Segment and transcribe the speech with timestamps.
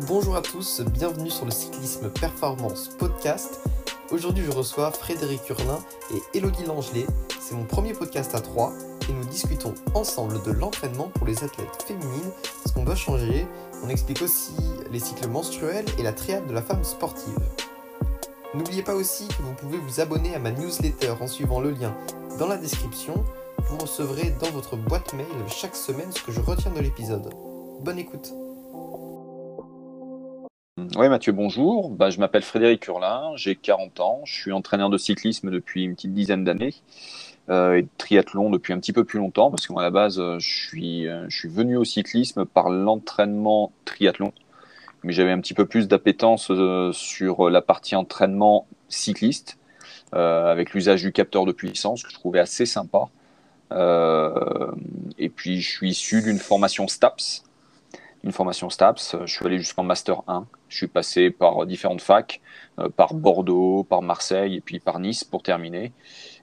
[0.00, 3.60] Bonjour à tous, bienvenue sur le Cyclisme Performance Podcast.
[4.10, 5.78] Aujourd'hui, je reçois Frédéric Hurlin
[6.14, 7.06] et Elodie Langelet.
[7.38, 8.72] C'est mon premier podcast à trois
[9.06, 12.32] et nous discutons ensemble de l'entraînement pour les athlètes féminines,
[12.66, 13.46] ce qu'on doit changer.
[13.84, 14.54] On explique aussi
[14.90, 17.38] les cycles menstruels et la triade de la femme sportive.
[18.54, 21.94] N'oubliez pas aussi que vous pouvez vous abonner à ma newsletter en suivant le lien
[22.38, 23.22] dans la description.
[23.58, 27.30] Vous recevrez dans votre boîte mail chaque semaine ce que je retiens de l'épisode.
[27.82, 28.32] Bonne écoute
[30.96, 31.90] oui, Mathieu, bonjour.
[31.90, 35.94] Bah, je m'appelle Frédéric Hurlin, j'ai 40 ans, je suis entraîneur de cyclisme depuis une
[35.94, 36.74] petite dizaine d'années
[37.48, 39.90] euh, et de triathlon depuis un petit peu plus longtemps parce que moi, à la
[39.90, 44.32] base, euh, je suis, euh, je suis venu au cyclisme par l'entraînement triathlon,
[45.02, 46.50] mais j'avais un petit peu plus d'appétence
[46.92, 49.58] sur la partie entraînement cycliste
[50.12, 53.06] avec l'usage du capteur de puissance que je trouvais assez sympa.
[55.18, 57.44] et puis, je suis issu d'une formation STAPS
[58.24, 59.16] une formation STAPS.
[59.24, 60.46] Je suis allé jusqu'en Master 1.
[60.68, 62.40] Je suis passé par différentes facs,
[62.78, 65.92] euh, par Bordeaux, par Marseille et puis par Nice pour terminer.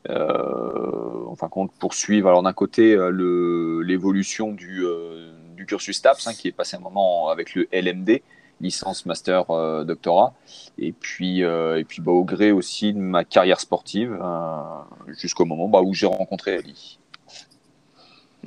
[0.10, 6.28] Euh, en fin compte, poursuivre alors d'un côté euh, l'évolution du, euh, du, cursus STAPS,
[6.28, 8.22] hein, qui est passé un moment avec le LMD,
[8.62, 9.46] licence, master,
[9.86, 10.34] doctorat,
[10.78, 14.20] et puis, et puis bah, au gré aussi de ma carrière sportive,
[15.08, 17.00] jusqu'au moment bah, où j'ai rencontré Ali.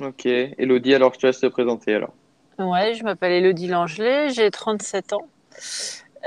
[0.01, 2.13] Ok, Elodie, alors je te laisse te présenter alors?
[2.59, 5.27] Ouais, je m'appelle Elodie Langelet, j'ai 37 ans.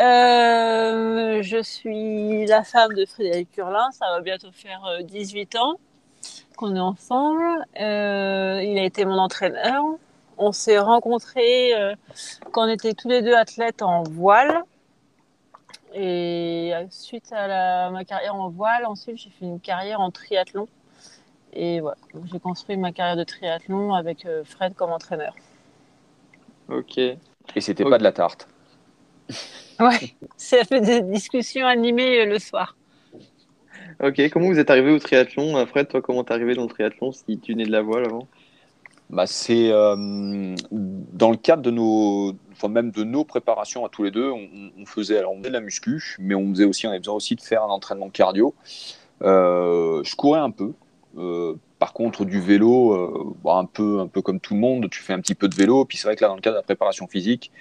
[0.01, 5.75] Euh, je suis la femme de Frédéric Curlin, ça va bientôt faire 18 euh, ans
[6.57, 7.65] qu'on est ensemble.
[7.81, 9.85] Euh, il a été mon entraîneur.
[10.37, 11.95] On s'est rencontrés euh,
[12.51, 14.65] quand on était tous les deux athlètes en voile.
[15.95, 20.67] Et suite à ma carrière en voile, ensuite j'ai fait une carrière en triathlon.
[21.53, 25.35] Et voilà, j'ai construit ma carrière de triathlon avec Fred comme entraîneur.
[26.69, 26.99] Ok.
[26.99, 28.49] Et c'était pas de la tarte.
[29.79, 32.77] Ouais, ça fait des discussions animées euh, le soir.
[34.03, 36.69] Ok, comment vous êtes arrivé au triathlon euh, Fred, toi, comment t'es arrivé dans le
[36.69, 38.27] triathlon si tu venais de la voile avant?
[39.11, 44.03] Bah, C'est euh, dans le cadre de nos, enfin même de nos préparations à tous
[44.05, 46.91] les deux, on, faisait, alors on faisait de la muscu, mais on faisait aussi, on
[46.91, 48.55] avait besoin aussi de faire un entraînement cardio.
[49.21, 50.73] je courais un peu,
[51.79, 55.21] par contre, du vélo, euh, bah, un, peu, comme tout le monde, tu fais un
[55.21, 55.85] petit peu de vélo.
[55.85, 57.53] Puis c'est vrai que là, dans le cadre de la préparation physique,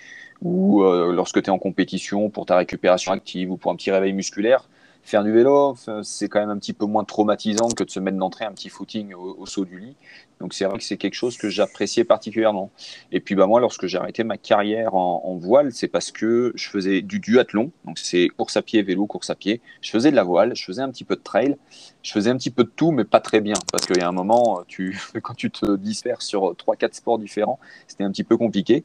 [0.41, 3.91] ou euh, lorsque tu es en compétition pour ta récupération active ou pour un petit
[3.91, 4.69] réveil musculaire,
[5.03, 8.17] faire du vélo, c'est quand même un petit peu moins traumatisant que de se mettre
[8.17, 9.95] d'entrée un petit footing au, saut du lit.
[10.39, 12.71] Donc c'est vrai que c'est quelque chose que j'appréciais particulièrement.
[13.11, 16.69] Et puis bah moi, lorsque j'ai arrêté ma carrière en, voile, c'est parce que je
[16.69, 19.61] faisais du duathlon, donc c'est course à pied, vélo, course à pied.
[19.81, 21.57] Je faisais de la voile, je faisais un petit peu de trail,
[22.03, 24.07] je faisais un petit peu de tout, mais pas très bien, parce qu'il y a
[24.07, 24.63] un moment,
[25.21, 28.83] quand tu te disperses sur trois, quatre sports différents, c'était un petit peu compliqué.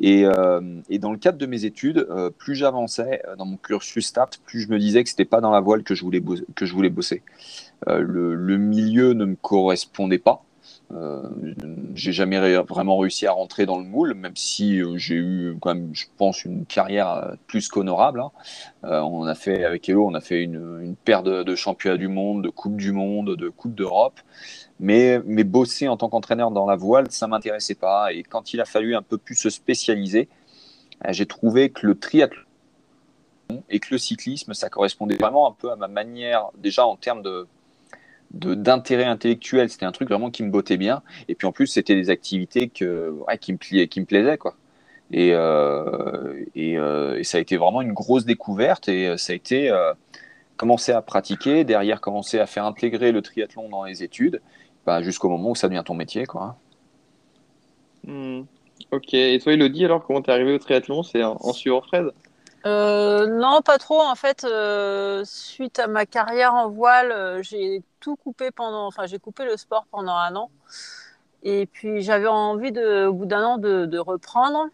[0.00, 0.60] Et, euh,
[0.98, 4.60] dans le cadre de mes études, euh, plus j'avançais euh, dans mon cursus STAPS, plus
[4.62, 6.22] je me disais que c'était pas dans la voile que je voulais,
[6.54, 7.22] que je voulais bosser.
[7.86, 10.42] Le, milieu ne me correspondait pas.
[10.92, 11.28] Euh,
[11.94, 15.74] j'ai jamais vraiment réussi à rentrer dans le moule, même si euh, j'ai eu quand
[15.74, 18.20] même, je pense, une carrière euh, plus qu'honorable.
[18.20, 18.30] Hein.
[18.82, 22.50] On a fait avec Elo, on a fait une, paire de, championnats du monde, de
[22.50, 24.20] coupe du monde, de coupe d'Europe.
[24.78, 28.12] Mais, mais bosser en tant qu'entraîneur dans la voile, ça m'intéressait pas.
[28.12, 30.28] Et quand il a fallu un peu plus se spécialiser,
[31.08, 32.42] j'ai trouvé que le triathlon
[33.70, 37.22] et que le cyclisme, ça correspondait vraiment un peu à ma manière, déjà en termes
[37.22, 37.46] de
[38.30, 39.70] d'intérêt intellectuel.
[39.70, 41.02] C'était un truc vraiment qui me bottait bien.
[41.28, 44.38] Et puis en plus, c'était des activités que, qui, me qui me plaisaient.
[44.38, 44.56] Quoi.
[45.12, 48.88] Et, euh, et, euh, et, ça a été vraiment une grosse découverte.
[48.88, 49.72] Et euh, ça a été
[50.56, 54.40] commencer à pratiquer, derrière commencer à faire intégrer le triathlon dans les études,
[54.86, 56.24] bah, jusqu'au moment où ça devient ton métier.
[56.24, 56.56] Quoi.
[58.06, 58.42] Hmm.
[58.90, 59.14] Ok.
[59.14, 61.02] Et toi, Elodie, alors comment t'es arrivé au triathlon?
[61.02, 62.10] C'est en, en suivant Fred?
[62.66, 64.00] Euh, non, pas trop.
[64.00, 69.06] En fait, euh, suite à ma carrière en voile, euh, j'ai tout coupé pendant, enfin,
[69.06, 70.50] j'ai coupé le sport pendant un an.
[71.44, 74.66] Et puis, j'avais envie de, au bout d'un an, de, reprendre.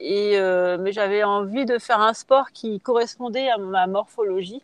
[0.00, 0.38] Et,
[0.78, 4.62] mais j'avais envie de faire un sport qui correspondait à ma morphologie.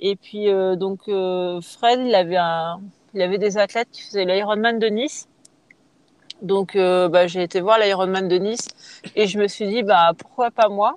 [0.00, 2.38] Et puis, donc, Fred, il avait
[3.14, 5.28] il avait des athlètes qui faisaient l'Ironman de Nice.
[6.42, 8.68] Donc, bah, j'ai été voir l'Ironman de Nice
[9.14, 10.96] et je me suis dit, bah, pourquoi pas moi?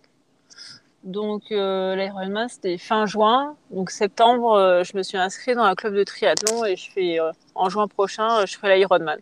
[1.06, 3.56] Donc euh, l'Ironman c'était fin juin.
[3.70, 7.20] Donc septembre, euh, je me suis inscrite dans un club de triathlon et je fais
[7.20, 9.20] euh, en juin prochain, euh, je ferai l'Ironman.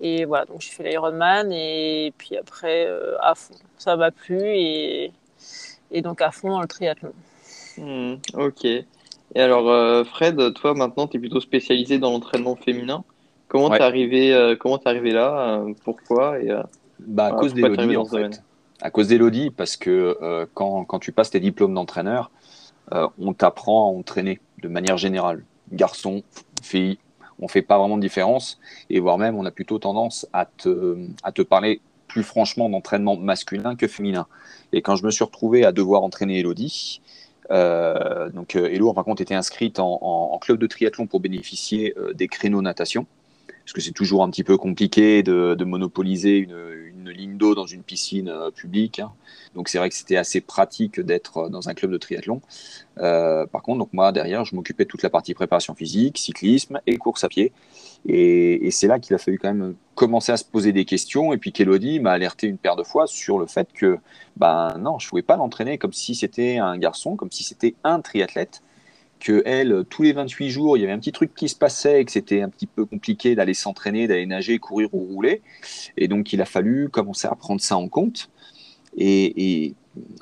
[0.00, 3.54] Et voilà, donc j'ai fait l'Ironman et puis après euh, à fond.
[3.78, 5.12] Ça m'a plu et,
[5.92, 7.12] et donc à fond dans le triathlon.
[7.78, 8.64] Mmh, ok.
[8.64, 8.84] Et
[9.40, 13.04] alors Fred, toi maintenant tu es plutôt spécialisé dans l'entraînement féminin.
[13.46, 13.78] Comment ouais.
[13.78, 15.62] t'es arrivé, comment t'es arrivé là?
[15.84, 16.40] Pourquoi?
[16.40, 16.52] Et,
[16.98, 18.42] Bah à cause d'Elodie en fait.
[18.82, 22.30] À cause d'Elodie, parce que euh, quand, tu passes tes diplômes d'entraîneur,
[22.92, 25.44] euh, on t'apprend à entraîner de manière générale.
[25.70, 26.22] Garçon,
[26.62, 26.98] fille,
[27.40, 28.58] on fait pas vraiment de différence.
[28.88, 33.86] Et voire même, on a plutôt tendance à te, parler plus franchement d'entraînement masculin que
[33.86, 34.26] féminin.
[34.72, 37.02] Et quand je me suis retrouvé à devoir entraîner Elodie,
[37.50, 42.28] euh, donc Elo, par contre, était inscrite en, en, club de triathlon pour bénéficier des
[42.28, 43.06] créneaux natation
[43.70, 47.84] parce que c'est toujours un petit peu compliqué de, monopoliser une, ligne d'eau dans une
[47.84, 48.98] piscine euh, publique.
[48.98, 49.12] Hein.
[49.54, 52.40] Donc c'est vrai que c'était assez pratique d'être euh, dans un club de triathlon.
[52.98, 56.80] Euh, par contre, donc moi derrière, je m'occupais de toute la partie préparation physique, cyclisme
[56.86, 57.52] et course à pied.
[58.06, 61.32] Et, c'est là qu'il a fallu quand même commencer à se poser des questions.
[61.32, 63.98] Et puis qu'Elodie m'a alerté une paire de fois sur le fait que,
[64.36, 67.74] ben non, je ne pouvais pas l'entraîner comme si c'était un garçon, comme si c'était
[67.84, 68.62] un triathlète
[69.20, 72.00] que elle, tous les 28 jours, il y avait un petit truc qui se passait
[72.00, 75.42] et que c'était un petit peu compliqué d'aller s'entraîner, d'aller nager, courir ou rouler.
[75.96, 78.30] Et donc, il a fallu commencer à prendre ça en compte.
[78.96, 79.74] Et,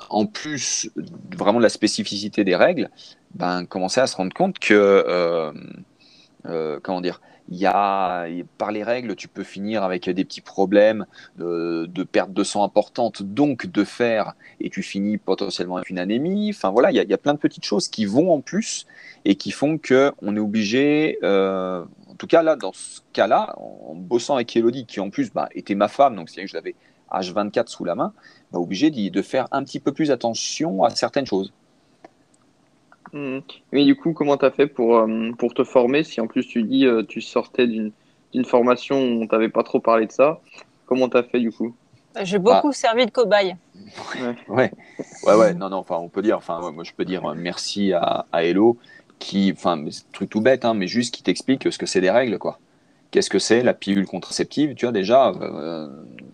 [0.09, 0.89] en plus,
[1.35, 2.89] vraiment de la spécificité des règles,
[3.35, 5.53] ben, commencer à se rendre compte que, euh,
[6.45, 10.41] euh, comment dire, il y a, par les règles, tu peux finir avec des petits
[10.41, 11.05] problèmes
[11.37, 16.51] de, perte de sang importante, donc de fer, et tu finis potentiellement avec une anémie.
[16.55, 18.85] Enfin voilà, il y, a, plein de petites choses qui vont en plus
[19.25, 23.55] et qui font que on est obligé, euh, en tout cas là, dans ce cas-là,
[23.57, 26.55] en bossant avec Elodie, qui en plus bah, était ma femme, donc c'est que je
[26.55, 26.75] l'avais
[27.11, 28.13] H24 sous la main,
[28.51, 31.51] bah, obligé de faire un petit peu plus attention à certaines choses.
[33.13, 33.39] Mmh.
[33.71, 36.45] Mais du coup, comment tu as fait pour, euh, pour te former Si en plus
[36.45, 40.39] tu dis euh, tu sortais d'une formation où on t'avait pas trop parlé de ça,
[40.85, 41.73] comment tu as fait du coup?
[42.21, 42.73] J'ai beaucoup ah.
[42.73, 43.55] servi de cobaye.
[44.15, 44.35] Ouais.
[44.49, 44.71] ouais.
[45.23, 47.93] ouais, ouais, non, non, enfin, on peut dire, enfin, moi je peux dire euh, merci
[47.93, 48.77] à, à Hello
[49.19, 52.01] qui, enfin, c'est un truc tout bête, hein, mais juste qui t'explique ce que c'est
[52.01, 52.59] des règles, quoi.
[53.11, 54.75] Qu'est-ce que c'est la pilule contraceptive?
[54.75, 55.33] Tu vois, déjà,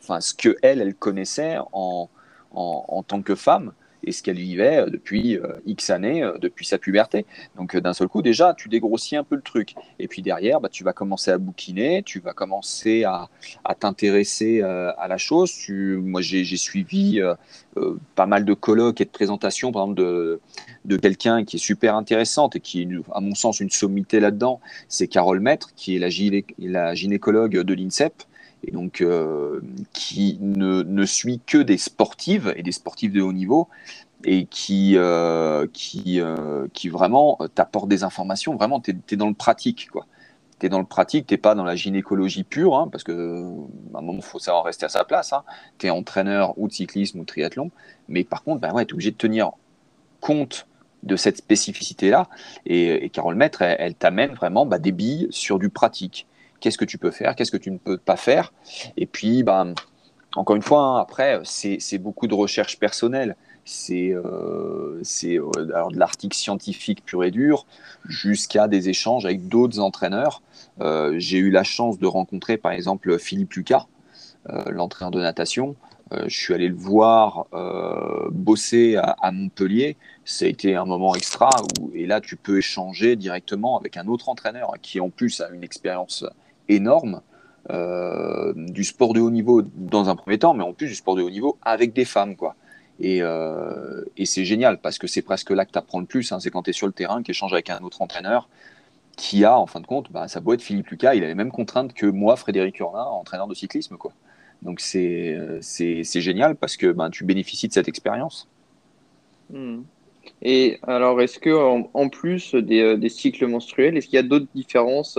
[0.04, 2.10] enfin, ce que elle, elle connaissait en,
[2.54, 3.72] en, en tant que femme
[4.06, 7.26] et ce qu'elle vivait euh, depuis euh, X années, euh, depuis sa puberté.
[7.58, 9.76] Donc d'un seul coup, déjà, tu dégrossis un peu le truc.
[10.00, 13.28] Et puis derrière, bah, tu vas commencer à bouquiner, tu vas commencer à,
[13.80, 15.52] t'intéresser à la chose.
[15.52, 17.22] Tu, moi, j'ai suivi
[18.16, 20.40] pas mal de colloques et de présentations, par exemple, de,
[20.86, 24.60] de quelqu'un qui est super intéressante et qui est, à mon sens, une sommité là-dedans.
[24.88, 26.10] C'est Carole Maître, qui est la,
[26.60, 28.14] la gynécologue de l'INSEP
[28.66, 29.62] et donc euh,
[29.94, 33.68] qui ne, suit que des sportives et des sportifs de haut niveau
[34.24, 38.56] et qui, euh, qui, euh, qui vraiment t'apporte des informations.
[38.56, 39.90] Vraiment, tu es, dans le pratique.
[39.92, 40.08] quoi.
[40.60, 43.44] Tu es dans le pratique, tu pas dans la gynécologie pure, hein, parce que
[43.94, 45.32] un moment, il faut savoir rester à sa place.
[45.32, 45.44] Hein.
[45.78, 47.70] Tu es entraîneur ou de cyclisme ou de triathlon.
[48.08, 49.52] Mais par contre, ben ouais, tu es obligé de tenir
[50.22, 50.66] compte
[51.04, 52.28] de cette spécificité-là.
[52.66, 56.26] Et, Carole Maître, elle, t'amène vraiment bah, des billes sur du pratique
[56.60, 58.54] qu'est-ce que tu peux faire, qu'est-ce que tu ne peux pas faire.
[58.98, 59.74] Et puis, ben,
[60.36, 63.36] encore une fois, hein, après, c'est beaucoup de recherche personnelle.
[63.64, 67.66] C'est euh, euh, de l'article scientifique pur et dur
[68.08, 70.44] jusqu'à des échanges avec d'autres entraîneurs.
[70.82, 73.88] Euh, j'ai eu la chance de rencontrer par exemple Philippe Lucas,
[74.68, 75.76] l'entraîneur de natation.
[76.12, 77.48] je suis allé le voir
[78.30, 79.98] bosser à, à, Montpellier.
[80.24, 81.50] Ça a été un moment extra
[81.80, 85.50] où, et là tu peux échanger directement avec un autre entraîneur qui en plus a
[85.50, 86.24] une expérience
[86.70, 87.22] énorme
[87.72, 91.16] euh, du sport de haut niveau dans un premier temps, mais en plus du sport
[91.16, 92.36] de haut niveau avec des femmes.
[92.36, 92.56] quoi.
[93.00, 96.32] Et, euh, c'est génial parce que c'est presque là que tu apprends le plus.
[96.32, 98.50] Hein, c'est quand tu es sur le terrain, que échanges avec un autre entraîneur
[99.18, 101.36] qui a, en fin de compte, bah, ça peut être Philippe Lucas, il a les
[101.36, 103.96] mêmes contraintes que moi, Frédéric Urlin, entraîneur de cyclisme.
[103.98, 104.12] Quoi.
[104.62, 108.48] Donc c'est, c'est, génial parce que bah, tu bénéficies de cette expérience.
[109.50, 109.84] Hmm.
[110.42, 111.50] Et alors, est-ce que
[111.94, 115.18] en, plus des, euh, des, cycles menstruels, est-ce qu'il y a d'autres différences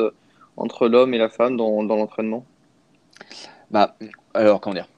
[0.57, 2.45] entre l'homme et la femme dans, l'entraînement?
[3.71, 3.97] Bah,
[4.35, 4.89] Alors, comment dire?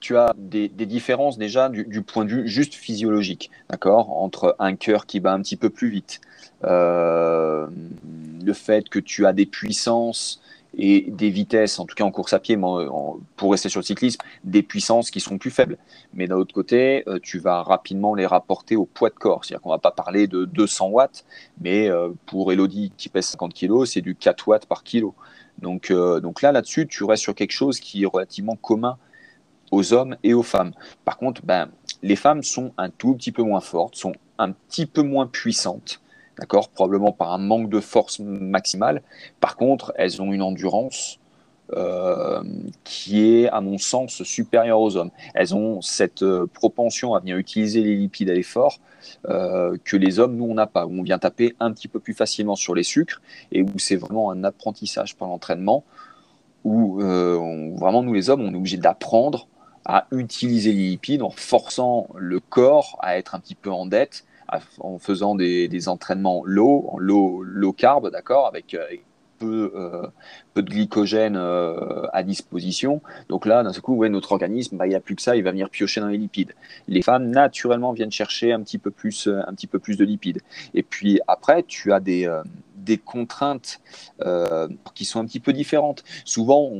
[0.00, 4.10] Tu as des, différences déjà du, du, point de vue juste physiologique, d'accord?
[4.22, 6.20] Entre un cœur qui bat un petit peu plus vite,
[6.64, 7.66] euh,
[8.44, 10.42] le fait que tu as des puissances
[10.76, 12.58] et des vitesses, en tout cas en course à pied,
[13.36, 15.78] pour rester sur le cyclisme, des puissances qui sont plus faibles.
[16.12, 19.44] Mais d'un autre côté, euh, tu vas rapidement les rapporter au poids de corps.
[19.44, 21.24] C'est-à-dire qu'on ne va pas parler de 200 watts,
[21.60, 25.14] mais euh, pour Elodie qui pèse 50 kg, c'est du 4 watts par kilo.
[25.58, 28.98] Donc, euh, donc là, là-dessus, tu restes sur quelque chose qui est relativement commun
[29.70, 30.72] aux hommes et aux femmes.
[31.04, 31.70] Par contre, ben,
[32.02, 36.00] les femmes sont un tout petit peu moins fortes, sont un petit peu moins puissantes
[36.38, 36.68] d'accord?
[36.68, 39.02] Probablement par un manque de force maximale.
[39.40, 41.18] Par contre, elles ont une endurance
[41.72, 42.42] euh,
[42.84, 45.10] qui est, à mon sens, supérieure aux hommes.
[45.32, 48.80] Elles ont cette euh, propension à venir utiliser les lipides à l'effort
[49.30, 52.00] euh, que les hommes, nous, on n'a pas, où on vient taper un petit peu
[52.00, 55.84] plus facilement sur les sucres et où c'est vraiment un apprentissage par l'entraînement,
[56.64, 59.48] où vraiment, nous, les hommes, on est obligé d'apprendre
[59.86, 64.24] à utiliser les lipides en forçant le corps à être un petit peu en dette,
[64.78, 68.76] en faisant des, entraînements low, low, low carb, d'accord, avec,
[69.38, 70.06] peu, euh,
[70.54, 73.00] peu, de glycogène euh, à disposition.
[73.28, 75.36] Donc là, d'un seul coup, ouais, notre organisme, bah, il n'y a plus que ça,
[75.36, 76.54] il va venir piocher dans les lipides.
[76.88, 80.40] Les femmes, naturellement, viennent chercher un petit peu plus, un petit peu plus de lipides.
[80.74, 82.28] Et puis après, tu as des
[82.76, 83.80] des contraintes
[84.20, 86.04] euh, qui sont un petit peu différentes.
[86.26, 86.70] Souvent,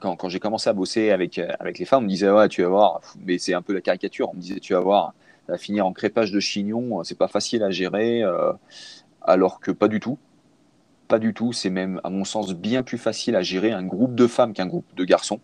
[0.00, 2.68] quand, j'ai commencé à bosser avec, avec les femmes, on me disait ouais, tu vas
[2.68, 4.30] voir, mais c'est un peu la caricature.
[4.30, 5.12] On me disait tu vas voir,
[5.48, 8.52] va finir en crépage de chignon, c'est pas facile à gérer, euh,
[9.22, 10.18] alors que pas du tout.
[11.08, 14.14] Pas du tout, c'est même à mon sens bien plus facile à gérer un groupe
[14.14, 15.40] de femmes qu'un groupe de garçons,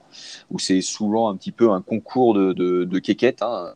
[0.50, 3.42] où c'est souvent un petit peu un concours de, de, quéquettes.
[3.42, 3.74] Hein.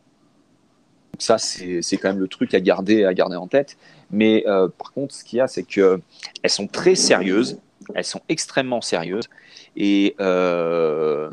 [1.18, 3.76] Ça, c'est quand même le truc à garder, à garder en tête.
[4.10, 6.00] Mais euh, par contre, ce qu'il y a, c'est qu'elles
[6.46, 7.58] sont très sérieuses,
[7.94, 9.28] elles sont extrêmement sérieuses,
[9.76, 11.30] et, euh,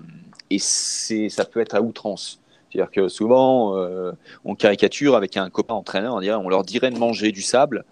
[0.49, 2.40] et ça peut être à outrance.
[2.71, 4.11] C'est-à-dire que souvent, euh,
[4.45, 7.83] on caricature avec un copain entraîneur, on, on leur dirait de manger du sable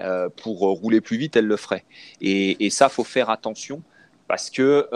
[0.00, 1.84] euh, pour rouler plus vite, elles le feraient.
[2.20, 3.82] Et, et ça, faut faire attention
[4.28, 4.86] parce que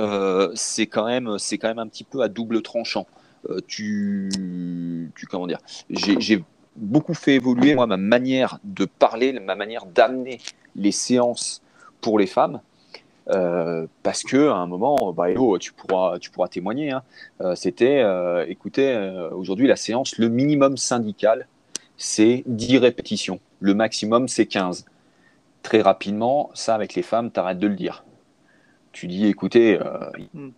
[0.55, 3.07] c'est quand même, un petit peu à double tranchant.
[3.67, 4.31] tu,
[5.17, 5.59] tu, comment dire,
[5.91, 6.45] j'ai
[6.77, 10.39] beaucoup fait évoluer ma manière de parler, ma manière d'amener
[10.77, 11.63] les séances
[12.01, 12.61] pour les femmes.
[13.31, 15.29] Euh, parce que à un moment, bah,
[15.59, 16.91] tu pourras, tu pourras témoigner.
[16.91, 17.03] Hein.
[17.41, 18.97] Euh, c'était, euh, écoutez,
[19.33, 21.49] aujourd'hui la séance, le minimum syndical,
[21.97, 23.41] c'est 10 répétitions.
[23.61, 24.85] Le maximum, c'est 15.
[25.63, 28.05] Très rapidement, ça avec les femmes, t'arrêtes de le dire.
[28.93, 29.79] Tu dis, écoutez,
[30.35, 30.51] hmm.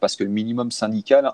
[0.00, 1.32] parce que le minimum syndical,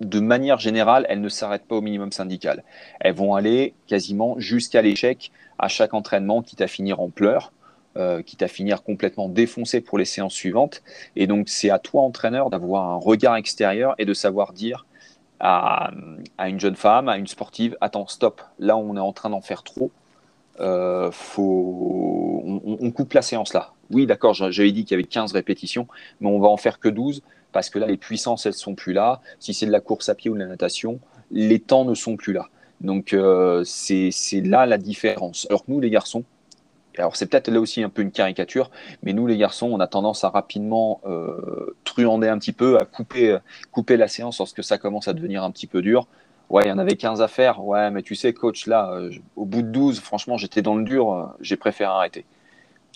[0.00, 2.64] de manière générale, elles ne s'arrêtent pas au minimum syndical.
[3.00, 7.52] Elles vont aller quasiment jusqu'à l'échec à chaque entraînement, quitte à finir en pleurs,
[7.96, 10.82] euh, quitte à finir complètement défoncé pour les séances suivantes.
[11.16, 14.86] Et donc, c'est à toi, entraîneur, d'avoir un regard extérieur et de savoir dire
[15.40, 15.90] à,
[16.46, 19.62] une jeune femme, à une sportive, attends, stop, là, on est en train d'en faire
[19.62, 19.90] trop.
[20.60, 22.42] Euh, faut...
[22.80, 23.72] on, coupe la séance là.
[23.90, 25.88] Oui, d'accord, j'avais dit qu'il y avait 15 répétitions,
[26.20, 27.22] mais on va en faire que 12
[27.52, 29.20] parce que là, les puissances, elles sont plus là.
[29.38, 32.16] Si c'est de la course à pied ou de la natation, les temps ne sont
[32.16, 32.48] plus là.
[32.80, 34.10] Donc, euh, c'est
[34.42, 35.46] là la différence.
[35.50, 36.24] Alors que nous, les garçons,
[36.98, 38.70] alors c'est peut-être là aussi un peu une caricature,
[39.02, 42.84] mais nous, les garçons, on a tendance à rapidement euh, truander un petit peu, à
[42.84, 43.38] couper,
[43.70, 46.06] couper la séance lorsque ça commence à devenir un petit peu dur.
[46.52, 47.64] Ouais, il y en avait 15 à faire.
[47.64, 50.84] Ouais, mais tu sais, coach, là, euh, au bout de 12, franchement, j'étais dans le
[50.84, 52.26] dur, euh, j'ai préféré arrêter.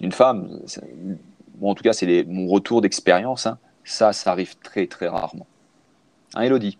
[0.02, 0.60] Une femme,
[1.54, 3.46] bon, en tout cas, c'est mon retour d'expérience.
[3.46, 3.58] Hein.
[3.82, 5.46] Ça, ça arrive très très rarement.
[6.34, 6.76] Hein, Elodie?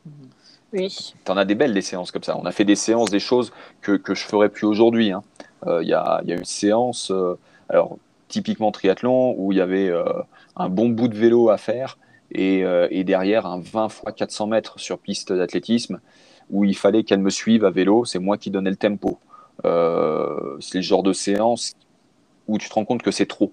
[0.74, 1.14] Oui.
[1.24, 2.36] Tu en as des belles des séances comme ça.
[2.36, 5.12] On a fait des séances, des choses que, que je ferais plus aujourd'hui.
[5.12, 5.22] Hein.
[5.66, 10.04] Euh, il y, a, une séance, euh, alors typiquement triathlon, où il y avait euh,
[10.56, 11.98] un bon bout de vélo à faire
[12.32, 16.00] et, et, derrière un 20 x 400 mètres sur piste d'athlétisme
[16.50, 18.04] où il fallait qu'elle me suive à vélo.
[18.04, 19.20] C'est moi qui donnais le tempo.
[19.62, 21.74] c'est le genre de séance
[22.48, 23.52] où tu te rends compte que c'est trop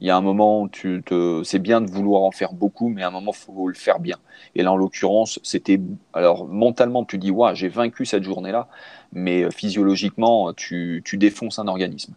[0.00, 3.02] il y a un moment, tu te, c'est bien de vouloir en faire beaucoup, mais
[3.02, 4.16] à un moment, il faut le faire bien.
[4.54, 5.80] Et là, en l'occurrence, c'était.
[6.12, 8.68] Alors, mentalement, tu dis, ouais, j'ai vaincu cette journée-là,
[9.12, 12.14] mais euh, physiologiquement, tu, tu défonces un organisme.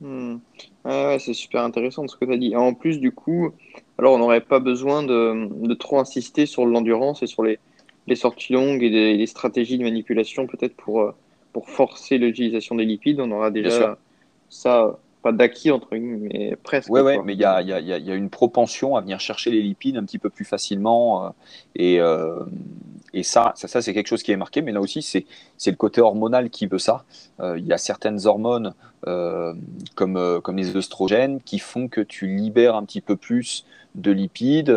[0.00, 0.36] Hmm.
[0.84, 2.56] Ouais, c'est super intéressant ce que tu as dit.
[2.56, 3.52] En plus, du coup,
[3.98, 7.58] alors on n'aurait pas besoin de, de, trop insister sur l'endurance et sur les,
[8.06, 11.12] les sorties longues et les, stratégies de manipulation, peut-être pour, euh,
[11.52, 13.20] pour forcer l'utilisation des lipides.
[13.20, 13.96] On aura déjà
[14.50, 14.98] ça
[15.32, 16.90] d'acquis entre guillemets, mais presque.
[16.90, 19.50] Oui, ouais, mais il y a, y, a, y a, une propension à venir chercher
[19.50, 21.26] les lipides un petit peu plus facilement.
[21.26, 21.30] Euh,
[21.74, 22.44] et, euh,
[23.12, 24.62] et ça, ça, ça c'est quelque chose qui est marqué.
[24.62, 25.24] Mais là aussi, c'est
[25.66, 27.04] le côté hormonal qui veut ça.
[27.40, 28.74] Euh, il y a certaines hormones
[29.94, 33.64] comme, comme les œstrogènes qui font que tu libères un petit peu plus
[33.94, 34.76] de lipides.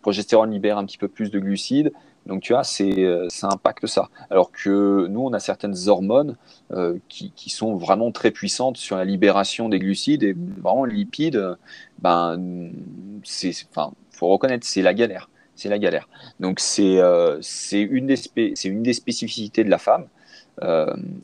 [0.00, 1.92] progestérone libère un petit peu plus de glucides.
[2.26, 4.08] Donc tu vois, c'est, euh, ça impacte ça.
[4.30, 6.36] Alors que nous, on a certaines hormones
[6.72, 11.56] euh, qui, sont vraiment très puissantes sur la libération des glucides et vraiment lipides.
[11.98, 12.70] Ben,
[13.24, 15.28] c'est, enfin, faut reconnaître, c'est la galère.
[15.54, 16.08] C'est la galère.
[16.40, 20.06] Donc c'est, euh, c'est une des c'est une des spécificités de la femme.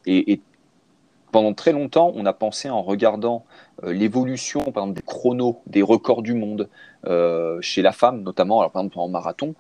[0.07, 0.41] Et, et,
[1.33, 3.45] pendant très longtemps, on a pensé en regardant
[3.85, 6.69] l'évolution, par exemple, des chronos, des records du monde
[7.61, 9.55] chez la femme, notamment, alors par exemple en marathon,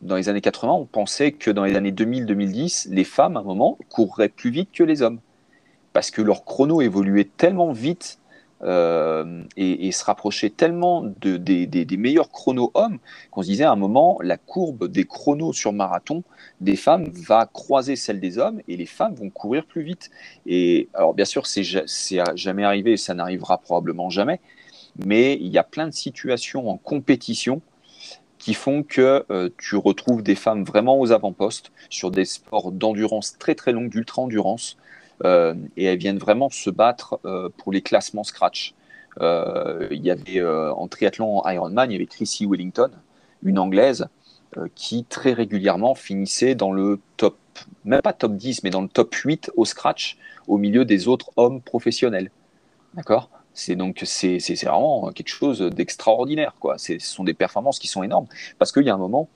[0.00, 3.44] dans les années 80, on pensait que dans les années 2000-2010, les femmes, à un
[3.44, 5.20] moment, courraient plus vite que les hommes.
[5.92, 8.18] Parce que leur chrono évoluait tellement vite
[8.62, 12.98] euh, et, se rapprochait tellement de, des, meilleurs chronos hommes
[13.30, 16.22] qu'on se disait à un moment, la courbe des chronos sur marathon
[16.60, 20.10] des femmes va croiser celle des hommes et les femmes vont courir plus vite.
[20.46, 21.64] Et alors, bien sûr, c'est
[22.34, 24.40] jamais arrivé et ça n'arrivera probablement jamais,
[25.04, 27.62] mais il y a plein de situations en compétition
[28.40, 33.38] qui font que euh, tu retrouves des femmes vraiment aux avant-postes sur des sports d'endurance
[33.38, 34.78] très très longue, d'ultra-endurance,
[35.24, 38.74] euh, et elles viennent vraiment se battre euh, pour les classements scratch.
[39.20, 42.90] Il y avait en triathlon Ironman, il y avait Chrissy Wellington,
[43.42, 44.06] une anglaise,
[44.74, 47.36] qui très régulièrement finissait dans le top,
[47.84, 50.16] même pas top 10, mais dans le top 8 au scratch,
[50.46, 52.30] au milieu des autres hommes professionnels.
[52.94, 53.28] D'accord?
[53.54, 56.54] C'est donc c'est vraiment quelque chose d'extraordinaire.
[56.60, 56.78] Quoi.
[56.78, 58.26] Ce sont des performances qui sont énormes.
[58.58, 59.28] Parce qu'il y a un moment,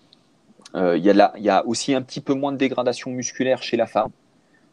[0.75, 3.63] euh, il, y a il y a aussi un petit peu moins de dégradation musculaire
[3.63, 4.11] chez la femme.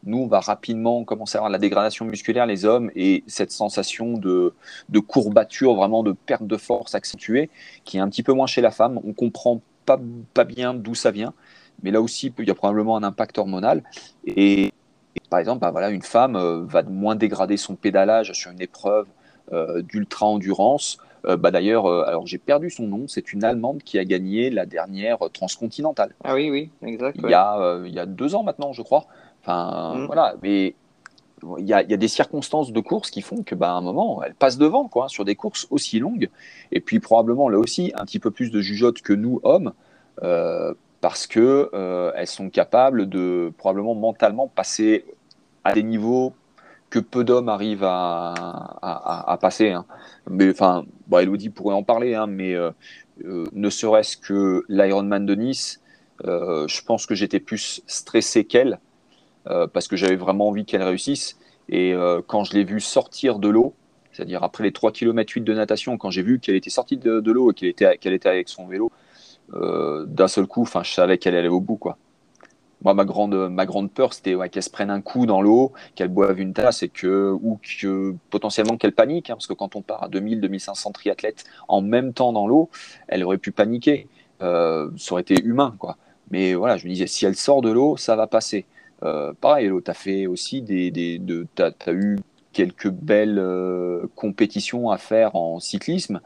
[0.04, 4.14] Nous, on va rapidement commencer à avoir la dégradation musculaire, les hommes, et cette sensation
[4.14, 4.52] de,
[4.88, 7.50] de courbature, vraiment de perte de force accentuée,
[7.84, 8.98] qui est un petit peu moins chez la femme.
[9.04, 10.00] On comprend pas,
[10.34, 11.34] pas bien d'où ça vient,
[11.84, 13.84] mais là aussi, il y a probablement un impact hormonal.
[14.26, 14.72] Et,
[15.30, 19.06] par exemple, bah voilà, une femme euh, va moins dégrader son pédalage sur une épreuve
[19.52, 20.98] euh, d'ultra-endurance.
[21.24, 24.50] Euh, bah, D'ailleurs, euh, alors j'ai perdu son nom, c'est une Allemande qui a gagné
[24.50, 26.14] la dernière transcontinentale.
[26.24, 27.16] Ah oui, oui, exact.
[27.22, 29.06] Il, y a, il y a deux ans maintenant, je crois.
[29.42, 30.06] Enfin, mm.
[30.06, 30.74] voilà, mais
[31.58, 33.74] il y, a, il y, a, des circonstances de course qui font que, bah, à
[33.74, 36.28] un moment, elle passe devant, quoi, sur des courses aussi longues.
[36.70, 39.72] Et puis, probablement, là aussi, un petit peu plus de jugeote que nous, hommes,
[40.22, 45.04] euh, parce que euh, elles sont capables de, probablement, mentalement, passer
[45.64, 46.32] à des niveaux
[46.92, 49.70] que peu d'hommes arrivent à, passer.
[49.70, 49.86] Hein.
[50.30, 52.70] Mais enfin, Elodie pourrait en parler, hein, mais euh,
[53.24, 55.80] euh, ne serait-ce que l'Ironman de Nice,
[56.26, 58.78] euh, je pense que j'étais plus stressé qu'elle
[59.72, 61.36] parce que j'avais vraiment envie qu'elle réussisse.
[61.68, 61.94] Et
[62.28, 63.74] quand je l'ai vue sortir de l'eau,
[64.12, 67.32] c'est-à-dire après les 3 km 8 de natation, quand j'ai vu qu'elle était sortie de,
[67.32, 68.92] l'eau et qu'elle était, avec son vélo,
[69.52, 71.98] d'un seul coup, je savais qu'elle allait au bout, quoi.
[72.84, 76.08] Moi, ma grande, ma grande peur, c'était qu'elle se prenne un coup dans l'eau, qu'elle
[76.08, 79.82] boive une tasse et que, ou que potentiellement qu'elle panique, hein, parce que quand on
[79.82, 82.70] part à 2000, 2500 triathlètes en même temps dans l'eau,
[83.08, 84.08] elle aurait pu paniquer.
[84.42, 85.96] Euh, ça aurait été humain, quoi.
[86.30, 88.64] Mais voilà, je me disais, si elle sort de l'eau, ça va passer.
[89.04, 92.18] Euh, pareil, tu as fait aussi des, des de, as, as, eu
[92.52, 96.20] quelques belles euh, compétitions à faire en cyclisme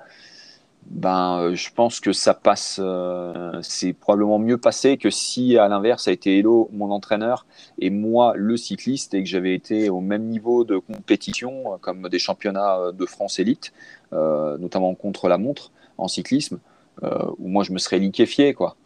[0.90, 5.68] ben, euh, je pense que ça passe, euh, c'est probablement mieux passé que si à
[5.68, 7.44] l'inverse ça a été Hello, mon entraîneur,
[7.78, 12.08] et moi le cycliste, et que j'avais été au même niveau de compétition, euh, comme
[12.08, 13.72] des championnats de France élite,
[14.12, 16.58] notamment contre la montre en cyclisme,
[17.02, 18.76] où moi je me serais liquéfié, quoi.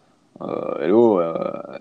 [0.80, 1.20] Hello,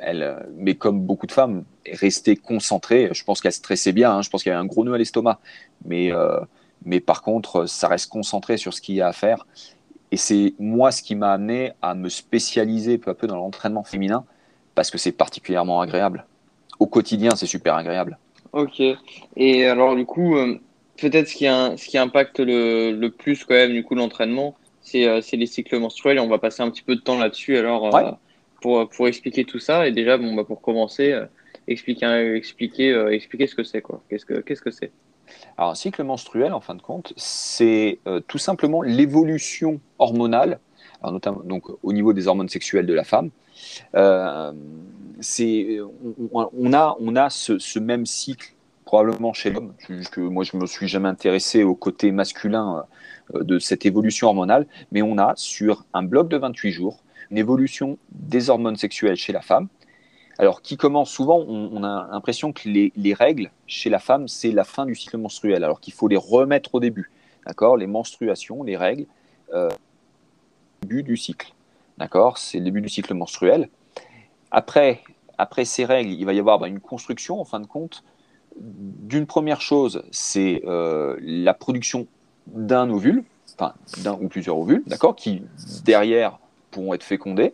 [0.01, 3.09] elle, mais comme beaucoup de femmes, est restée concentrée.
[3.13, 4.97] Je pense qu'elle stressait bien, hein, je pense qu'il y avait un gros nœud à
[4.97, 5.39] l'estomac,
[5.85, 6.11] mais,
[6.85, 9.45] mais par contre, ça reste concentré sur ce qu'il y a à faire.
[10.11, 13.83] Et c'est moi ce qui m'a amené à me spécialiser peu à peu dans l'entraînement
[13.83, 14.25] féminin
[14.75, 16.25] parce que c'est particulièrement agréable.
[16.79, 18.17] Au quotidien, c'est super agréable.
[18.53, 18.81] Ok.
[19.35, 20.57] Et alors, du coup, euh,
[20.99, 25.05] peut-être ce, qui ce qui impacte le, le, plus quand même, du coup, l'entraînement, c'est
[25.05, 26.17] euh, les cycles menstruels.
[26.17, 28.05] Et on va passer un petit peu de temps là-dessus alors ouais.
[28.05, 28.11] euh,
[28.61, 29.87] pour, pour expliquer tout ça.
[29.87, 31.13] Et déjà, bon, bah, pour commencer,
[31.67, 33.83] expliquer, expliquer, expliquer ce que c'est.
[34.09, 34.91] Qu'est-ce que qu'est-ce que c'est?
[35.57, 40.59] Alors, un cycle menstruel, en fin de compte, c'est euh, tout simplement l'évolution hormonale,
[41.03, 41.41] notamment
[41.83, 43.29] au niveau des hormones sexuelles de la femme.
[43.95, 44.53] Euh,
[46.31, 48.53] on, a, ce, même cycle
[48.85, 49.73] probablement chez l'homme.
[50.11, 52.85] que moi, je me suis jamais intéressé au côté masculin
[53.35, 57.37] euh, de cette évolution hormonale, mais on a sur un bloc de 28 jours une
[57.37, 59.67] évolution des hormones sexuelles chez la femme
[60.39, 64.51] alors qui commence souvent, on, a l'impression que les, les, règles chez la femme, c'est
[64.51, 67.11] la fin du cycle menstruel, alors qu'il faut les remettre au début.
[67.45, 67.75] D'accord?
[67.75, 69.05] Les menstruations, les règles,
[69.53, 69.69] euh,
[70.81, 71.53] début du cycle.
[71.97, 72.37] D'accord?
[72.37, 73.67] C'est le début du cycle menstruel.
[74.49, 75.01] Après,
[75.37, 78.05] après ces règles, il va y avoir bah, une construction, en fin de compte,
[78.57, 82.07] d'une première chose, c'est euh, la production
[82.47, 83.25] d'un ovule,
[83.55, 83.73] enfin
[84.03, 85.43] d'un ou plusieurs ovules, d'accord, qui
[85.83, 86.39] derrière
[86.71, 87.53] pourront être fécondés,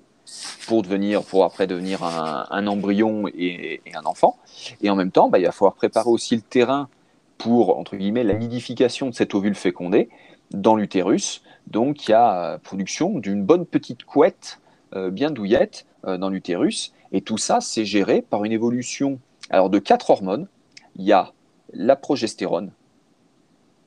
[0.68, 4.38] pour devenir, pour après devenir un, embryon et, un enfant.
[4.82, 6.90] Et en même temps, bah, il va falloir préparer aussi le terrain
[7.38, 10.10] pour, entre guillemets, la nidification de cet ovule fécondé
[10.52, 11.44] dans l'utérus.
[11.68, 14.60] Donc, il y a production d'une bonne petite couette
[14.96, 16.94] euh, bien douillette euh, dans l'utérus.
[17.12, 20.48] Et tout ça, c'est géré par une évolution alors, de quatre hormones.
[20.96, 21.34] Il y a
[21.74, 22.72] la progestérone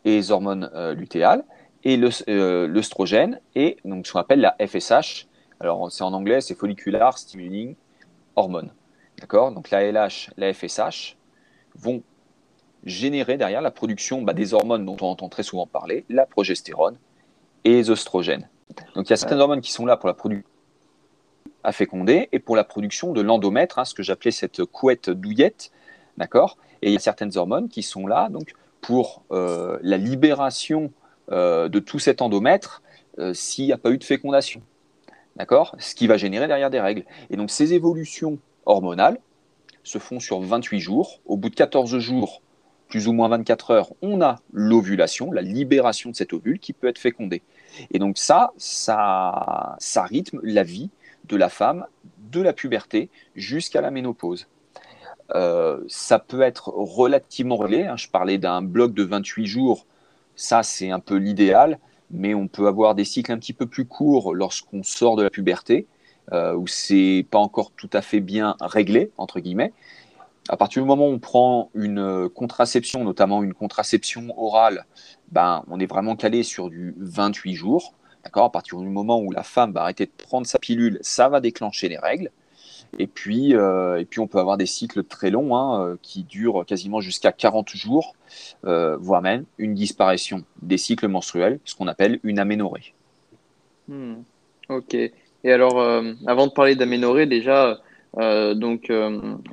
[0.05, 1.45] et les hormones euh, lutéales
[1.85, 5.29] et l'œstrogène et donc ce qu'on appelle la FSH,
[5.61, 7.75] alors, c'est en anglais, c'est follicular stimulating
[8.37, 8.71] hormone.
[9.19, 9.53] D'accord?
[9.53, 11.17] Donc, la LH, la FSH
[11.75, 12.03] vont
[12.85, 16.97] générer derrière la production bah, des hormones dont on entend très souvent parler, la progestérone
[17.65, 18.49] et les oestrogènes.
[18.95, 20.49] Donc, il y a certaines hormones qui sont là pour la production
[21.65, 25.73] à féconder et pour la production de l'endomètre, hein, ce que j'appelais cette couette douillette.
[26.17, 26.57] D'accord?
[26.83, 30.93] Et il y a certaines hormones qui sont là donc, pour euh, la libération
[31.33, 32.83] euh, de tout cet endomètre
[33.19, 34.63] euh, s'il n'y a pas eu de fécondation.
[35.39, 35.75] D'accord?
[35.79, 37.05] Ce qui va générer derrière des règles.
[37.31, 39.19] Et donc ces évolutions hormonales
[39.83, 41.21] se font sur 28 jours.
[41.25, 42.43] Au bout de 14 jours,
[42.89, 46.89] plus ou moins 24 heures, on a l'ovulation, la libération de cet ovule qui peut
[46.89, 47.43] être fécondé.
[47.91, 50.91] Et donc ça, ça, rythme la vie
[51.25, 51.87] de la femme
[52.31, 54.49] de la puberté jusqu'à la ménopause.
[55.35, 57.87] Euh, ça peut être relativement relais.
[57.87, 57.97] Hein.
[57.97, 59.87] Je parlais d'un bloc de 28 jours.
[60.37, 61.79] Ça, c'est un peu l'idéal.
[62.11, 65.31] Mais on peut avoir des cycles un petit peu plus courts lorsqu'on sort de la
[65.31, 65.87] puberté,
[66.33, 69.73] euh, où c'est pas encore tout à fait bien réglé, entre guillemets.
[70.49, 74.87] À partir du moment où on prend une contraception, notamment une contraception orale,
[75.31, 77.95] ben, on est vraiment calé sur du 28 jours.
[78.35, 81.41] À partir du moment où la femme va arrêter de prendre sa pilule, ça va
[81.41, 82.31] déclencher les règles.
[82.99, 86.23] Et puis, euh, et puis on peut avoir des cycles très longs hein, euh, qui
[86.23, 88.15] durent quasiment jusqu'à 40 jours,
[88.65, 92.95] euh, voire même une disparition des cycles menstruels, ce qu'on appelle une aménorrhée.
[93.89, 94.17] Hmm.
[94.69, 94.95] Ok.
[94.95, 95.81] Et alors,
[96.27, 97.81] avant de parler d'aménorrhée, déjà,
[98.17, 98.91] donc,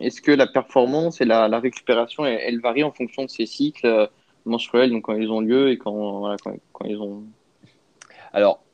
[0.02, 4.10] est-ce que la performance et la, récupération, elles, varient en fonction de ces cycles
[4.46, 7.24] menstruels, donc quand ils ont lieu et quand, quand, quand ils ont
[8.36, 8.65] alors,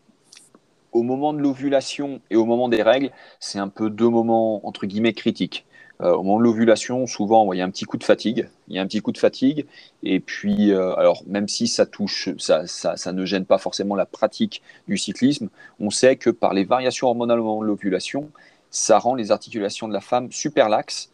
[0.92, 4.86] au moment de l'ovulation et au moment des règles, c'est un peu deux moments entre
[4.86, 5.66] guillemets critiques.
[6.02, 8.50] Euh, au moment de l'ovulation, souvent, il y a un petit coup de fatigue.
[8.68, 9.68] Il y a un petit coup de fatigue.
[10.02, 14.08] Et puis, euh, alors, même si ça touche, ça, ça, ne gêne pas forcément la
[14.08, 15.50] pratique du cyclisme,
[15.80, 18.32] on sait que par les variations hormonales au moment de l'ovulation,
[18.72, 21.12] ça rend les articulations de la femme super laxes.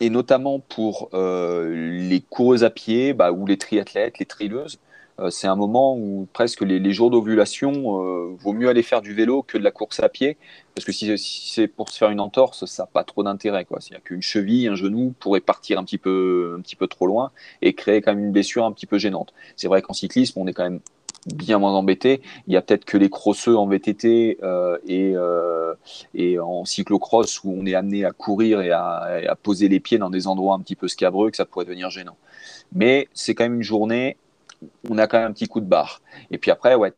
[0.00, 4.78] Et notamment pour euh, les coureuses à pied bah, ou les triathlètes, les trileuses,
[5.30, 9.42] c'est un moment où presque les, jours d'ovulation, euh, vaut mieux aller faire du vélo
[9.42, 10.36] que de la course à pied,
[10.74, 13.66] parce que si, c'est pour se faire une entorse, ça n'a pas trop d'intérêt.
[13.80, 17.32] C'est-à-dire qu'une cheville, un genou pourrait partir un petit, peu, un petit peu trop loin
[17.62, 19.34] et créer quand même une blessure un petit peu gênante.
[19.56, 20.80] C'est vrai qu'en cyclisme, on est quand même
[21.26, 22.22] bien moins embêté.
[22.46, 25.14] Il y a peut-être que les crosseux en VTT euh, et,
[26.14, 29.80] et en cyclocross où on est amené à courir et à, et à, poser les
[29.80, 32.16] pieds dans des endroits un petit peu scabreux que ça pourrait devenir gênant.
[32.72, 34.16] Mais c'est quand même une journée
[34.88, 36.00] on a quand même un petit coup de barre.
[36.30, 36.92] Et puis après, ouais,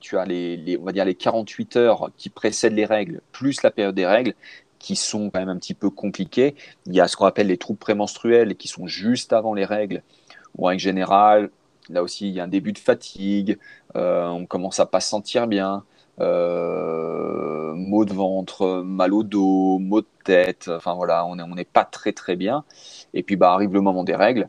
[0.00, 3.70] tu as les, on va dire les 48 heures qui précèdent les règles, plus la
[3.70, 4.34] période des règles,
[4.78, 6.54] qui sont quand même un petit peu compliquées.
[6.86, 10.02] Il y a ce qu'on appelle les troubles prémenstruels qui sont juste avant les règles,
[10.56, 11.50] ou en règle générale,
[11.90, 13.58] là aussi, il y a un début de fatigue,
[13.96, 15.84] euh, on commence à pas se sentir bien,
[16.20, 21.84] euh, maux de ventre, mal au dos, maux de tête, enfin voilà, on n'est pas
[21.84, 22.64] très très bien.
[23.14, 24.48] Et puis bah, arrive le moment des règles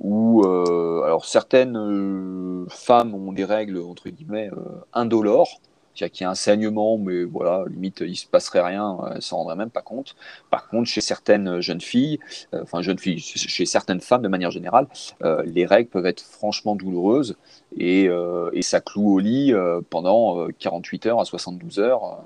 [0.00, 5.60] où euh, alors certaines euh, femmes ont des règles entre guillemets euh, indolores,
[5.94, 9.38] c'est-à-dire qu'il y a un saignement, mais voilà, limite il se passerait rien, elles s'en
[9.38, 10.14] rendraient même pas compte.
[10.48, 12.20] Par contre, chez certaines jeunes filles,
[12.52, 14.86] enfin jeunes filles, chez certaines femmes de manière générale,
[15.44, 17.36] les règles peuvent être franchement douloureuses
[17.76, 18.08] et,
[18.52, 19.52] et ça cloue au lit
[19.90, 22.22] pendant 48 heures à 72 heures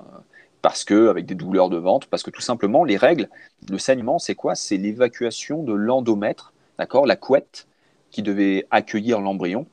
[0.61, 3.27] parce que avec des douleurs de ventre, parce que tout simplement les règles,
[3.69, 4.53] le saignement, c'est quoi?
[4.53, 7.67] C'est l'évacuation de l'endomètre d'accord, la couette
[8.11, 9.65] qui devait accueillir l'embryon,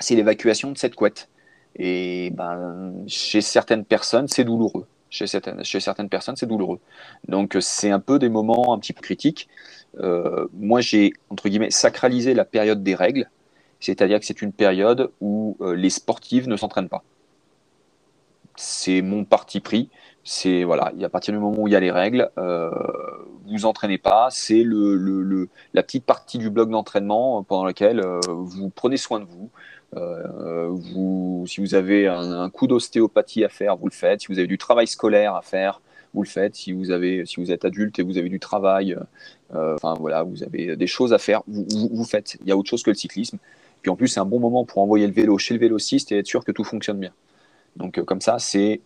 [0.00, 1.28] c'est l'évacuation de cette couette.
[1.76, 4.86] Et ben, chez certaines personnes, c'est douloureux.
[5.10, 6.80] Chez certaines, personnes, c'est douloureux.
[7.28, 9.48] Donc, c'est un peu des moments un petit peu critiques.
[10.00, 11.12] Euh, moi, j'ai,
[11.70, 13.30] sacralisé la période des règles,
[13.78, 17.04] c'est-à-dire que c'est une période où euh, les sportives ne s'entraînent pas.
[18.56, 19.88] C'est mon parti pris
[20.24, 22.70] c'est voilà, à partir du moment où il y a les règles, euh,
[23.46, 24.28] vous entraînez pas.
[24.30, 29.26] C'est le, la petite partie du bloc d'entraînement pendant laquelle euh, vous prenez soin de
[29.26, 29.50] vous.
[29.96, 34.22] Euh, vous, si vous avez un, coup d'ostéopathie à faire, vous le faites.
[34.22, 35.82] Si vous avez du travail scolaire à faire,
[36.14, 36.54] vous le faites.
[36.54, 38.96] Si vous avez, si vous êtes adulte et vous avez du travail,
[39.54, 42.38] euh, enfin voilà, vous avez des choses à faire, vous, vous, faites.
[42.40, 43.38] Il y a autre chose que le cyclisme.
[43.82, 46.18] Puis en plus, c'est un bon moment pour envoyer le vélo chez le vélociste et
[46.18, 47.12] être sûr que tout fonctionne bien.
[47.76, 48.80] Donc comme ça, c'est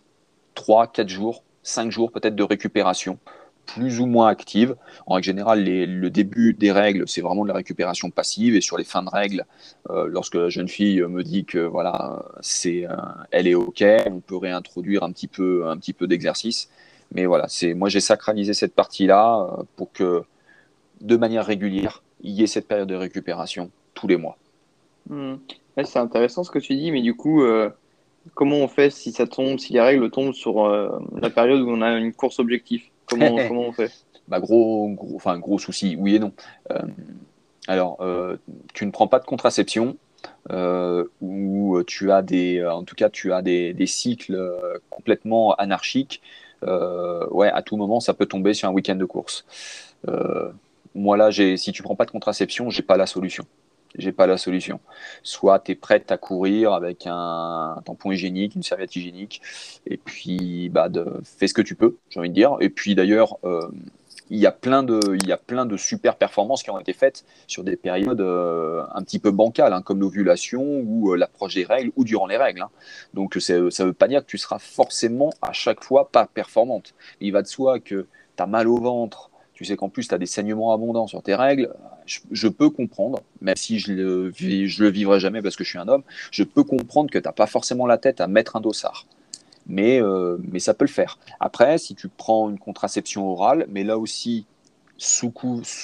[0.59, 3.17] 3, 4 jours, 5 jours peut-être de récupération
[3.65, 4.75] plus ou moins active.
[5.05, 8.55] En règle générale, le début des règles, c'est vraiment de la récupération passive.
[8.55, 9.45] Et sur les fins de règles,
[9.89, 12.95] euh, lorsque la jeune fille me dit que voilà, c'est, euh,
[13.31, 16.69] elle est ok, on peut réintroduire un petit peu, un petit peu d'exercice.
[17.13, 20.23] Mais voilà, c'est, moi j'ai sacralisé cette partie-là euh, pour que,
[20.99, 24.37] de manière régulière, il y ait cette période de récupération tous les mois.
[25.09, 25.35] Mmh.
[25.85, 27.41] c'est intéressant ce que tu dis, mais du coup,
[28.33, 31.69] comment on fait si ça tombe, si les règles tombent sur euh, la période où
[31.69, 33.91] on a une course objectif comment, comment on fait?
[34.27, 36.33] Bah gros, gros, enfin gros souci, oui et non.
[36.71, 36.79] Euh,
[37.67, 38.37] alors, euh,
[38.73, 39.97] tu ne prends pas de contraception,
[41.21, 44.51] ou tu as des, en tout cas, tu as des, des cycles
[44.89, 46.21] complètement anarchiques.
[46.63, 49.45] ouais, à tout moment, ça peut tomber sur un week-end de course.
[50.95, 53.45] moi là, si tu prends pas de contraception, j'ai pas la solution.
[53.95, 54.79] J'ai pas la solution.
[55.23, 59.41] Soit tu es prête à courir avec un, tampon hygiénique, une serviette hygiénique,
[59.85, 60.89] et puis bah,
[61.23, 62.57] fais ce que tu peux, j'ai envie de dire.
[62.59, 63.67] Et puis d'ailleurs, euh,
[64.29, 67.25] il y a plein de, y a plein de super performances qui ont été faites
[67.47, 71.65] sur des périodes euh, un petit peu bancales, hein, comme l'ovulation ou euh, l'approche des
[71.65, 72.61] règles ou durant les règles.
[72.61, 72.69] Hein.
[73.13, 76.93] Donc ça ne veut pas dire que tu seras forcément à chaque fois pas performante.
[77.21, 78.05] Il va de soi que
[78.37, 79.28] tu as mal au ventre,
[79.59, 81.73] tu sais qu'en plus tu as des saignements abondants sur tes règles,
[82.05, 85.77] je, peux comprendre, même si je le, je le vivrai jamais parce que je suis
[85.77, 88.61] un homme, je peux comprendre que tu n'as pas forcément la tête à mettre un
[88.61, 89.05] dossard
[89.67, 91.19] mais, euh, mais ça peut le faire.
[91.41, 94.45] Après, si tu prends une contraception orale, mais là aussi,
[94.97, 95.33] sous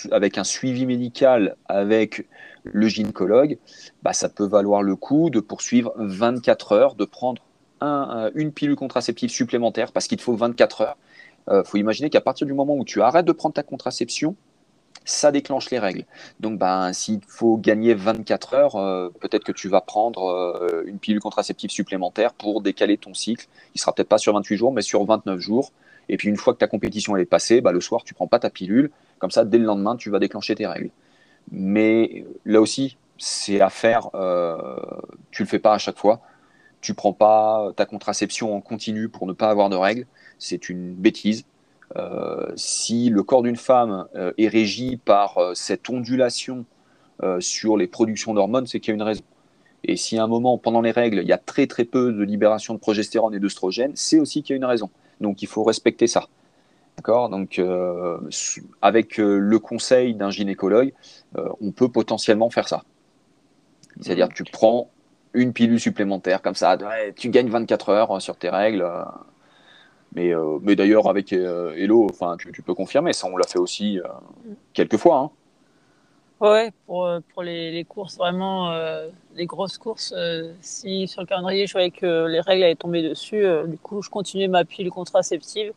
[0.09, 2.25] avec un suivi médical avec
[2.63, 3.57] le gynécologue,
[4.03, 7.41] bah, ça peut valoir le coup de poursuivre 24 heures, de prendre
[7.81, 10.97] un, une pilule contraceptive supplémentaire parce qu'il te faut 24 heures.
[11.47, 14.35] Il euh, faut imaginer qu'à partir du moment où tu arrêtes de prendre ta contraception,
[15.05, 16.05] ça déclenche les règles.
[16.39, 20.97] Donc, ben, s'il faut gagner 24 heures, euh, peut-être que tu vas prendre euh, une
[20.97, 23.47] pilule contraceptive supplémentaire pour décaler ton cycle.
[23.75, 25.71] Il sera peut-être pas sur 28 jours, mais sur 29 jours.
[26.09, 28.39] Et puis, une fois que ta compétition est passée, bah, le soir, tu prends pas
[28.39, 28.91] ta pilule.
[29.19, 30.89] Comme ça, dès le lendemain, tu vas déclencher tes règles.
[31.51, 34.09] Mais là aussi, c'est à faire.
[34.15, 34.77] Euh,
[35.31, 36.21] tu le fais pas à chaque fois.
[36.81, 40.05] Tu prends pas ta contraception en continu pour ne pas avoir de règles.
[40.39, 41.45] C'est une bêtise
[41.95, 46.65] euh, si le corps d'une femme euh, est régi par euh, cette ondulation
[47.39, 49.23] sur les productions d'hormones, c'est qu'il y a une raison.
[49.85, 52.21] Et si à un moment, pendant les règles, il y a très très peu de
[52.23, 54.89] libération de progestérone et d'œstrogène, c'est aussi qu'il y a une raison.
[55.21, 56.25] Donc il faut respecter ça.
[56.97, 57.29] D'accord?
[57.29, 57.61] Donc
[58.81, 60.91] avec le conseil d'un gynécologue,
[61.61, 62.83] on peut potentiellement faire ça.
[64.01, 64.89] C'est-à-dire tu prends
[65.33, 66.77] une pilule supplémentaire comme ça,
[67.15, 68.85] tu gagnes 24 heures sur tes règles.
[70.15, 73.59] Mais, euh, mais d'ailleurs, avec euh, Hello, enfin, tu, peux confirmer, ça, on l'a fait
[73.59, 74.03] aussi euh,
[74.73, 75.17] quelques fois.
[75.17, 75.31] Hein.
[76.39, 78.77] Ouais, pour, pour les, les courses, vraiment,
[79.35, 80.13] les grosses courses,
[80.59, 84.09] si sur le calendrier je voyais que les règles allaient tomber dessus, du coup, je
[84.09, 85.71] continuais ma pile contraceptive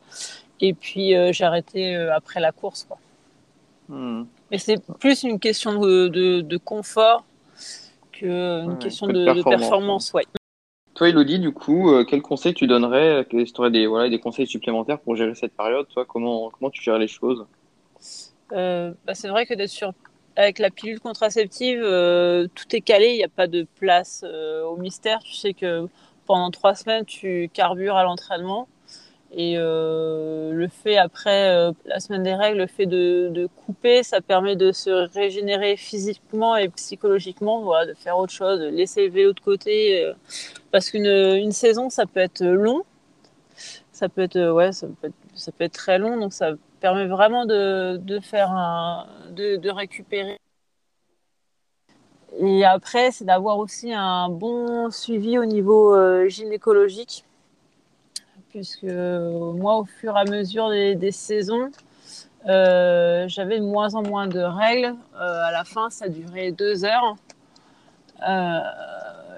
[0.59, 2.83] et puis j'ai arrêté après la course.
[2.83, 2.97] Quoi.
[3.87, 4.25] Hmm.
[4.51, 7.23] Mais c'est plus une question de, de, de confort
[8.11, 9.45] qu'une question de, performance.
[9.45, 10.25] De performance ouais.
[10.99, 14.47] Toi, Elodie, du coup, euh, quel conseil tu donnerais Tu aurais des, voilà, des conseils
[14.47, 17.45] supplémentaires pour gérer cette période Toi, comment, comment tu gères les choses?
[18.51, 19.93] Euh, bah, C'est vrai que d'être sur
[20.35, 24.75] avec la pilule contraceptive, euh, tout est calé, il n'y a pas de place au
[24.75, 25.19] mystère.
[25.19, 25.87] Tu sais que
[26.25, 28.67] pendant trois semaines, tu carbures à l'entraînement.
[29.31, 34.21] Et euh, le fait après euh, la semaine des règles, le fait de, couper, ça
[34.21, 39.33] permet de se régénérer physiquement et psychologiquement, de faire autre chose, de laisser le vélo
[39.33, 40.03] de côté.
[40.03, 40.13] Euh,
[40.71, 42.83] parce qu'une une saison, ça peut être long,
[43.91, 45.11] ça peut être ouais, ça peut
[45.59, 50.37] être, très long, donc ça permet vraiment de, faire de récupérer.
[52.39, 55.95] Et après, c'est d'avoir aussi un bon suivi au niveau
[56.27, 57.25] gynécologique
[58.49, 61.71] puisque moi, au fur et à mesure des, saisons,
[62.47, 64.95] euh, j'avais de moins en moins de règles.
[65.15, 67.15] Euh, à la fin, ça durait deux heures.
[68.27, 68.59] Euh,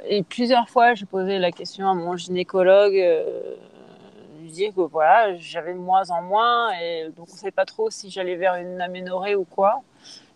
[0.07, 2.93] et plusieurs fois, j'ai posé la question à mon gynécologue.
[2.93, 7.51] je lui disais que voilà, j'avais de moins en moins et donc on ne savait
[7.51, 9.81] pas trop si j'allais vers une aménorrhée ou quoi.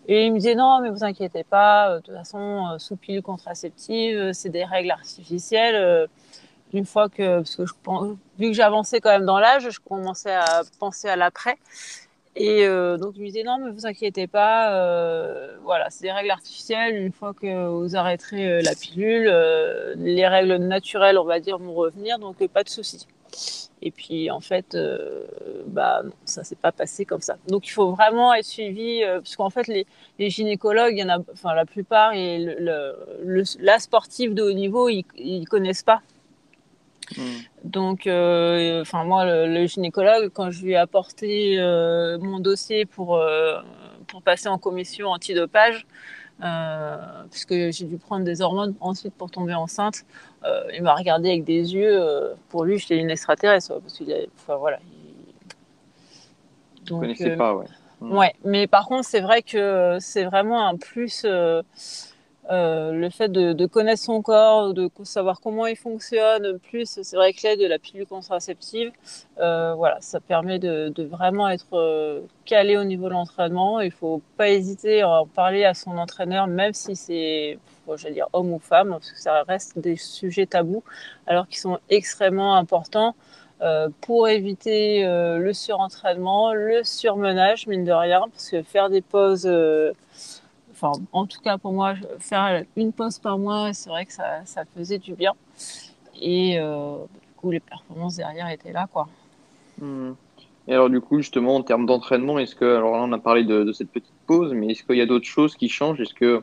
[0.08, 4.34] Et il me disait non, mais vous inquiétez pas, de toute façon, sous pilule contraceptive,
[4.34, 6.08] c'est des règles artificielles
[6.74, 7.74] une fois que, parce que je,
[8.38, 11.58] vu que j'avançais quand même dans l'âge, je commençais à penser à l'après.
[12.38, 16.12] Et euh, donc, je me disais, non, mais vous inquiétez pas, euh, voilà, c'est des
[16.12, 16.98] règles artificielles.
[16.98, 19.34] Une fois que vous arrêterez euh, la pilule,
[19.98, 23.08] les règles naturelles, on va dire, vont revenir, donc pas de souci.
[23.82, 24.78] Et puis, en fait,
[25.68, 27.38] bah, non, ça s'est pas passé comme ça.
[27.48, 32.58] Donc, il faut vraiment être suivi, parce qu'en fait, les, gynécologues, enfin, la plupart, et
[33.60, 36.02] la sportive de haut niveau, ils, ils connaissent pas
[37.18, 37.22] Mm.
[37.64, 43.18] Donc, euh, enfin moi, le, gynécologue, quand je lui ai apporté euh, mon dossier pour
[43.18, 43.60] euh,
[44.08, 45.86] pour passer en commission antidopage,
[47.32, 50.06] puisque j'ai dû prendre des hormones ensuite pour tomber enceinte,
[50.74, 52.00] il m'a regardé avec des yeux.
[52.50, 54.80] pour lui, j'étais une extraterrestre, parce qu'il, enfin voilà.
[56.86, 57.66] Donc, connaissais pas, ouais.
[58.02, 58.12] Mm.
[58.16, 61.26] Ouais, mais par contre, c'est vrai que c'est vraiment un plus
[62.52, 67.34] euh, le fait de, connaître son corps, de savoir comment il fonctionne, plus c'est vrai
[67.34, 68.92] que l'aide de la pilule contraceptive,
[69.40, 73.82] euh, voilà, ça permet de, vraiment être euh, calé au niveau de l'entraînement.
[73.82, 77.58] Il faut pas hésiter à en parler à son entraîneur, même si c'est,
[78.12, 80.84] dire homme ou femme, parce que ça reste des sujets tabous,
[81.26, 83.16] alors qu'ils sont extrêmement importants.
[84.02, 89.48] pour éviter le surentraînement, le surmenage, mine de rien, parce que faire des pauses
[90.76, 94.44] enfin, en tout cas pour moi, faire une pause par mois, c'est vrai que ça,
[94.76, 95.34] faisait du bien.
[96.22, 99.08] Et euh, du coup, les performances derrière étaient là, quoi.
[99.80, 100.14] Hmm.
[100.68, 103.44] Et alors, du coup, justement, en termes d'entraînement, est-ce que, alors là, on a parlé
[103.44, 106.02] de, cette petite pause, mais est-ce qu'il y a d'autres choses qui changent?
[106.02, 106.42] Est-ce que,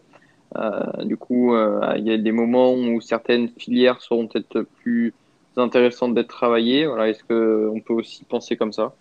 [0.56, 5.12] euh, du coup, euh, il y a des moments où certaines filières seront peut-être plus
[5.56, 6.86] intéressantes d'être travaillées?
[6.86, 8.94] Voilà, est-ce qu'on peut aussi penser comme ça?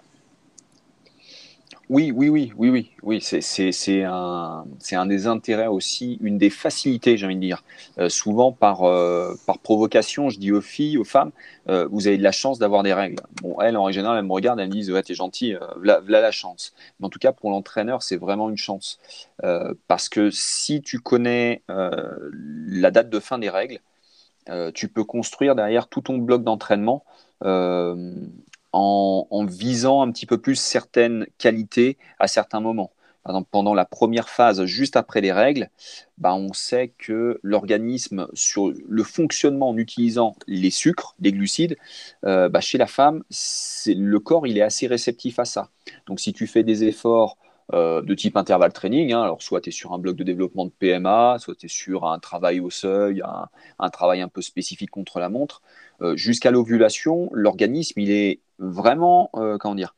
[1.92, 3.22] Oui, oui, oui, oui, oui, oui.
[3.22, 4.66] C'est un,
[5.08, 7.66] des intérêts aussi, une des facilités, j'ai envie de dire.
[7.98, 11.32] Euh, souvent, par, euh, par provocation, je dis aux filles, aux femmes,
[11.68, 13.22] euh, vous avez de la chance d'avoir des règles.
[13.42, 16.32] Bon, elles, en général, elles me regardent, elles me disent, ouais, t'es gentil, voilà, la
[16.32, 16.74] chance.
[17.00, 18.98] Mais en tout cas, pour l'entraîneur, c'est vraiment une chance.
[19.88, 23.80] parce que si tu connais la date de fin des règles,
[24.74, 27.04] tu peux construire derrière tout ton bloc d'entraînement
[28.74, 32.92] en, visant un petit peu plus certaines qualités à certains moments.
[33.24, 35.70] Par exemple, pendant la première phase, juste après les règles,
[36.18, 41.78] bah, on sait que l'organisme, sur le fonctionnement en utilisant les sucres, les glucides,
[42.26, 43.24] euh, bah, chez la femme,
[43.86, 45.70] le corps il est assez réceptif à ça.
[46.08, 47.38] Donc si tu fais des efforts
[47.74, 49.14] euh, de type intervalle training.
[49.14, 49.22] Hein.
[49.22, 52.06] Alors, soit tu es sur un bloc de développement de PMA, soit tu es sur
[52.06, 53.24] un travail au seuil,
[53.80, 55.62] un, travail un peu spécifique contre la montre.
[56.02, 59.96] Euh, jusqu'à l'ovulation, l'organisme, il est vraiment, euh, comment dire,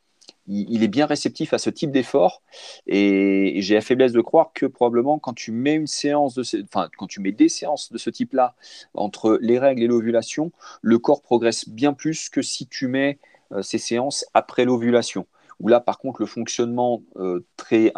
[0.48, 2.42] il, est bien réceptif à ce type d'effort.
[2.88, 6.90] Et, j'ai la faiblesse de croire que probablement quand tu mets une séance de enfin
[6.98, 8.56] quand tu mets des séances de ce type-là
[8.94, 13.20] entre les règles et l'ovulation, le corps progresse bien plus que si tu mets
[13.62, 15.28] ces séances après l'ovulation.
[15.60, 17.92] Où là, par contre, le fonctionnement euh, très,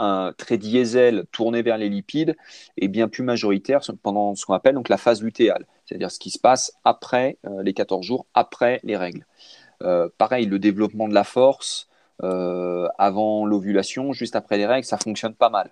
[0.57, 2.35] diesel tourné vers les lipides
[2.77, 6.29] est bien plus majoritaire pendant ce qu'on appelle donc la phase lutéale, c'est-à-dire ce qui
[6.29, 9.25] se passe après euh, les 14 jours, après les règles.
[9.83, 11.89] Euh, pareil, le développement de la force
[12.97, 15.71] avant l'ovulation, juste après les règles, ça fonctionne pas mal.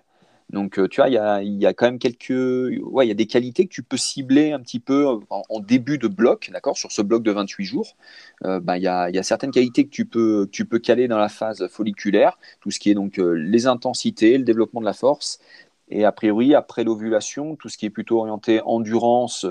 [0.50, 2.30] Donc, euh, tu vois, il y a, quand même quelques.
[2.30, 5.98] Ouais, il y a des qualités que tu peux cibler un petit peu en, début
[5.98, 7.96] de bloc, d'accord Sur ce bloc de 28 jours,
[8.44, 11.28] euh, ben, il, y a, certaines qualités que tu, peux, tu peux caler dans la
[11.28, 15.40] phase folliculaire, tout ce qui est donc euh, les intensités, le développement de la force.
[15.88, 19.46] Et a priori, après l'ovulation, tout ce qui est plutôt orienté endurance,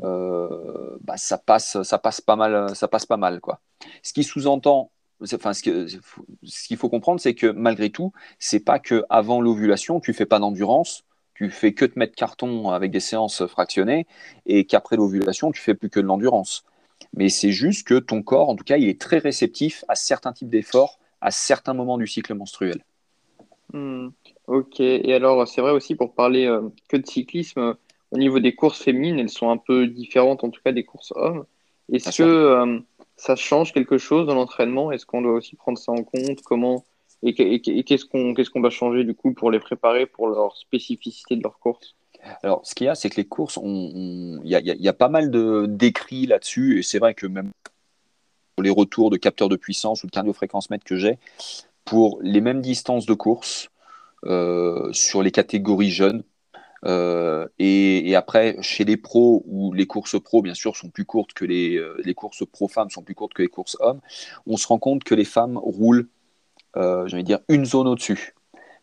[0.00, 3.40] bah, ça, passe, ça, passe pas mal, ça passe pas mal.
[3.40, 3.60] Quoi.
[4.02, 4.90] Ce qui sous-entend
[5.34, 10.14] Enfin, ce qu'il faut comprendre, c'est que malgré tout, c'est pas que avant l'ovulation, tu
[10.14, 14.06] fais pas d'endurance, tu fais que te mettre carton avec des séances fractionnées,
[14.46, 16.64] et qu'après l'ovulation, tu fais plus que de l'endurance.
[17.14, 20.32] Mais c'est juste que ton corps, en tout cas, il est très réceptif à certains
[20.32, 22.82] types d'efforts à certains moments du cycle menstruel.
[23.74, 24.08] Hmm,
[24.46, 24.80] ok.
[24.80, 27.76] Et alors, c'est vrai aussi pour parler euh, que de cyclisme,
[28.10, 31.12] au niveau des courses féminines, elles sont un peu différentes, en tout cas des courses
[31.14, 31.44] hommes.
[31.92, 32.78] Est-ce que euh,
[33.20, 34.90] ça change quelque chose dans l'entraînement?
[34.92, 36.40] Est-ce qu'on doit aussi prendre ça en compte?
[36.42, 36.84] Comment
[37.22, 37.34] et,
[37.84, 41.94] qu'est-ce qu'on va changer du coup pour les préparer pour leur spécificité de leur course?
[42.42, 45.30] Alors, ce qu'il y a, c'est que les courses, il y, a pas mal
[45.76, 47.50] d'écrits là-dessus, et c'est vrai que même
[48.58, 51.18] les retours de capteurs de puissance ou de cardiofréquence-mètre que j'ai,
[51.84, 53.68] pour les mêmes distances de course,
[54.24, 56.22] euh, sur les catégories jeunes,
[56.86, 61.32] euh, et, après, chez les pros, où les courses pro, bien sûr, sont plus courtes
[61.32, 64.00] que les, euh, les courses pro-femmes sont plus courtes que les courses hommes,
[64.46, 66.08] on se rend compte que les femmes roulent,
[66.76, 68.34] euh, je vais dire, une zone au-dessus.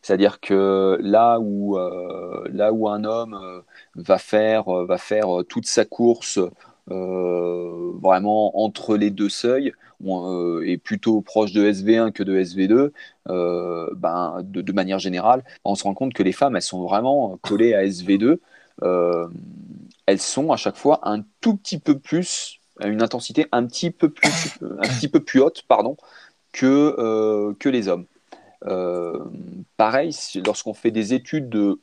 [0.02, 3.64] C'est-à-dire que là où, là où un homme
[3.96, 6.40] va faire, va faire toute sa course
[6.88, 9.74] vraiment entre les deux seuils,
[10.06, 12.92] euh, est plutôt proche de SV1 que de SV2,
[13.30, 17.38] euh, ben, de, manière générale, on se rend compte que les femmes, elles sont vraiment
[17.42, 18.38] collées à SV2.
[18.84, 19.28] Euh,
[20.06, 24.10] elles sont à chaque fois un tout petit peu plus, une intensité un petit peu
[24.10, 25.98] plus, un petit peu plus haute, pardon,
[26.52, 28.06] que, que les hommes.
[29.78, 31.80] pareil, lorsqu'on fait des études de,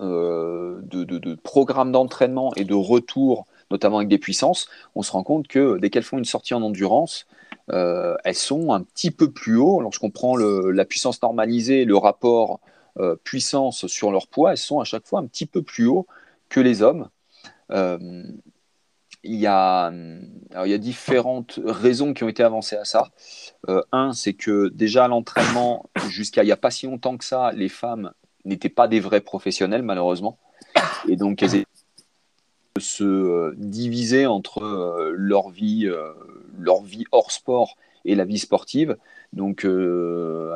[0.00, 5.22] de, de, de programmes d'entraînement et de retour notamment avec des puissances, on se rend
[5.22, 7.26] compte que dès qu'elles font une sortie en endurance,
[7.72, 9.80] euh, elles sont un petit peu plus haut.
[9.80, 12.60] Lorsqu'on prend la puissance normalisée, le rapport
[12.98, 16.06] euh, puissance sur leur poids, elles sont à chaque fois un petit peu plus haut
[16.48, 17.08] que les hommes.
[17.70, 18.24] Euh,
[19.26, 19.90] il y, a,
[20.66, 23.08] y différentes raisons qui ont été avancées à ça.
[23.90, 27.70] un, c'est que déjà l'entraînement, jusqu'à il n'y a pas si longtemps que ça, les
[27.70, 28.12] femmes
[28.44, 30.38] n'étaient pas des vrais professionnels, malheureusement.
[31.08, 31.42] Et donc,
[32.80, 36.12] se euh, diviser entre euh, leur vie, euh,
[36.58, 38.96] leur vie hors sport et la vie sportive.
[39.32, 39.66] Donc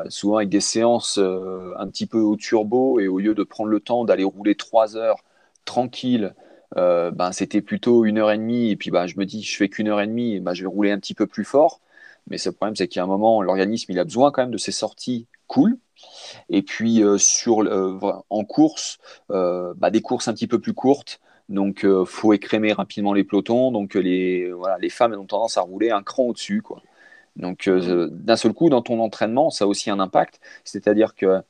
[0.09, 3.81] souvent avec des séances un petit peu au turbo et au lieu de prendre le
[3.81, 5.25] temps d'aller rouler trois heures
[5.65, 6.35] tranquille,
[6.77, 8.71] ben, c'était plutôt une heure et demie.
[8.71, 10.69] Et puis ben, je me dis, je fais qu'une heure et demie, ben, je vais
[10.69, 11.81] rouler un petit peu plus fort.
[12.29, 14.53] Mais ce problème, c'est qu'il y a un moment, l'organisme, il a besoin quand même
[14.53, 15.77] de ces sorties cool.
[16.51, 17.65] Et puis sur
[18.31, 18.99] en course,
[19.29, 21.21] bah, des courses un petit peu plus courtes.
[21.49, 23.73] Donc, il faut écrémer rapidement les pelotons.
[23.73, 26.63] Donc, les, voilà, les femmes ont tendance à rouler un cran au-dessus.
[26.63, 26.83] Quoi.
[27.37, 30.41] Donc, d'un seul coup, dans ton entraînement, ça a aussi un impact.
[30.65, 31.43] C'est-à-dire que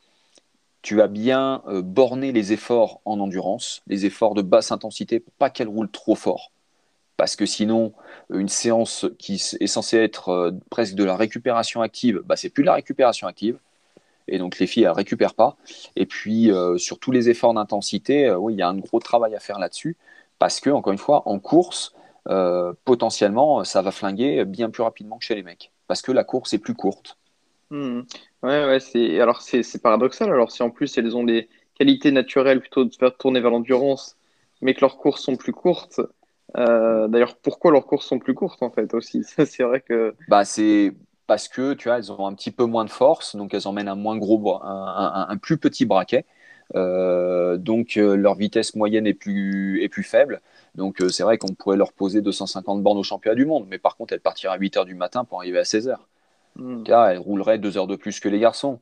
[0.83, 5.51] tu vas bien borner les efforts en endurance, les efforts de basse intensité, pour pas
[5.51, 6.53] qu'elles roulent trop fort
[7.19, 7.93] parce que sinon,
[8.31, 12.63] une séance qui est censée être euh, presque de la récupération active, bah, c'est plus
[12.63, 13.59] de la récupération active.
[14.29, 15.57] Et donc les filles, elles récupèrent pas.
[15.97, 19.01] Et puis, euh, sur tous les efforts d'intensité, euh, oui, il y a un gros
[19.01, 19.97] travail à faire là-dessus.
[20.39, 21.95] Parce que, encore une fois, en course,
[22.85, 25.73] potentiellement, ça va flinguer bien plus rapidement que chez les mecs.
[25.87, 27.17] Parce que la course est plus courte.
[27.71, 28.03] Hmm.
[28.43, 29.19] Ouais, ouais, c'est...
[29.19, 30.31] Alors, c'est, paradoxal.
[30.31, 34.17] Alors, si en plus, elles ont des qualités naturelles plutôt de faire tourner vers l'endurance,
[34.61, 36.01] mais que leurs courses sont plus courtes,
[36.57, 39.23] euh, d'ailleurs, pourquoi leurs courses sont plus courtes en fait aussi?
[39.47, 40.15] C'est vrai que.
[40.29, 40.95] Bah, c'est
[41.29, 43.87] parce que tu vois, elles ont un petit peu moins de force, donc elles emmènent
[43.87, 46.25] un moins gros, un, un, plus petit braquet.
[46.75, 50.41] Euh, donc euh, leur vitesse moyenne est plus, est plus faible.
[50.75, 53.97] Donc c'est vrai qu'on pourrait leur poser 250 bornes au championnat du monde, mais par
[53.97, 55.97] contre elles partiraient à 8 h du matin pour arriver à 16 h.
[56.57, 56.83] Hmm.
[56.89, 58.81] elles rouleraient 2 heures de plus que les garçons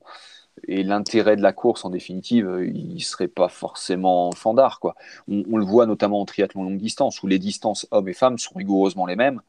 [0.66, 4.80] et l'intérêt de la course, en définitive, euh, il ne serait pas forcément fandard.
[4.80, 4.94] Quoi.
[5.28, 8.54] On, le voit notamment en triathlon longue distance, où les distances hommes et femmes sont
[8.54, 9.42] rigoureusement les mêmes.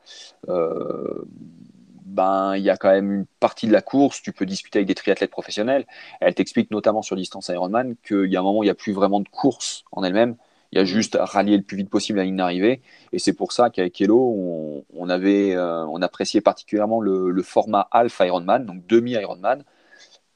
[2.08, 4.88] Ben, il y a quand même une partie de la course, tu peux discuter avec
[4.88, 5.86] des triathlètes professionnels.
[6.22, 8.76] Elle t'explique notamment sur distance Ironman qu'il y a un moment où il n'y a
[8.76, 10.38] plus vraiment de course en elle-même.
[10.72, 10.88] Il y a mm.
[10.88, 12.82] juste à rallier le plus vite possible la ligne d'arrivée.
[13.12, 17.90] Et c'est pour ça qu'avec Hello, on, avait, euh, on appréciait particulièrement le, le format
[17.92, 19.64] Half Ironman, donc demi Ironman,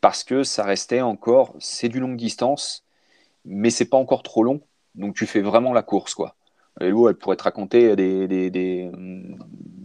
[0.02, 2.84] parce que ça restait encore, c'est du longue distance,
[3.46, 4.62] mais c'est pas encore trop long,
[4.96, 6.36] donc tu fais vraiment la course, quoi.
[6.80, 8.92] Hello, elle pourrait te raconter des, des, des,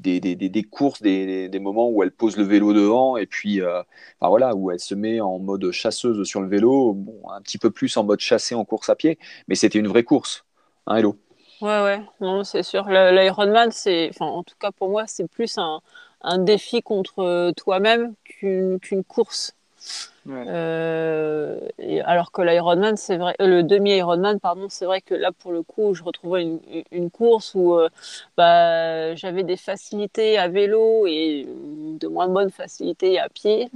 [0.06, 3.82] des, courses, des, moments où elle pose le vélo devant et puis euh,
[4.20, 7.70] voilà, où elle se met en mode chasseuse sur le vélo, bon, un petit peu
[7.70, 10.44] plus en mode chassé en course à pied, mais c'était une vraie course,
[10.86, 11.16] hein, Hello?
[11.62, 12.84] Ouais, ouais, non, c'est sûr.
[12.86, 15.80] L'Ironman, c'est, enfin, en tout cas pour moi, c'est plus un,
[16.20, 19.56] un défi contre toi-même qu'une course.
[20.28, 21.60] Euh,
[22.04, 25.62] alors que l'Ironman, c'est vrai, euh, le demi-Ironman, pardon, c'est vrai que là, pour le
[25.62, 26.58] coup, je retrouvais
[26.90, 27.88] une, course où euh,
[28.36, 33.70] bah, j'avais des facilités à vélo et de moins bonnes facilités à pied.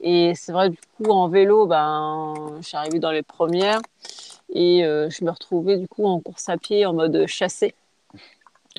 [0.00, 3.80] Et c'est vrai, du coup, en vélo, ben, je dans les premières
[4.54, 7.74] et je me retrouvais du coup en course à pied en mode chassé.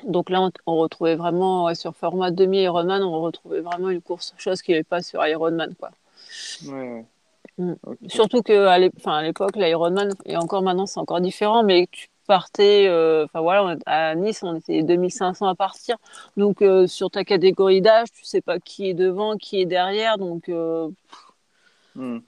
[0.03, 4.71] Donc là, on, retrouvait vraiment, sur format demi-Ironman, on retrouvait vraiment une course, chose qui
[4.71, 5.91] n'est pas sur Ironman, quoi.
[7.59, 7.73] Mm.
[8.07, 13.41] Surtout qu'à l'époque, l'Ironman, et encore maintenant, c'est encore différent, mais tu partais, euh, enfin
[13.41, 15.97] voilà, à Nice, on était 2500 à partir.
[16.37, 20.17] Donc, euh, sur ta catégorie d'âge, tu sais pas qui est devant, qui est derrière.
[20.17, 20.89] Donc, euh,
[21.95, 22.19] mm.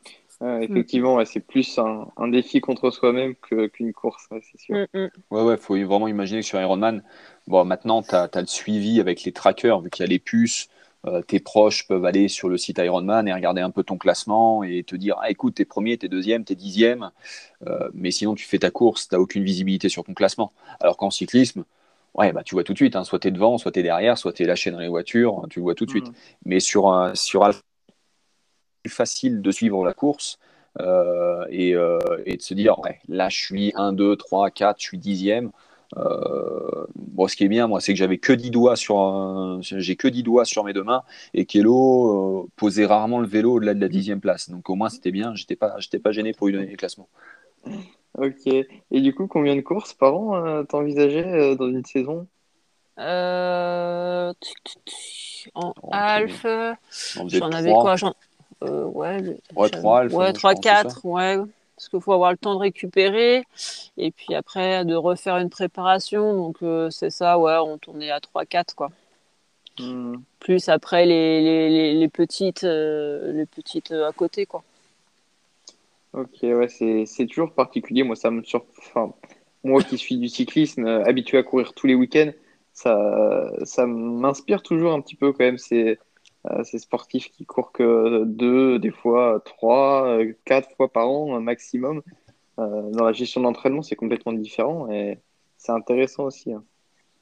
[0.61, 4.87] effectivement, c'est plus un, défi contre soi-même qu'une course, c'est sûr.
[4.93, 7.03] Mm, ouais, ouais, faut vraiment imaginer que sur Ironman,
[7.47, 10.19] bon, maintenant, tu as, as, le suivi avec les trackers, vu qu'il y a les
[10.19, 10.67] puces.
[11.07, 14.63] Euh, tes proches peuvent aller sur le site Ironman et regarder un peu ton classement
[14.63, 17.11] et te dire ah, écoute, t'es premier, t'es deuxième, t'es dixième,
[17.65, 20.53] euh, mais sinon tu fais ta course, t'as aucune visibilité sur ton classement.
[20.79, 21.63] Alors qu'en cyclisme,
[22.13, 24.33] ouais, bah, tu vois tout de suite, hein, soit t'es devant, soit t'es derrière, soit
[24.33, 26.09] t'es lâché dans les voitures, tu vois tout de suite.
[26.09, 26.13] Mm.
[26.45, 27.49] Mais sur, un, sur
[28.83, 30.37] plus facile de suivre la course.
[30.79, 31.71] Euh, et,
[32.25, 35.51] et, de se dire ouais, là je suis 1, 2, 3, 4, je suis dixième
[35.95, 40.07] bon, ce qui est bien, moi, c'est que j'avais que 10 doigts sur, j'ai que
[40.07, 43.81] 10 doigts sur mes deux mains et Kelo euh, posait rarement le vélo au-delà de
[43.81, 44.49] la dixième place.
[44.49, 47.09] Donc au moins c'était bien, j'étais pas, j'étais pas gêné pour lui donner les classements.
[48.17, 48.47] Ok.
[48.47, 52.27] Et du coup, combien de courses par an euh, t'envisageais dans une saison?
[52.97, 54.13] En
[55.91, 56.45] Alf,
[57.27, 57.95] j'en avais quoi
[58.61, 60.13] Ouais, ouais 3 Alf.
[60.13, 61.39] Ouais, 3, 4, ouais
[61.81, 63.43] parce qu'il faut avoir le temps de récupérer
[63.97, 66.35] et puis après de refaire une préparation.
[66.35, 68.91] Donc euh, c'est ça, ouais, on tournait à 3-4 quoi.
[69.79, 70.17] Hmm.
[70.39, 74.63] Plus après les, les, les, petites, euh, les petites euh, à côté quoi.
[76.13, 78.03] Ok, ouais, c'est toujours particulier.
[78.03, 79.17] Moi, ça me surprend.
[79.63, 82.31] moi qui suis du cyclisme, habitué à courir tous les week-ends,
[82.73, 85.57] ça, ça m'inspire toujours un petit peu quand même.
[85.57, 85.95] C'est euh,
[86.63, 92.01] ces sportifs qui courent que deux, des fois trois, euh, quatre fois par an maximum.
[92.59, 95.19] Euh, dans la gestion d'entraînement, c'est complètement différent et
[95.57, 96.51] c'est intéressant aussi.
[96.51, 96.63] Hein.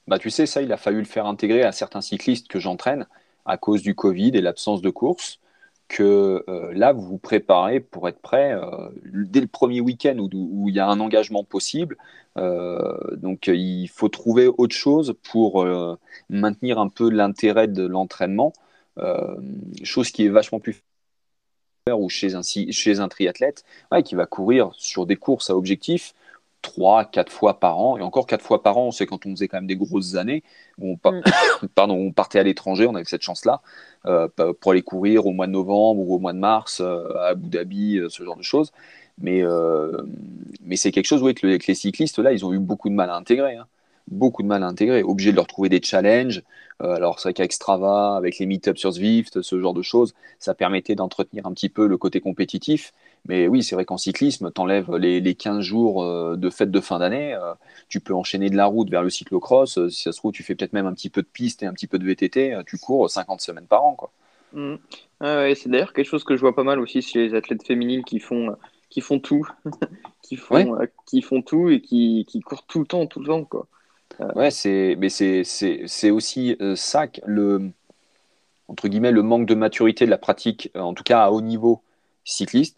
[0.08, 3.08] Bah, tu sais, ça, il a fallu le faire intégrer à certains cyclistes que j'entraîne
[3.46, 5.40] à cause du Covid et l'absence de course.
[5.88, 8.56] Que là, vous vous préparez pour être prêt
[9.12, 11.98] dès le premier week-end où, où, il y a un engagement possible.
[12.36, 15.66] donc, il faut trouver autre chose pour
[16.30, 18.54] maintenir un peu l'intérêt de l'entraînement.
[18.98, 19.36] Euh,
[19.84, 20.82] chose qui est vachement plus
[21.92, 23.64] ou chez un, chez un triathlète
[24.06, 26.14] qui va courir sur des courses à objectif
[26.62, 27.98] trois, quatre fois par an.
[27.98, 30.44] Et encore quatre fois par an, c'est quand on faisait quand même des grosses années.
[30.78, 31.22] Où on, mm.
[31.76, 33.62] pardon, on partait à l'étranger, on avait cette chance-là,
[34.06, 34.28] euh,
[34.60, 37.50] pour aller courir au mois de novembre ou au mois de mars euh, à Abu
[37.50, 38.72] Dhabi, euh, ce genre de choses.
[39.22, 39.44] Mais,
[40.64, 43.16] mais c'est quelque chose que, les cyclistes, là, ils ont eu beaucoup de mal à
[43.16, 43.56] intégrer.
[43.58, 43.68] Hein
[44.12, 46.44] beaucoup de mal à intégrer, obligé de leur trouver des challenges.
[46.82, 50.14] Euh, alors c'est vrai qu'avec Strava, avec les meet sur Zwift, ce genre de choses,
[50.40, 52.94] ça permettait d'entretenir un petit peu le côté compétitif.
[53.28, 56.80] Mais oui, c'est vrai qu'en cyclisme, t'enlèves les, les 15 jours euh, de fête de
[56.80, 57.54] fin d'année, euh,
[57.90, 59.90] tu peux enchaîner de la route vers le cyclocross.
[59.90, 61.74] si ça se trouve, tu fais peut-être même un petit peu de piste et un
[61.74, 63.96] petit peu de VTT, tu cours 50 semaines par an.
[63.96, 64.12] Quoi.
[64.54, 64.76] Mmh.
[65.22, 68.20] c'est d'ailleurs quelque chose que je vois pas mal aussi chez les athlètes féminines qui
[68.20, 68.56] font,
[68.90, 69.48] qui font tout,
[70.24, 73.44] qui, font, qui font tout et qui, qui courent tout le temps, tout le temps.
[73.44, 73.68] Quoi.
[74.36, 77.72] Ouais, c'est, mais c'est, c'est, c'est aussi euh, ça, le,
[78.68, 81.42] entre guillemets, le manque de maturité de la pratique, euh, en tout cas à haut
[81.42, 81.82] niveau
[82.26, 82.78] cycliste.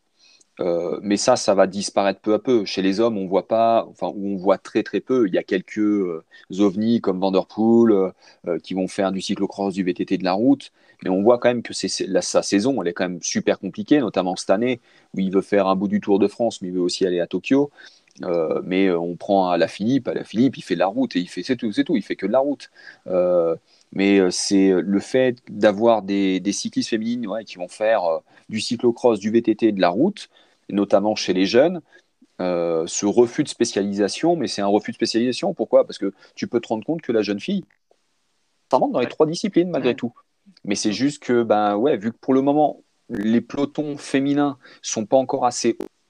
[0.61, 2.65] Euh, mais ça, ça va disparaître peu à peu.
[2.65, 5.27] Chez les hommes, on voit pas, enfin, on voit très très peu.
[5.27, 5.81] Il y a quelques
[6.59, 8.13] ovnis comme Vanderpool
[8.63, 10.71] qui vont faire du cyclocross, du VTT, de la route.
[11.03, 13.99] Mais on voit quand même que c'est, sa saison, elle est quand même super compliquée,
[13.99, 14.81] notamment cette année
[15.15, 17.19] où il veut faire un bout du Tour de France, mais il veut aussi aller
[17.21, 17.71] à Tokyo.
[18.23, 20.87] Euh, mais euh, on prend à la Philippe, à la Philippe, il fait de la
[20.87, 22.69] route et il fait c'est tout, c'est tout, il fait que de la route.
[23.07, 23.55] Euh,
[23.93, 28.03] mais c'est le fait d'avoir des, cyclistes féminines qui vont faire
[28.49, 30.29] du cyclocross, du VTT, de la route,
[30.69, 31.81] notamment chez les jeunes.
[32.39, 35.53] ce refus de spécialisation, mais c'est un refus de spécialisation.
[35.53, 35.85] Pourquoi?
[35.85, 37.65] Parce que tu peux te rendre compte que la jeune fille,
[38.71, 40.13] ça rentre dans les trois disciplines malgré tout.
[40.63, 45.05] Mais c'est juste que, ben ouais, vu que pour le moment, les pelotons féminins sont
[45.05, 46.00] pas encore assez hauts euh,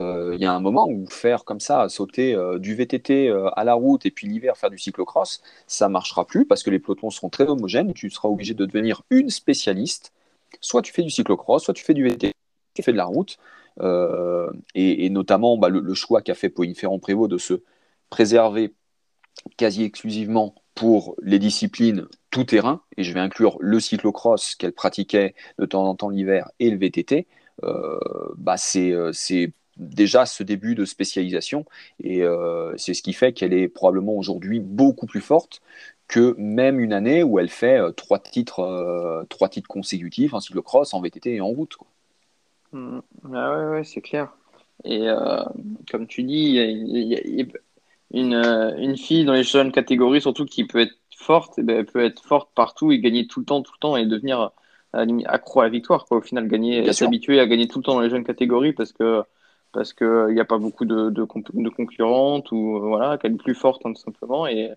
[0.00, 3.64] il y a un moment où faire comme ça, sauter euh, du VTT euh, à
[3.64, 7.10] la route et puis l'hiver faire du cyclocross, ça marchera plus parce que les pelotons
[7.10, 10.12] seront très homogènes tu seras obligé de devenir une spécialiste.
[10.60, 12.32] Soit tu fais du cyclocross, soit tu fais du VTT,
[12.74, 13.38] tu fais de la route.
[14.74, 17.62] Et, notamment bah, le, choix qu'a fait Pauline Ferrand-Prévot de se
[18.10, 18.74] préserver
[19.56, 25.34] quasi exclusivement pour les disciplines tout terrain, et je vais inclure le cyclocross qu'elle pratiquait
[25.58, 27.26] de temps en temps l'hiver et le VTT,
[28.36, 31.64] bah c'est déjà ce début de spécialisation.
[32.02, 35.60] Et euh, c'est ce qui fait qu'elle est probablement aujourd'hui beaucoup plus forte
[36.08, 40.40] que même une année où elle fait euh, trois, titres, euh, trois titres consécutifs en
[40.40, 41.76] cyclocross, en VTT et en route.
[42.72, 43.00] Mmh.
[43.34, 44.32] Ah ouais, ouais c'est clair.
[44.84, 45.06] Et
[45.90, 47.44] comme tu dis, il y, a,
[48.12, 51.86] une, une, fille dans les jeunes catégories, surtout qui peut être forte, eh ben, elle
[51.86, 54.52] peut être forte partout et gagner tout le temps, tout le temps et devenir
[54.92, 56.04] accro à la victoire.
[56.04, 56.18] Quoi.
[56.18, 59.22] Au final, gagner, s'habituer à gagner tout le temps dans les jeunes catégories parce que
[59.76, 61.24] parce qu'il n'y euh, a pas beaucoup de, de,
[61.68, 64.46] concurrentes ou euh, voilà, qu'elle est plus forte hein, tout simplement.
[64.46, 64.72] Et,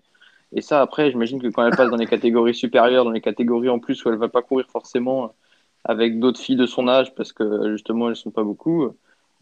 [0.52, 3.70] et ça, après, j'imagine que quand elle passe dans les catégories supérieures, dans les catégories
[3.70, 5.28] en plus où elle ne va pas courir forcément euh,
[5.84, 8.90] avec d'autres filles de son âge parce que justement elles ne sont pas beaucoup,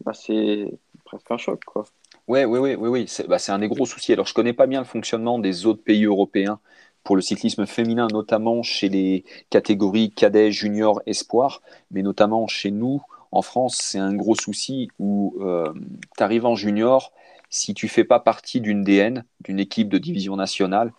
[0.05, 0.71] bah, c'est
[1.03, 1.65] presque un choc.
[1.65, 1.83] Quoi.
[2.29, 3.03] Ouais, oui, oui, oui, oui.
[3.09, 4.13] C'est bah, un des gros soucis.
[4.13, 6.59] Alors, je ne connais pas bien le fonctionnement des autres pays européens
[7.03, 13.01] pour le cyclisme féminin, notamment chez les catégories cadet, junior, espoir, mais notamment chez nous,
[13.31, 15.71] en France, c'est un gros souci où euh,
[16.17, 17.13] tu arrives en junior,
[17.49, 20.93] si tu fais pas partie d'une DN, d'une équipe de division nationale,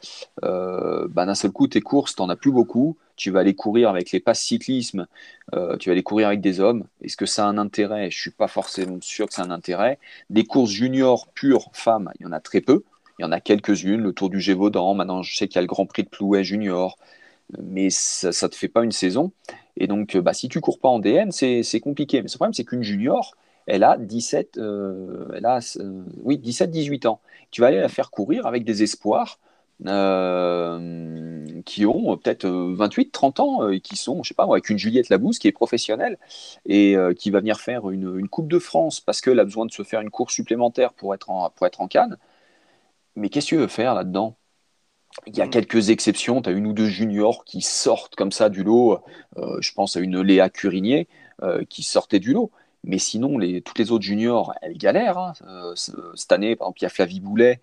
[0.44, 2.96] euh, bah, d'un seul coup, tes courses, tu n'en as plus beaucoup.
[3.16, 5.06] Tu vas aller courir avec les passes cyclisme,
[5.54, 6.84] euh, tu vas aller courir avec des hommes.
[7.02, 8.10] Est-ce que ça a un intérêt?
[8.10, 9.98] Je suis pas forcément sûr que ça a un intérêt.
[10.30, 12.82] Des courses juniors pures femmes, il y en a très peu.
[13.18, 15.60] Il y en a quelques-unes, le Tour du Gévaudan, maintenant je sais qu'il y a
[15.60, 16.96] le Grand Prix de Plouet junior,
[17.62, 19.32] mais ça ne te fait pas une saison.
[19.76, 22.22] Et donc, bah, si tu cours pas en DN, c'est compliqué.
[22.22, 23.34] Mais ce problème, c'est qu'une junior,
[23.66, 27.20] elle a 17, euh, elle a, euh, oui, 17, 18 ans.
[27.50, 29.38] Tu vas aller la faire courir avec des espoirs
[29.86, 34.78] euh, qui ont peut-être 28, 30 ans, et qui sont, je sais pas, avec une
[34.78, 36.18] Juliette Labousse qui est professionnelle
[36.66, 39.72] et qui va venir faire une, une Coupe de France parce qu'elle a besoin de
[39.72, 42.16] se faire une course supplémentaire pour être en, pour être en Cannes.
[43.16, 44.36] Mais qu'est-ce que tu veux faire là-dedans?
[45.26, 48.48] Il y a quelques exceptions, tu as une ou deux juniors qui sortent comme ça
[48.48, 49.00] du lot.
[49.38, 51.08] Euh, je pense à une Léa Curinier
[51.42, 52.50] euh, qui sortait du lot.
[52.82, 55.18] Mais sinon, les, toutes les autres juniors, elles galèrent.
[55.18, 55.32] Hein.
[55.46, 55.74] Euh,
[56.14, 57.60] cette année, par exemple, il y a Flavie Boulet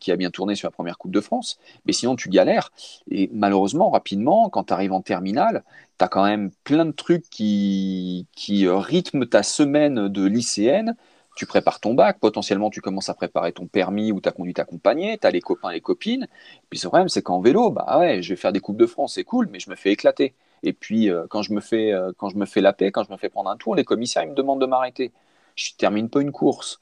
[0.00, 1.56] qui a bien tourné sur la première Coupe de France.
[1.86, 2.72] Mais sinon, tu galères.
[3.12, 5.62] Et malheureusement, rapidement, quand tu arrives en terminale,
[6.00, 10.96] tu as quand même plein de trucs qui, qui rythment ta semaine de lycéenne
[11.34, 15.18] tu prépares ton bac, potentiellement tu commences à préparer ton permis ou ta conduite accompagnée,
[15.18, 16.28] tu as les copains et les copines.
[16.68, 19.14] Puis ce problème, c'est qu'en vélo, bah ouais, je vais faire des Coupes de France,
[19.14, 20.34] c'est cool, mais je me fais éclater.
[20.62, 23.04] Et puis euh, quand, je me fais, euh, quand je me fais la paix, quand
[23.04, 25.12] je me fais prendre un tour, les commissaires ils me demandent de m'arrêter.
[25.56, 26.80] Je termine pas une course.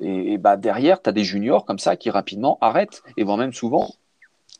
[0.00, 3.52] Et, bah derrière, tu as des juniors comme ça qui rapidement arrêtent, et voire même
[3.52, 3.94] souvent,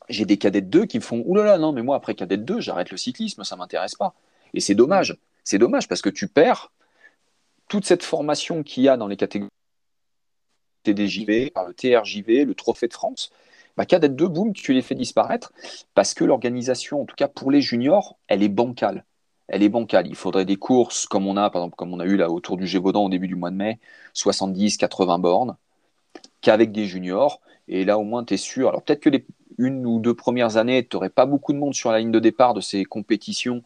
[0.07, 2.43] j'ai des cadets de 2 qui me font Oulala, non, mais moi après cadet de
[2.43, 4.13] 2, j'arrête le cyclisme, ça m'intéresse pas.
[4.53, 6.71] Et c'est dommage C'est dommage parce que tu perds
[7.67, 9.49] toute cette formation qu'il y a dans les catégories
[10.83, 13.31] TDJV, le TRJV, le Trophée de France.
[13.77, 15.51] Bah, cadette 2, boum, tu les fais disparaître
[15.93, 19.03] parce que l'organisation, en tout cas pour les juniors, elle est bancale.
[19.47, 20.07] Elle est bancale.
[20.07, 22.57] Il faudrait des courses comme on a, par exemple, comme on a eu là autour
[22.57, 23.79] du Gévaudan au début du mois de mai,
[24.13, 25.57] 70, 80 bornes,
[26.41, 27.41] qu'avec des juniors.
[27.67, 28.69] Et là, au moins, tu es sûr.
[28.69, 29.25] Alors, peut-être que les
[29.57, 32.19] une ou deux premières années, tu n'aurais pas beaucoup de monde sur la ligne de
[32.19, 33.63] départ de ces compétitions.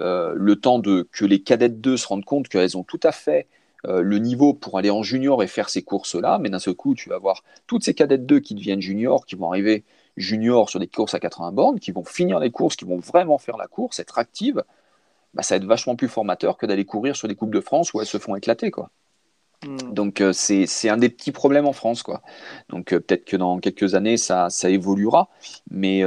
[0.00, 3.12] Euh, le temps de que les cadettes 2 se rendent compte qu'elles ont tout à
[3.12, 3.46] fait
[3.86, 6.94] euh, le niveau pour aller en junior et faire ces courses-là, mais d'un seul coup,
[6.94, 9.84] tu vas voir toutes ces cadettes 2 qui deviennent juniors, qui vont arriver
[10.16, 13.38] juniors sur des courses à 80 bornes, qui vont finir les courses, qui vont vraiment
[13.38, 14.64] faire la course, être actives,
[15.34, 17.92] bah, ça va être vachement plus formateur que d'aller courir sur des Coupes de France
[17.92, 18.70] où elles se font éclater.
[18.70, 18.90] quoi.
[19.64, 19.76] Hmm.
[19.92, 22.02] Donc euh, c'est un des petits problèmes en France.
[22.02, 22.22] quoi.
[22.70, 25.28] Donc euh, peut-être que dans quelques années, ça, ça évoluera.
[25.70, 26.02] Mais,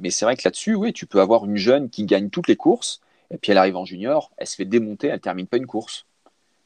[0.00, 2.56] mais c'est vrai que là-dessus, oui, tu peux avoir une jeune qui gagne toutes les
[2.56, 3.00] courses,
[3.34, 6.06] et puis elle arrive en junior, elle se fait démonter, elle termine pas une course.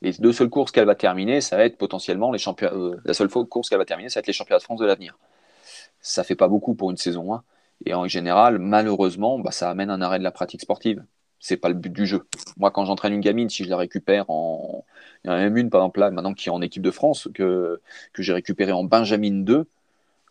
[0.03, 2.75] Les deux seules courses qu'elle va terminer, ça va être potentiellement les championnats.
[2.75, 4.87] Euh, la seule course qu'elle va terminer, ça va être les championnats de France de
[4.87, 5.19] l'avenir.
[6.01, 7.43] Ça fait pas beaucoup pour une saison 1.
[7.87, 11.05] Et en général, malheureusement, bah, ça amène un arrêt de la pratique sportive.
[11.41, 12.27] C'est pas le but du jeu.
[12.57, 14.85] Moi, quand j'entraîne une gamine, si je la récupère en.
[15.25, 16.91] Il y en a même une, par exemple, là, maintenant qui est en équipe de
[16.91, 17.81] France, que,
[18.19, 19.67] j'ai récupéré en Benjamin 2.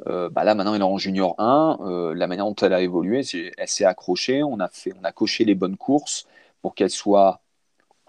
[0.05, 1.79] Euh, bah là, maintenant, elle est en junior 1.
[1.81, 4.43] Euh, la manière dont elle a évolué, c'est elle s'est accrochée.
[4.43, 6.27] On a, fait, on a coché les bonnes courses
[6.61, 7.41] pour qu'elle soit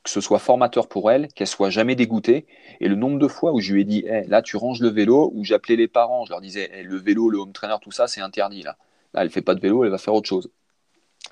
[0.04, 2.46] que ce soit formateur pour elle, qu'elle soit jamais dégoûtée.
[2.80, 5.30] Et le nombre de fois où je lui ai dit, là, tu ranges le vélo,
[5.34, 8.22] où j'appelais les parents, je leur disais, le vélo, le home trainer, tout ça, c'est
[8.22, 8.62] interdit.
[8.62, 8.78] Là.
[9.12, 10.50] là, elle fait pas de vélo, elle va faire autre chose.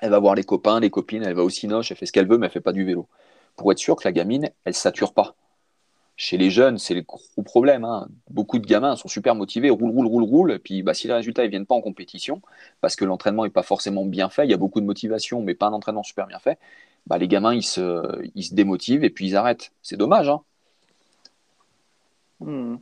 [0.01, 2.29] Elle va voir les copains, les copines, elle va au cinoche, elle fait ce qu'elle
[2.29, 3.09] veut, mais elle fait pas du vélo.
[3.57, 5.37] Pour être sûr que la gamine, elle sature pas.
[6.19, 7.85] Chez les jeunes, c'est le gros problème.
[7.85, 8.09] Hein.
[8.31, 10.53] Beaucoup de gamins sont super motivés, roule, roule, roule, roule.
[10.53, 12.41] Et puis, bah, si les résultats ne viennent pas en compétition,
[12.81, 15.55] parce que l'entraînement n'est pas forcément bien fait, il y a beaucoup de motivation, mais
[15.55, 16.59] pas un entraînement super bien fait,
[17.07, 18.03] bah, les gamins, ils se,
[18.35, 19.73] ils se démotivent et puis ils arrêtent.
[19.83, 20.29] C'est dommage.
[20.29, 20.41] Hein.
[22.41, 22.77] Hmm.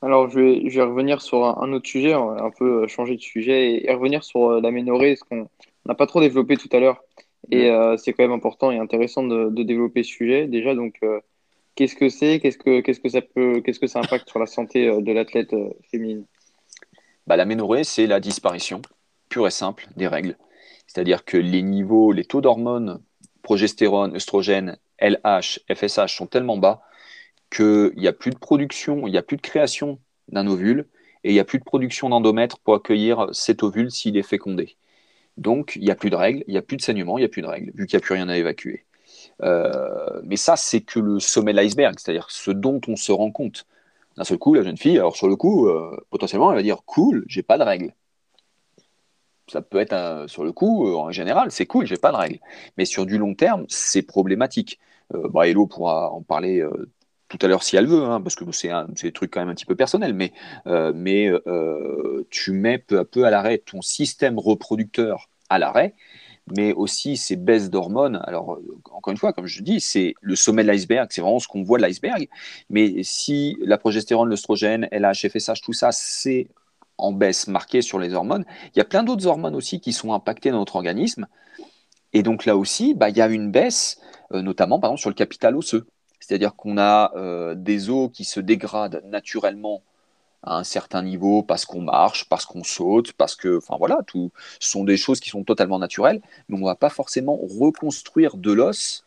[0.00, 3.84] Alors, je vais, je vais, revenir sur un, autre sujet, un peu changer de sujet
[3.84, 5.48] et, revenir sur euh, l'aménorrhée, ce qu'on
[5.86, 7.04] n'a pas trop développé tout à l'heure.
[7.50, 10.46] Et euh, c'est quand même important et intéressant de, développer ce sujet.
[10.46, 11.20] Déjà, donc, euh,
[11.74, 12.40] qu'est-ce que c'est?
[12.40, 12.58] Qu'est-ce
[13.80, 15.54] que ça impacte sur la santé de l'athlète
[15.90, 16.24] féminine?
[17.26, 18.82] Bah, L'aménorrhée, c'est la disparition
[19.28, 20.36] pure et simple des règles.
[20.86, 23.00] C'est-à-dire que les niveaux, les taux d'hormones
[23.42, 26.82] progestérone, œstrogène, LH, FSH sont tellement bas
[27.50, 29.98] qu'il n'y a plus de production, il n'y a plus de création
[30.28, 30.88] d'un ovule
[31.24, 34.76] et il n'y a plus de production d'endomètre pour accueillir cet ovule s'il est fécondé.
[35.36, 37.26] Donc, il n'y a plus de règles, il n'y a plus de saignement, il n'y
[37.26, 38.84] a plus de règles, vu qu'il n'y a plus rien à évacuer.
[39.42, 43.30] Euh, mais ça, c'est que le sommet de l'iceberg, c'est-à-dire ce dont on se rend
[43.30, 43.66] compte.
[44.16, 46.82] D'un seul coup, la jeune fille, alors sur le coup, euh, potentiellement, elle va dire
[46.84, 47.94] Cool, j'ai pas de règles
[49.48, 52.38] ça peut être sur le coup, euh, en général, c'est cool, j'ai pas de règles.
[52.78, 54.78] Mais sur du long terme, c'est problématique.
[55.14, 55.28] Euh,
[55.66, 56.64] pourra en parler
[57.28, 58.70] tout à l'heure si elle veut, hein, parce que c'est
[59.02, 60.32] des trucs quand même un petit peu personnels, mais,
[60.94, 61.30] mais
[62.30, 65.94] tu mets peu à peu à l'arrêt ton système reproducteur à l'arrêt,
[66.50, 68.20] mais aussi ces baisses d'hormones.
[68.24, 68.58] Alors,
[68.90, 71.62] encore une fois, comme je dis, c'est le sommet de l'iceberg, c'est vraiment ce qu'on
[71.62, 72.28] voit de l'iceberg,
[72.70, 76.48] mais si la progestérone, l'œstrogène, LH, FSH, tout ça, c'est
[76.98, 78.44] en baisse marquée sur les hormones.
[78.74, 81.26] Il y a plein d'autres hormones aussi qui sont impactées dans notre organisme.
[82.12, 84.00] Et donc là aussi, bah, il y a une baisse,
[84.32, 85.86] euh, notamment par exemple sur le capital osseux.
[86.20, 89.82] C'est-à-dire qu'on a euh, des os qui se dégradent naturellement
[90.42, 94.32] à un certain niveau parce qu'on marche, parce qu'on saute, parce que, enfin voilà, tout
[94.60, 98.52] sont des choses qui sont totalement naturelles, mais on ne va pas forcément reconstruire de
[98.52, 99.04] l'os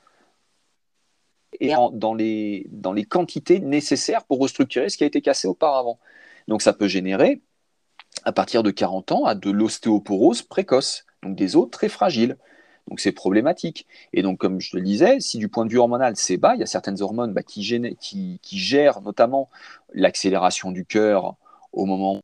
[1.60, 6.00] et dans, les, dans les quantités nécessaires pour restructurer ce qui a été cassé auparavant.
[6.48, 7.42] Donc ça peut générer
[8.24, 12.38] à partir de 40 ans à de l'ostéoporose précoce, donc des os très fragiles.
[12.88, 13.88] Donc c'est problématique.
[14.14, 16.60] Et donc, comme je le disais, si du point de vue hormonal c'est bas, il
[16.60, 19.50] y a certaines hormones bah, qui, gèrent notamment
[19.94, 21.36] l'accélération du cœur
[21.74, 22.22] au moment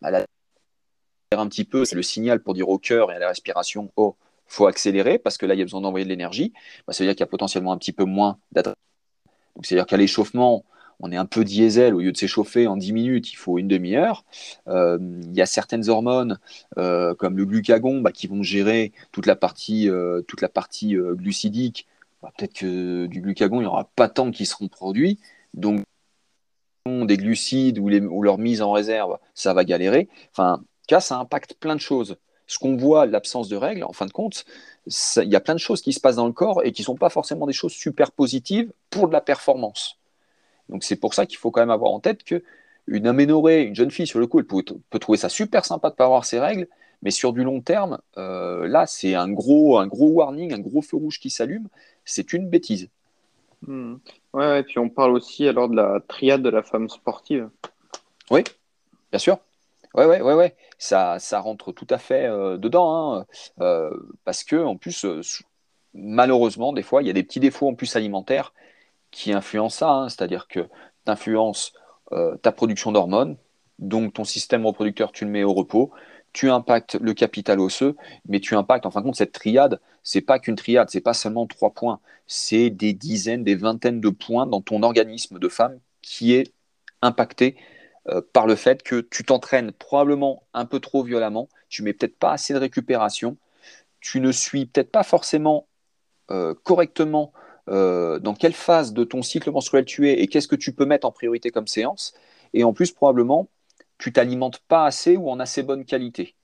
[0.00, 0.24] bah,
[1.32, 4.16] un petit peu, c'est le signal pour dire au cœur et à la respiration, oh,
[4.46, 6.52] faut accélérer parce que là il y a besoin d'envoyer de l'énergie.
[6.86, 8.76] Bah, ça veut dire qu'il y a potentiellement un petit peu moins d'adrénaline.
[9.56, 10.64] Donc c'est-à-dire qu'à l'échauffement,
[11.00, 13.68] on est un peu diesel, au lieu de s'échauffer en 10 minutes, il faut une
[13.68, 14.24] demi-heure.
[14.68, 16.38] Euh, il y a certaines hormones,
[16.78, 20.96] euh, comme le glucagon, bah, qui vont gérer toute la partie, euh, toute la partie
[20.96, 21.86] glucidique.
[22.22, 25.18] Bah, peut-être que du glucagon, il n'y aura pas tant qui seront produits.
[25.54, 25.82] Donc,
[26.86, 30.08] des glucides ou, leur mise en réserve, ça va galérer.
[30.32, 32.16] Enfin, cas, ça impacte plein de choses.
[32.46, 34.44] Ce qu'on voit, l'absence de règles, en fin de compte,
[34.86, 36.86] il y a plein de choses qui se passent dans le corps et qui ne
[36.86, 39.98] sont pas forcément des choses super positives pour de la performance.
[40.68, 42.42] Donc c'est pour ça qu'il faut quand même avoir en tête que
[42.86, 45.94] une aménorée, une jeune fille sur le coup, elle peut, trouver ça super sympa de
[45.94, 46.68] pas avoir ses règles,
[47.02, 50.82] Mais sur du long terme, euh, là, c'est un gros, un gros warning, un gros
[50.82, 51.68] feu rouge qui s'allume.
[52.04, 52.88] C'est une bêtise.
[53.66, 53.96] Hmm.
[54.32, 57.48] Ouais, et puis on parle aussi alors de la triade de la femme sportive.
[58.30, 58.44] Oui,
[59.10, 59.38] bien sûr.
[59.94, 60.56] Ouais, ouais, ouais, ouais.
[60.76, 63.14] Ça, ça rentre tout à fait euh, dedans.
[63.14, 63.26] Hein.
[63.60, 63.90] Euh,
[64.24, 65.06] parce que, en plus,
[65.94, 68.52] malheureusement, des fois, il y a des petits défauts en plus alimentaires
[69.14, 69.90] qui influencent ça.
[69.90, 70.08] Hein.
[70.08, 71.72] C'est-à-dire que tu influences
[72.42, 73.36] ta production d'hormones,
[73.80, 75.90] donc ton système reproducteur, tu le mets au repos,
[76.34, 77.96] tu impactes le capital osseux,
[78.28, 81.14] mais tu impactes, en fin de compte, cette triade, c'est pas qu'une triade, c'est pas
[81.14, 85.78] seulement trois points, c'est des dizaines, des vingtaines de points dans ton organisme de femme
[86.02, 86.52] qui est
[87.02, 87.56] impacté
[88.08, 92.18] euh, par le fait que tu t'entraînes probablement un peu trop violemment, tu mets peut-être
[92.18, 93.36] pas assez de récupération,
[94.00, 95.68] tu ne suis peut-être pas forcément
[96.30, 97.32] euh, correctement
[97.68, 100.86] euh, dans quelle phase de ton cycle menstruel tu es et qu'est-ce que tu peux
[100.86, 102.14] mettre en priorité comme séance?
[102.52, 103.48] Et en plus, probablement,
[103.98, 106.36] tu t'alimentes pas assez ou en assez bonne qualité.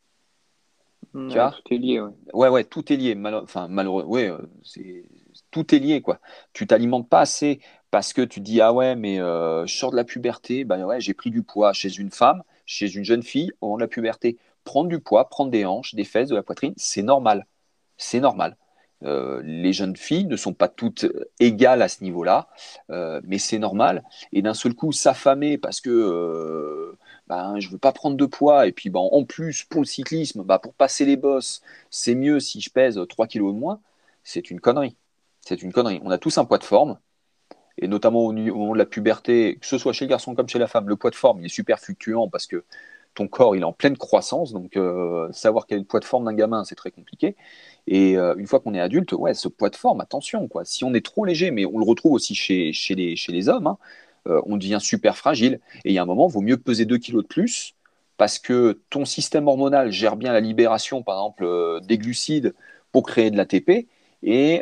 [1.29, 1.53] tu vois?
[1.53, 2.01] tout est lié.
[2.01, 2.11] Ouais.
[2.35, 3.17] ouais, ouais, tout est lié.
[3.43, 5.05] enfin, malheureux, ouais, euh, c'est
[5.51, 6.21] tout est lié quoi.
[6.53, 7.61] Tu t'alimentes pas assez
[7.91, 11.01] parce que tu dis ah ouais mais euh, je sors de la puberté, bah ouais
[11.01, 13.89] j'ai pris du poids chez une femme, chez une jeune fille au moment de la
[13.89, 14.39] puberté.
[14.65, 17.47] Prendre du poids, prendre des hanches, des fesses, de la poitrine, c'est normal.
[17.97, 18.57] C'est normal.
[19.05, 21.07] Euh, les jeunes filles ne sont pas toutes
[21.39, 22.49] égales à ce niveau-là,
[22.91, 24.05] euh, mais c'est normal.
[24.33, 26.99] Et d'un seul coup, s'affamer parce que euh,
[27.29, 30.43] ben, je veux pas prendre de poids, et puis ben, en plus, pour le cyclisme,
[30.45, 33.81] ben, pour passer les bosses, c'est mieux si je pèse 3 kilos de moins,
[34.25, 34.97] c'est une connerie.
[35.41, 36.01] C'est une connerie.
[36.05, 36.99] On a tous un poids de forme,
[37.79, 40.59] et notamment au, moment de la puberté, que ce soit chez le garçon comme chez
[40.59, 42.65] la femme, le poids de forme, il est super fluctuant parce que
[43.15, 44.79] ton corps est en pleine croissance, donc
[45.33, 47.37] savoir quel est le poids de forme d'un gamin, c'est très compliqué.
[47.87, 50.65] Et euh, une fois qu'on est adulte, ouais, ce poids de forme, attention, quoi.
[50.65, 53.79] Si on est trop léger, mais on le retrouve aussi chez, les, hommes, hein,
[54.29, 55.61] euh, on devient super fragile.
[55.85, 57.75] Et il y a un moment, il vaut mieux peser 2 kilos de plus
[58.17, 62.55] parce que ton système hormonal gère bien la libération, par exemple, euh, des glucides
[62.93, 63.89] pour créer de l'ATP.
[64.23, 64.61] Et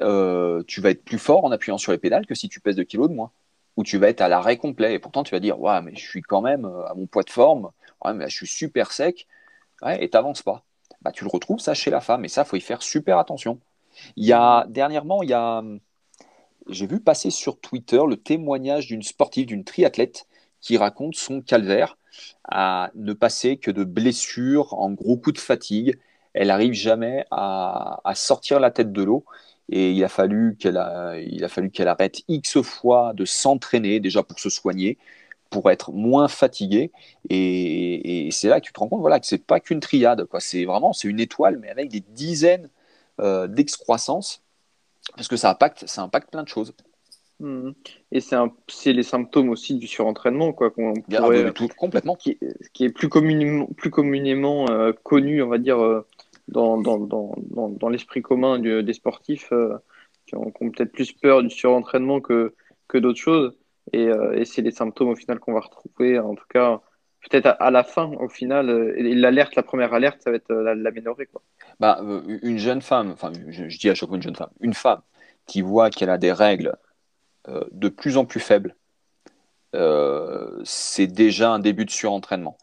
[0.69, 2.85] tu vas être plus fort en appuyant sur les pédales que si tu pèses 2
[2.85, 3.33] kilos de moins.
[3.77, 4.95] Ou tu vas être à l'arrêt complet.
[4.95, 7.31] Et pourtant, tu vas dire, ouais, mais je suis quand même à mon poids de
[7.31, 7.71] forme.
[8.05, 9.27] Ouais, mais je suis super sec.
[9.83, 10.65] Ouais, et tu n'avances pas
[11.03, 12.25] bah, tu le retrouves ça chez la femme.
[12.25, 13.61] Et ça, faut y faire super attention.
[14.17, 15.63] Il y a dernièrement, il y a,
[16.69, 20.27] j'ai vu passer sur Twitter le témoignage d'une sportive, d'une triathlète,
[20.61, 21.97] qui raconte son calvaire
[22.45, 25.99] à ne passer que de blessures, en gros coups de fatigue.
[26.35, 29.25] Elle n'arrive jamais à, à, sortir la tête de l'eau.
[29.71, 30.81] Et il a fallu qu'elle
[31.27, 34.99] il a fallu qu'elle arrête X fois de s'entraîner déjà pour se soigner,
[35.51, 36.91] pour être moins fatigué.
[37.31, 40.25] Et, c'est là que tu te rends compte voilà, que c'est pas qu'une triade.
[40.25, 40.41] Quoi.
[40.41, 42.69] C'est vraiment c'est une étoile, mais avec des dizaines
[43.21, 44.43] euh, d'excroissances,
[45.17, 46.75] parce que ça impacte, ça impacte plein de choses.
[47.41, 47.71] Mmh.
[48.11, 52.17] Et c'est les symptômes aussi du surentraînement, quoi, qu'on pourrait, tout, complètement.
[52.17, 52.39] Qui,
[52.73, 56.05] qui, est plus communément, plus communément euh, connu, on va dire, euh,
[56.49, 57.35] dans, dans, dans,
[57.69, 59.53] dans l'esprit commun des sportifs
[60.27, 62.55] qui ont, ont peut-être plus peur du surentraînement que,
[62.89, 63.55] que d'autres choses.
[63.95, 66.81] Euh, et, c'est les symptômes au final qu'on va retrouver, en tout cas,
[67.29, 68.69] peut-être à, la fin, au final.
[68.71, 71.25] Euh, l'alerte, la première alerte, ça va être euh.
[71.33, 71.43] Quoi.
[71.81, 72.01] Bah,
[72.43, 75.01] une jeune femme, enfin, je, dis à chaque fois une jeune femme, une femme
[75.47, 76.77] qui voit qu'elle a des règles
[77.73, 78.77] de plus en plus faibles,
[80.65, 82.59] c'est déjà un début de surentraînement.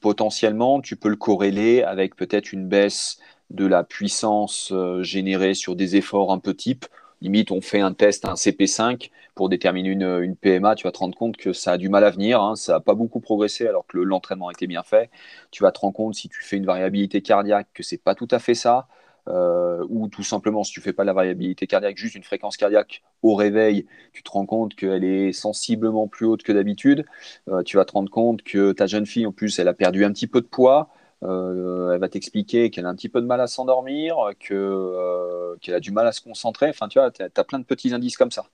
[0.00, 3.18] Potentiellement, tu peux le corréler avec peut-être une baisse
[3.50, 6.86] de la puissance générée sur des efforts un peu type
[7.22, 11.16] limite, on fait un test, un CP5 pour déterminer une, PMA, tu vas te rendre
[11.16, 12.56] compte que ça a du mal à venir, hein.
[12.56, 15.10] ça n'a pas beaucoup progressé alors que l'entraînement a été bien fait.
[15.50, 18.28] Tu vas te rendre compte si tu fais une variabilité cardiaque que c'est pas tout
[18.30, 18.88] à fait ça.
[19.28, 23.02] Euh, ou tout simplement si tu fais pas la variabilité cardiaque, juste une fréquence cardiaque
[23.22, 27.04] au réveil, tu te rends compte qu'elle est sensiblement plus haute que d'habitude.
[27.48, 30.04] Euh, tu vas te rendre compte que ta jeune fille, en plus, elle a perdu
[30.04, 30.90] un petit peu de poids.
[31.22, 35.56] Euh, elle va t'expliquer qu'elle a un petit peu de mal à s'endormir, que, euh,
[35.60, 36.68] qu'elle a du mal à se concentrer.
[36.68, 38.46] Enfin, tu vois, tu as, plein de petits indices comme ça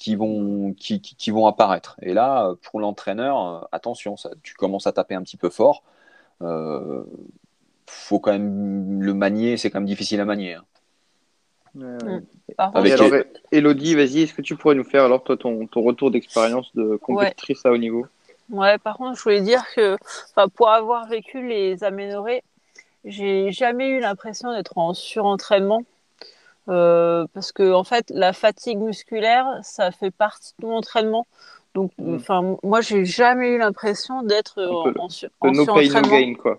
[0.00, 1.96] qui vont, qui, qui, vont apparaître.
[2.00, 5.82] Et là, pour l'entraîneur, euh, attention, ça, tu commences à taper un petit peu fort.
[6.40, 7.04] Euh,
[7.86, 10.54] faut quand même le manier, c'est quand même difficile à manier.
[10.54, 10.64] Hein.
[11.74, 12.20] Mm.
[12.56, 12.94] Avec
[13.52, 16.96] Elodie, vas-y, est-ce que tu pourrais nous faire alors toi ton, ton retour d'expérience de
[16.96, 18.06] compétitrice à haut niveau?
[18.50, 19.96] Ouais, par contre, je voulais dire que
[20.54, 22.42] pour avoir vécu les aménorrhées,
[23.04, 25.82] j'ai jamais eu l'impression d'être en surentraînement.
[26.68, 31.26] Euh, parce que en fait, la fatigue musculaire, ça fait partie de mon entraînement.
[31.74, 32.56] Donc, mm.
[32.62, 35.08] moi, j'ai jamais eu l'impression d'être en, en,
[35.40, 36.00] en no surentraînement.
[36.02, 36.58] no gain, quoi.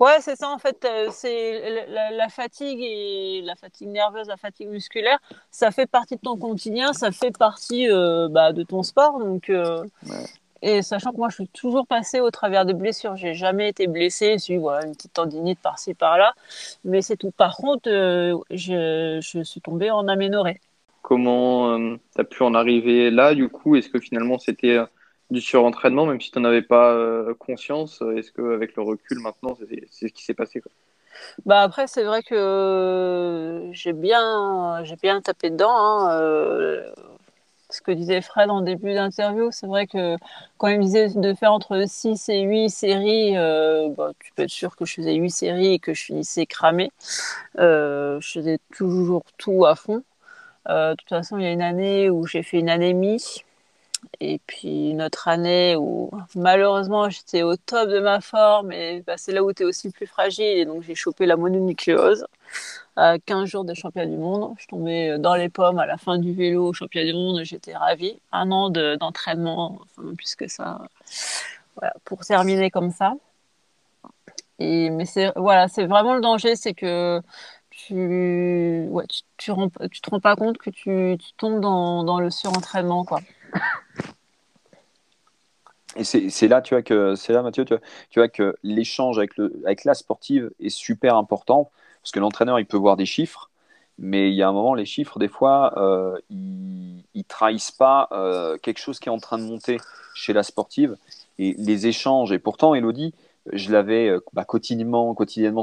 [0.00, 0.84] Ouais, c'est ça en fait.
[0.84, 5.18] Euh, c'est la, fatigue et la fatigue nerveuse, la fatigue musculaire,
[5.52, 9.20] ça fait partie de ton quotidien, ça fait partie euh, bah, de ton sport.
[9.20, 10.26] Donc, ouais.
[10.66, 13.16] Et sachant que moi, je suis toujours passée au travers de blessures.
[13.16, 14.36] J'ai jamais été blessée.
[14.38, 16.32] J'ai voilà, une petite tendinite par-ci, par-là.
[16.84, 17.30] Mais c'est tout.
[17.32, 20.60] Par contre, euh, je, je, suis tombée en aménorrhée.
[21.02, 23.76] Comment tu as pu en arriver là, du coup?
[23.76, 24.78] Est-ce que finalement, c'était
[25.30, 26.96] du surentraînement, même si tu n'en avais pas
[27.38, 29.58] conscience Est-ce qu'avec le recul, maintenant,
[29.90, 30.72] c'est ce qui s'est passé quoi?
[31.46, 35.70] Bah après, c'est vrai que j'ai bien, j'ai bien tapé dedans.
[35.70, 36.92] Hein, euh,
[37.74, 40.16] ce que disait Fred en début d'interview, c'est vrai que
[40.58, 44.42] quand il me disait de faire entre 6 et 8 séries, euh, bah, tu peux
[44.44, 46.92] être sûr que je faisais 8 séries et que je finissais cramé.
[47.58, 50.02] Euh, je faisais toujours tout à fond.
[50.68, 53.44] de toute façon, il y a une année où j'ai fait une anémie.
[54.20, 59.14] Et puis une autre année où malheureusement j'étais au top de ma forme et bah,
[59.16, 62.26] c'est là où tu es aussi plus fragile et donc j'ai chopé la mononucléose
[62.96, 64.54] à 15 jours de championnat du monde.
[64.58, 67.74] Je tombais dans les pommes à la fin du vélo au championnat du monde, j'étais
[67.76, 68.18] ravie.
[68.32, 70.80] Un an d'entraînement, enfin plus que ça,
[72.04, 73.14] pour terminer comme ça.
[74.58, 77.20] Et, mais c'est voilà, c'est vraiment le danger, c'est que
[77.70, 82.30] tu, ouais, tu, tu, te rends pas compte que tu, tu tombes dans, dans le
[82.30, 83.20] surentraînement quoi.
[85.96, 87.78] Et c'est là, tu vois, que c'est là, Mathieu, tu
[88.16, 89.30] vois, que l'échange avec,
[89.64, 91.70] avec la sportive est super important
[92.04, 93.48] parce que l'entraîneur, il peut voir des chiffres,
[93.98, 98.58] mais il y a un moment, les chiffres, des fois, euh, ils, trahissent pas euh,
[98.58, 99.78] quelque chose qui est en train de monter
[100.14, 100.98] chez la sportive.
[101.38, 103.14] Et les échanges, et pourtant, Elodie,
[103.52, 105.14] je l'avais euh, bah, quotidiennement,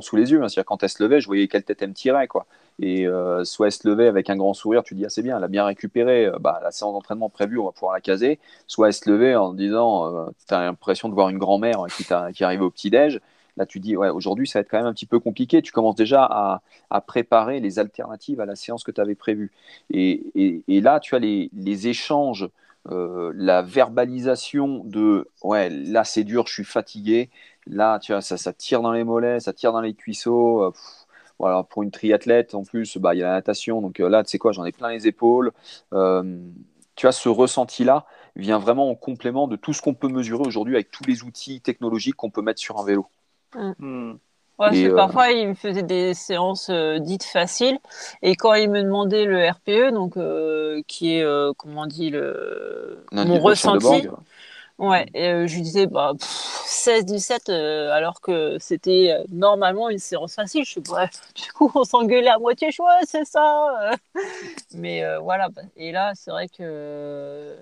[0.02, 0.42] sous les yeux.
[0.44, 0.50] Hein.
[0.50, 2.28] C'est-à-dire quand elle se levait, je voyais quelle tête elle me tirait.
[2.28, 2.46] Quoi.
[2.80, 5.38] Et euh, soit elle se levait avec un grand sourire, tu dis ah c'est bien,
[5.38, 8.40] elle a bien récupéré, euh, bah, la séance d'entraînement prévue, on va pouvoir la caser.
[8.68, 12.44] Soit elle se levait en disant, tu as l'impression de voir une grand-mère qui, qui
[12.44, 13.20] arrive au petit-déj.
[13.58, 15.62] Là, tu dis, ouais, aujourd'hui, ça va être quand même un petit peu compliqué.
[15.62, 19.52] Tu commences déjà à, préparer les alternatives à la séance que tu avais prévue.
[19.94, 22.50] Et, là, tu as les, les échanges
[22.90, 27.30] euh, la verbalisation de ouais là c'est dur je suis fatigué
[27.68, 30.72] là tu vois ça, ça tire dans les mollets ça tire dans les cuisseaux euh,
[31.40, 34.24] voilà pour une triathlète en plus bah il y a la natation donc euh, là
[34.24, 35.52] tu sais quoi j'en ai plein les épaules
[35.92, 38.06] tu vois ce ressenti là
[38.36, 41.62] vient vraiment en complément de tout ce qu'on peut mesurer aujourd'hui avec tous les outils
[41.62, 43.08] technologiques qu'on peut mettre sur un vélo
[43.56, 44.14] mmh.
[44.62, 47.80] Euh, parfois, il me faisait des séances euh, dites faciles.
[48.22, 51.26] Et quand il me demandait le RPE, donc, euh, qui est,
[51.58, 54.08] comment on dit, le, mon ressenti.
[54.82, 60.66] Ouais, et je lui disais bah, 16-17 alors que c'était normalement une séance facile.
[60.66, 63.92] Je suis bref, du coup on s'engueulait à moitié choix, c'est ça.
[64.76, 67.56] Mais voilà, bah, et là c'est vrai que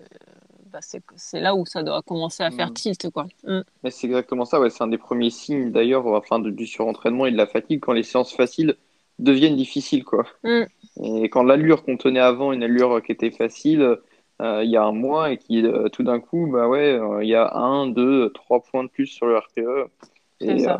[0.72, 2.74] bah, c'est là où ça doit commencer à faire mm.
[2.74, 3.10] tilt.
[3.10, 3.28] Quoi.
[3.44, 3.62] Mm.
[3.90, 4.70] C'est exactement ça, ouais.
[4.70, 8.04] c'est un des premiers signes d'ailleurs enfin, du surentraînement et de la fatigue quand les
[8.04, 8.76] séances faciles
[9.18, 10.04] deviennent difficiles.
[10.04, 10.26] Quoi.
[10.44, 10.64] Mm.
[11.04, 13.98] Et quand l'allure qu'on tenait avant, une allure qui était facile,
[14.42, 17.24] euh, il y a un mois et qui euh, tout d'un coup, bah ouais, euh,
[17.24, 19.92] il y a un, deux, trois points de plus sur le RPE.
[20.40, 20.80] Et, ça.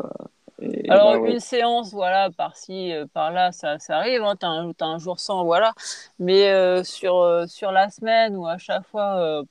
[0.88, 4.22] Alors, bah une séance, voilà, par-ci, par-là, ça, ça arrive.
[4.22, 5.72] Hein, tu as, un jour sans, voilà.
[6.18, 9.42] Mais sur, sur la semaine ou à chaque fois,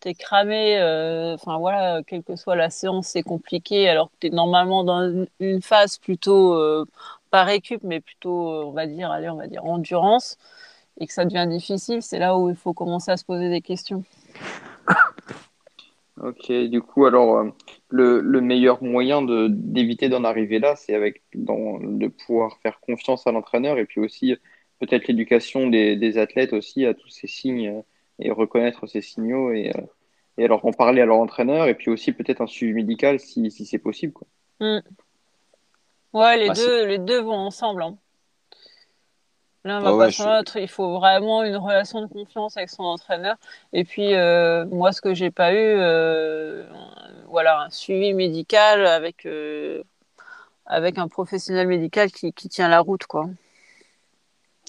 [0.00, 4.26] t'es cramé, euh, enfin voilà, quelle que soit la séance, c'est compliqué, alors que tu
[4.28, 6.56] es normalement dans une phase plutôt,
[7.30, 10.38] pas récup, mais plutôt, on va dire, allez, on va dire endurance,
[10.98, 13.60] et que ça devient difficile, c'est là où il faut commencer à se poser des
[13.60, 14.02] questions.
[16.22, 17.44] Ok, du coup, alors,
[17.90, 19.20] le, le meilleur moyen
[19.50, 24.00] d'éviter d'en arriver là, c'est avec dans, de pouvoir faire confiance à l'entraîneur et puis
[24.00, 24.34] aussi
[24.80, 27.82] peut-être l'éducation des, des athlètes aussi à tous ces signes
[28.18, 29.82] et reconnaître ces signaux et, euh,
[30.38, 33.50] et alors en parler à leur entraîneur et puis aussi peut-être un suivi médical si,
[33.50, 34.14] si c'est possible.
[34.14, 34.26] Quoi.
[34.60, 34.80] Mm.
[36.14, 37.82] Ouais, les, bah, deux, les deux vont ensemble.
[37.82, 37.98] Hein.
[39.66, 40.56] L'un va pas sans l'autre.
[40.58, 43.34] Il faut vraiment une relation de confiance avec son entraîneur.
[43.72, 46.64] Et puis, euh, moi, ce que j'ai pas eu, euh,
[47.26, 49.26] voilà, un suivi médical avec,
[50.66, 53.28] avec un professionnel médical qui, qui tient la route, quoi.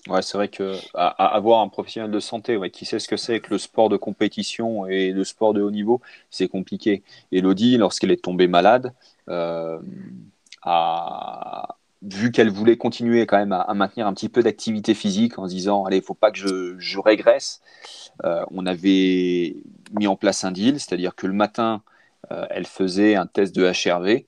[0.07, 3.41] Ouais, c'est vrai que avoir un professionnel de santé ouais, qui sait ce que c'est
[3.41, 7.03] que le sport de compétition et le sport de haut niveau, c'est compliqué.
[7.31, 8.93] Elodie, lorsqu'elle est tombée malade,
[9.27, 9.79] euh,
[10.63, 15.47] a vu qu'elle voulait continuer quand même à, maintenir un petit peu d'activité physique en
[15.47, 16.37] se disant allez, il faut pas que
[16.77, 17.61] je, régresse.
[18.23, 19.55] Euh, on avait
[19.93, 21.81] mis en place un deal, c'est-à-dire que le matin,
[22.31, 24.25] euh, elle faisait un test de HRV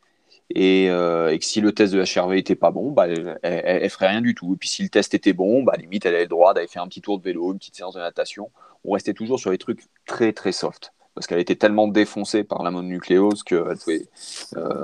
[0.58, 4.10] euh, et, que si le test de HRV était pas bon, bah, elle, elle, ferait
[4.10, 4.54] rien du tout.
[4.54, 6.84] Et puis si le test était bon, bah, limite, elle avait le droit d'aller faire
[6.84, 8.50] un petit tour de vélo, une petite séance de natation.
[8.86, 10.94] On restait toujours sur les trucs très très soft.
[11.16, 13.56] Parce qu'elle était tellement défoncée par la mononucléose que
[14.56, 14.84] euh,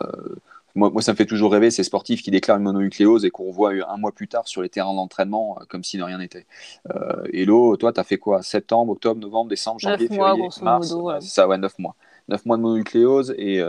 [0.76, 3.50] moi, moi, ça me fait toujours rêver ces sportifs qui déclarent une mononucléose et qu'on
[3.50, 6.46] voit un mois plus tard sur les terrains d'entraînement euh, comme si de rien n'était.
[6.94, 8.44] Euh, Hello, toi, tu as fait quoi?
[8.44, 11.22] Septembre, octobre, novembre, décembre, janvier, février, mars modo, ouais.
[11.22, 11.96] Ça, ouais, 9 mois.
[12.28, 13.62] 9 mois de mononucléose et,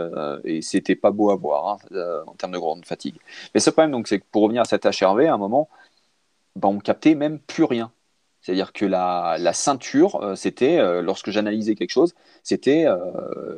[0.43, 3.15] et c'était pas beau à voir hein, en termes de grande fatigue.
[3.53, 5.69] Mais ce problème, donc, c'est que pour revenir à cet HRV, à un moment,
[6.55, 7.91] bah, on captait même plus rien.
[8.41, 12.87] C'est-à-dire que la, la ceinture, c'était, lorsque j'analysais quelque chose, c'était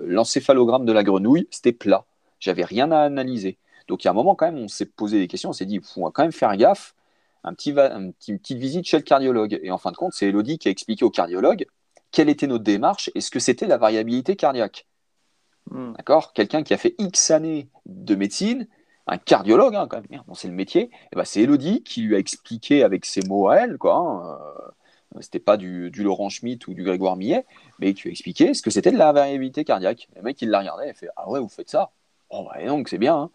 [0.05, 2.05] l'encéphalogramme de la grenouille, c'était plat.
[2.39, 3.57] J'avais rien à analyser.
[3.87, 5.65] Donc, il y a un moment, quand même, on s'est posé des questions, on s'est
[5.65, 6.93] dit, il faut quand même faire gaffe
[7.43, 9.59] un petit, une petite visite chez le cardiologue.
[9.63, 11.65] Et en fin de compte, c'est Elodie qui a expliqué au cardiologue
[12.11, 14.87] quelle était notre démarche et ce que c'était la variabilité cardiaque.
[15.69, 15.93] Hmm.
[15.93, 16.33] D'accord?
[16.33, 18.67] Quelqu'un qui a fait X années de médecine,
[19.07, 22.15] un cardiologue, hein, quand même, c'est le métier, et eh ben c'est Elodie qui lui
[22.15, 23.95] a expliqué avec ses mots à elle, quoi.
[23.95, 24.39] Hein,
[25.15, 27.45] euh, c'était pas du, Laurent Schmitt ou du Grégoire Millet,
[27.79, 30.07] mais qui lui a expliqué ce que c'était de la variabilité cardiaque.
[30.15, 31.91] Le mec, il l'a regardé, il a fait Ah ouais, vous faites ça?
[32.31, 33.15] Bon, bah, donc c'est bien.
[33.15, 33.29] Hein.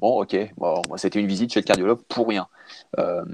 [0.00, 2.48] Bon, ok, bon, c'était une visite chez le cardiologue pour rien.
[2.98, 3.24] Euh,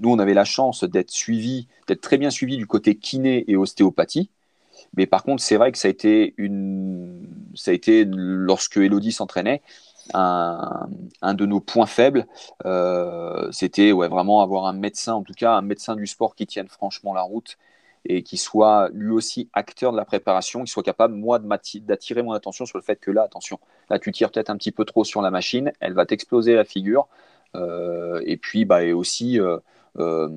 [0.00, 3.56] nous, on avait la chance d'être suivi, d'être très bien suivi du côté kiné et
[3.56, 4.30] ostéopathie.
[4.96, 9.12] Mais par contre, c'est vrai que ça a été une, ça a été lorsque Elodie
[9.12, 9.62] s'entraînait,
[10.14, 10.88] un,
[11.22, 12.26] un, de nos points faibles.
[12.64, 16.46] Euh, c'était ouais, vraiment avoir un médecin, en tout cas un médecin du sport qui
[16.46, 17.58] tienne franchement la route
[18.04, 22.32] et qui soit lui aussi acteur de la préparation, qui soit capable, moi, d'attirer mon
[22.32, 23.58] attention sur le fait que là, attention,
[23.90, 26.64] là, tu tires peut-être un petit peu trop sur la machine, elle va t'exploser la
[26.64, 27.08] figure.
[27.54, 29.58] Euh, et puis, bah, et aussi euh,
[29.98, 30.28] euh,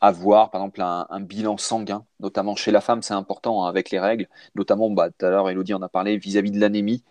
[0.00, 3.98] avoir, par exemple, un, bilan sanguin, notamment chez la femme, c'est important hein, avec les
[4.00, 7.02] règles, notamment, bah, tout à l'heure, Elodie en a parlé, vis-à-vis de l'anémie.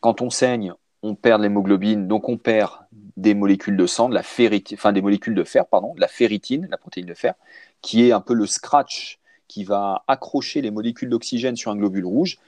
[0.00, 2.72] Quand on saigne, on perd l'hémoglobine, donc on perd
[3.16, 6.68] des molécules de sang, la ferritine, enfin des molécules de fer, pardon, de la ferritine,
[6.70, 7.34] la protéine de fer,
[7.82, 12.06] qui est un peu le scratch qui va accrocher les molécules d'oxygène sur un globule
[12.06, 12.38] rouge.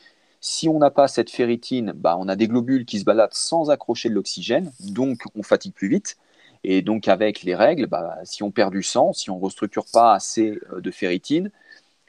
[0.41, 3.71] Si on n'a pas cette ferritine, bah, on a des globules qui se baladent sans
[3.71, 6.17] accrocher de l'oxygène, donc on fatigue plus vite.
[6.65, 9.85] Et donc avec les règles, bah, si on perd du sang, si on ne restructure
[9.93, 11.51] pas assez euh, de ferritine,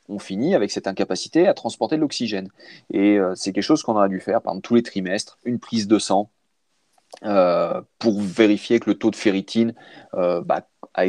[0.09, 2.49] on finit avec cette incapacité à transporter de l'oxygène.
[2.91, 5.87] Et euh, c'est quelque chose qu'on aurait dû faire, par tous les trimestres, une prise
[5.87, 6.29] de sang
[7.21, 9.73] pour vérifier que le taux de ferritine
[10.13, 10.65] n'avait bah,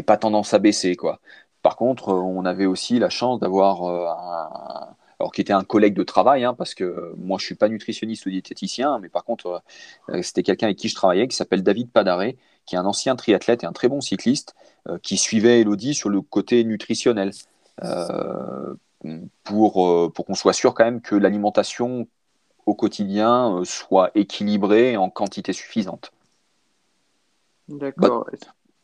[0.07, 0.96] pas tendance à baisser.
[0.96, 1.20] Quoi.
[1.64, 5.64] Par contre, euh, on avait aussi la chance d'avoir euh, un, alors qui était un
[5.64, 9.24] collègue de travail, hein, parce que moi je suis pas nutritionniste ou diététicien, mais par
[9.24, 9.62] contre
[10.11, 12.36] euh, c'était quelqu'un avec qui je travaillais, qui s'appelle David Padaré,
[12.66, 14.55] qui est un ancien triathlète et un très bon cycliste,
[15.02, 17.30] qui suivait Elodie sur le côté nutritionnel,
[19.42, 22.07] pour, pour qu'on soit sûr quand même que l'alimentation
[22.66, 26.12] au quotidien soit équilibrée en quantité suffisante.
[27.68, 28.26] D'accord.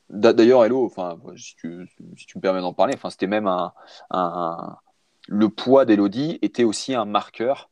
[0.09, 3.73] Bah, D'ailleurs, Hello, enfin, si tu, me permets d'en parler, enfin, c'était même un,
[5.29, 7.71] le poids d'Elodie était aussi un marqueur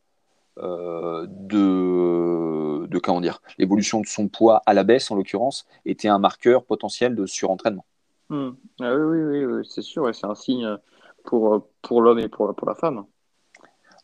[0.59, 6.09] euh, de, de comment dire, l'évolution de son poids à la baisse en l'occurrence était
[6.09, 7.85] un marqueur potentiel de surentraînement.
[8.29, 8.51] Hmm.
[8.81, 10.77] Ah oui, oui, oui, c'est sûr, c'est un signe
[11.25, 13.05] pour, pour l'homme et pour, pour la femme.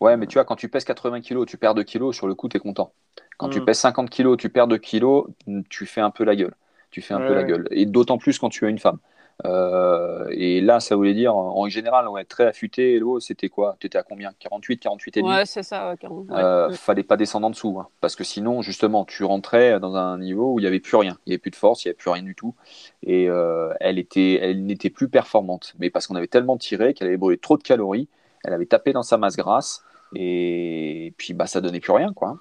[0.05, 2.35] Ouais, mais tu vois, quand tu pèses 80 kg, tu perds 2 kg, sur le
[2.35, 2.93] coup, tu es content.
[3.39, 3.65] Quand tu hmm.
[3.65, 5.25] pèses 50 kg, tu perds 2 kg,
[5.69, 6.55] tu fais un peu la gueule
[6.95, 7.67] tu fais un peu la gueule.
[7.73, 8.99] Et d'autant plus quand tu as une femme.
[9.45, 12.95] Euh, et là, ça voulait dire, en général, on est très affûté.
[12.95, 13.77] Hello, c'était quoi?
[13.81, 14.31] Tu étais à combien?
[14.39, 15.33] 48, 48 et demi?
[15.33, 15.93] Ouais, c'est ça,
[16.31, 17.77] euh, Fallait pas descendre en dessous.
[17.81, 20.97] Hein, parce que sinon, justement, tu rentrais dans un niveau où il n'y avait plus
[20.97, 21.19] rien.
[21.27, 22.55] Il n'y avait plus de force, il n'y avait plus rien du tout.
[23.03, 25.75] Et euh, elle, était, elle n'était plus performante.
[25.81, 28.09] Mais parce qu'on avait tellement tiré qu'elle avait brûlé trop de calories,
[28.45, 29.83] elle avait tapé dans sa masse grasse.
[30.15, 32.39] Et puis, bah, ça donnait plus rien, quoi.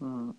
[0.00, 0.32] Hmm.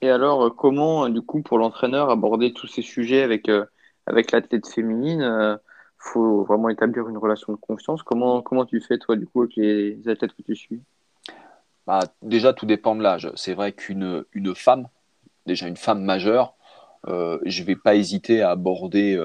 [0.00, 3.64] Et alors, euh, comment, euh, du coup, pour l'entraîneur, aborder tous ces sujets avec, euh,
[4.06, 5.58] avec l'athlète féminine Il
[5.98, 8.02] faut vraiment établir une relation de confiance?
[8.02, 10.80] Comment, comment tu fais, toi, du coup, avec les athlètes que tu suis?
[11.86, 13.30] Bah, Déjà, tout dépend de l'âge.
[13.34, 14.88] C'est vrai qu'une une femme,
[15.46, 16.54] déjà une femme majeure,
[17.06, 19.20] je ne vais pas hésiter à aborder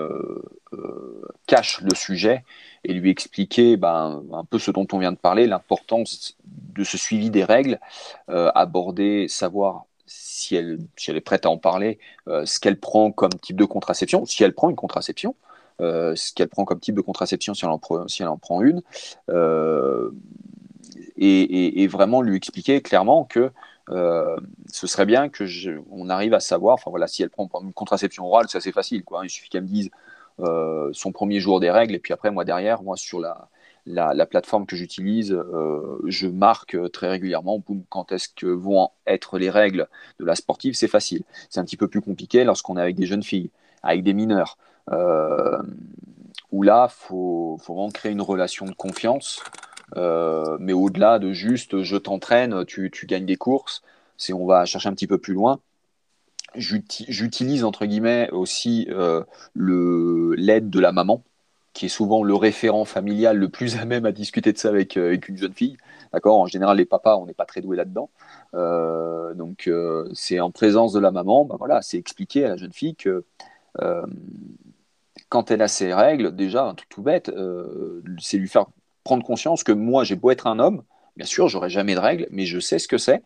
[1.47, 2.43] cash le sujet
[2.83, 6.97] et lui expliquer bah, un peu ce dont on vient de parler, l'importance de ce
[6.97, 7.79] suivi des règles,
[8.27, 9.85] aborder, savoir
[10.43, 14.25] si elle, est prête à en parler, euh, ce qu'elle prend comme type de contraception,
[14.25, 15.35] si elle prend une contraception,
[15.81, 17.71] euh, ce qu'elle prend comme type de contraception si elle
[18.27, 18.81] en, prend une,
[19.29, 20.11] euh,
[21.17, 23.51] et, vraiment lui expliquer clairement que
[23.87, 25.43] ce serait bien que
[25.91, 29.03] on arrive à savoir, enfin voilà, si elle prend une contraception orale, c'est assez facile,
[29.03, 29.21] quoi.
[29.21, 29.25] Hein.
[29.25, 29.89] il suffit qu'elle me dise
[30.39, 33.49] son premier jour des règles, et puis après moi derrière, moi sur la
[33.85, 39.49] la, plateforme que j'utilise, euh, je marque très régulièrement quand est-ce que vont être les
[39.49, 39.87] règles
[40.19, 41.23] de la sportive, c'est facile.
[41.49, 43.49] C'est un petit peu plus compliqué lorsqu'on est avec des jeunes filles,
[43.81, 44.57] avec des mineurs,
[44.91, 45.61] euh,
[46.51, 51.81] où là, il faut, vraiment créer une relation de confiance, euh, mais au-delà de juste
[51.83, 53.81] je t'entraîne, tu, gagnes des courses,
[54.17, 55.59] c'est on va chercher un petit peu plus loin
[56.55, 58.87] j'utilise entre guillemets aussi
[59.55, 61.23] l'aide de la maman
[61.73, 64.95] qui est souvent le référent familial le plus à même à discuter de ça avec,
[64.95, 65.77] euh, avec une jeune fille.
[66.13, 66.39] D'accord?
[66.39, 68.09] En général, les papas, on n'est pas très doués là-dedans.
[68.53, 72.57] Euh, donc, euh, c'est en présence de la maman, ben voilà, c'est expliquer à la
[72.57, 73.23] jeune fille que
[75.29, 77.31] quand elle a ses règles, déjà, un truc tout bête,
[78.19, 78.67] c'est lui faire
[79.03, 80.83] prendre conscience que moi, j'ai beau être un homme,
[81.17, 83.23] bien sûr, j'aurai jamais de règles, mais je sais ce que c'est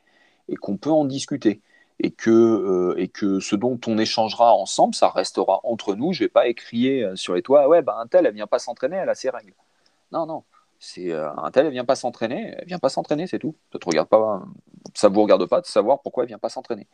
[0.49, 1.61] et qu'on peut en discuter
[1.99, 6.13] et que, euh, et que ce dont on échangera ensemble, ça restera entre nous.
[6.13, 8.59] Je vais pas écrier euh, sur les toits, ouais, bah, un tel, elle vient pas
[8.59, 9.53] s'entraîner, elle a ses règles.
[10.11, 10.43] Non, non.
[10.79, 13.55] C'est euh, un tel, elle vient pas s'entraîner, elle vient pas s'entraîner, c'est tout.
[13.73, 14.43] Ça te regarde pas,
[14.93, 16.87] ça vous regarde pas de savoir pourquoi elle vient pas s'entraîner.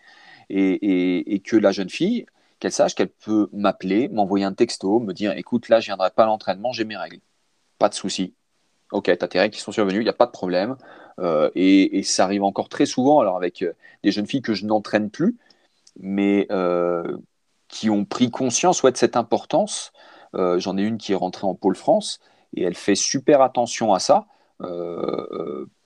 [0.50, 2.26] Et, que la jeune fille,
[2.60, 6.24] qu'elle sache qu'elle peut m'appeler, m'envoyer un texto, me dire, écoute, là, je viendrai pas
[6.24, 7.20] à l'entraînement, j'ai mes règles.
[7.78, 8.34] Pas de souci.
[8.94, 10.78] Ok, tu as tes règles qui sont survenues, il n'y a pas de problème.
[11.20, 13.74] Euh, et, ça arrive encore très souvent, alors avec euh,
[14.04, 15.38] des jeunes filles que je n'entraîne plus,
[16.00, 17.18] mais euh,
[17.70, 19.92] qui ont pris conscience ouais, de cette importance.
[20.34, 22.20] J'en ai une qui est rentrée en pôle France
[22.56, 24.26] et elle fait super attention à ça.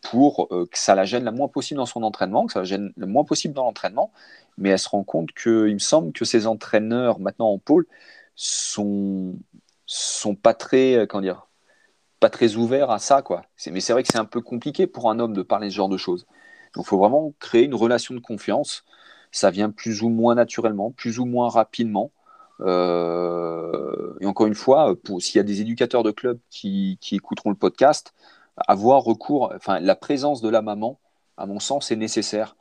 [0.02, 2.94] pour que ça la gêne le moins possible dans son entraînement, que ça la gêne
[2.96, 4.12] le moins possible dans l'entraînement,
[4.58, 7.86] mais elle se rend compte qu'il me semble que ces entraîneurs maintenant en pôle
[8.36, 9.36] sont
[9.86, 11.47] sont pas très comment dire
[12.20, 13.44] pas très ouvert à ça, quoi.
[13.72, 15.90] Mais c'est vrai que c'est un peu compliqué pour un homme de parler ce genre
[15.90, 16.26] de choses.
[16.76, 18.86] Donc, il faut vraiment créer une relation de confiance.
[19.32, 22.12] Ça vient plus ou moins naturellement, plus ou moins rapidement.
[22.62, 27.56] Euh, et encore une fois, s'il y a des éducateurs de club qui, écouteront le
[27.56, 28.14] podcast,
[28.68, 31.00] avoir recours, enfin, la présence de la maman,
[31.38, 32.56] à mon sens, est nécessaire.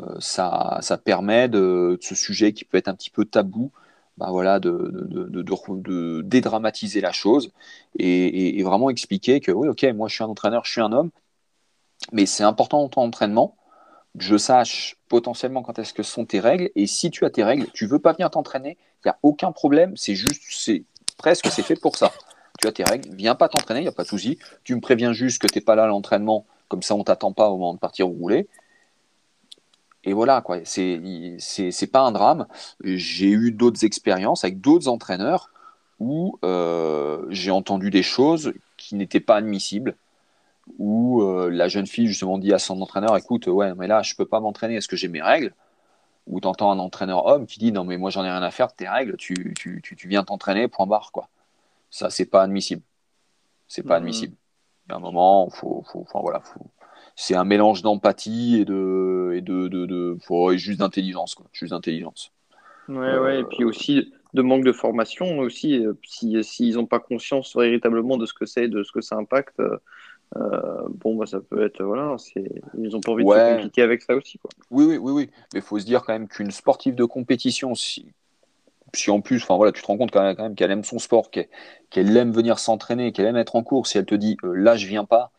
[0.00, 3.72] Euh, ça, ça permet de, ce sujet qui peut être un petit peu tabou,
[4.18, 7.50] bah voilà, de, de, dédramatiser la chose
[7.98, 11.10] et, vraiment expliquer que oui, ok, moi je suis un entraîneur, je suis un homme,
[12.12, 13.56] mais c'est important en ton entraînement
[14.18, 17.42] que je sache potentiellement quand est-ce que sont tes règles et si tu as tes
[17.42, 20.84] règles, tu veux pas venir t'entraîner, il n'y a aucun problème, c'est juste, c'est
[21.16, 22.12] presque, c'est fait pour ça.
[22.60, 24.38] Tu as tes règles, viens pas t'entraîner, il n'y a pas de souci.
[24.62, 27.32] Tu me préviens juste que tu n'es pas là à l'entraînement, comme ça on t'attend
[27.32, 28.48] pas au moment de partir rouler
[30.04, 30.58] et voilà, quoi.
[30.64, 31.00] C'est,
[31.38, 32.46] c'est, pas un drame.
[32.82, 35.50] J'ai eu d'autres expériences avec d'autres entraîneurs
[36.00, 39.96] où euh, j'ai entendu des choses qui n'étaient pas admissibles,
[40.78, 44.16] où euh, la jeune fille justement dit à son entraîneur Écoute, ouais, mais là, je
[44.16, 45.54] peux pas m'entraîner, est-ce que j'ai mes règles?
[46.26, 48.50] Ou tu entends un entraîneur homme qui dit Non, mais moi, j'en ai rien à
[48.50, 51.28] faire de tes règles, tu, tu, tu, viens t'entraîner, point barre, quoi.
[51.90, 52.82] Ça, c'est pas admissible.
[53.68, 54.02] C'est pas mmh.
[54.02, 54.36] admissible.
[54.88, 56.66] Y a un moment, faut, faut, enfin, voilà, faut,
[57.16, 61.46] c'est un mélange d'empathie et de et de, de, de juste d'intelligence quoi.
[61.52, 62.32] Juste d'intelligence.
[62.88, 66.98] Ouais ouais et puis aussi de manque de formation aussi euh, si s'ils n'ont pas
[66.98, 69.76] conscience véritablement de ce que c'est de ce que ça impacte euh,
[70.36, 73.82] euh, bon bah ça peut être voilà c'est ils ont pas envie de se compliquer
[73.82, 74.50] avec ça aussi quoi.
[74.70, 75.30] Oui oui oui oui.
[75.52, 78.06] Mais il faut se dire quand même qu'une sportive de compétition si
[78.94, 81.30] si en plus, enfin voilà, tu te rends compte quand même, qu'elle aime son sport,
[81.30, 84.86] qu'elle aime venir s'entraîner, qu'elle aime être en cours, si elle te dit là je
[84.86, 85.30] viens pas,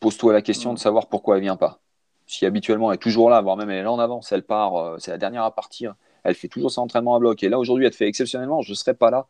[0.00, 1.80] pose-toi la question de savoir pourquoi elle vient pas.
[2.26, 4.76] Si habituellement elle est toujours là, voire même elle est là en avance, elle part,
[4.76, 7.58] euh, c'est la dernière à partir, elle fait toujours son entraînement à bloc, et là
[7.58, 9.26] aujourd'hui elle te fait exceptionnellement, je ne serai pas là.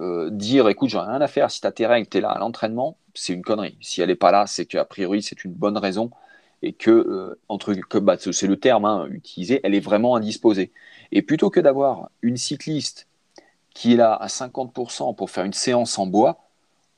[0.00, 2.30] Euh, dire écoute, j'ai rien à faire, si tu as tes règles, tu es là
[2.30, 3.78] à l'entraînement, c'est une connerie.
[3.80, 6.10] Si elle n'est pas là, c'est qu'a priori c'est une bonne raison
[6.62, 10.72] et que, entre, que bah, c'est le terme hein, utilisé, elle est vraiment indisposée.
[11.12, 13.06] Et plutôt que d'avoir une cycliste
[13.74, 16.47] qui est là à 50% pour faire une séance en bois,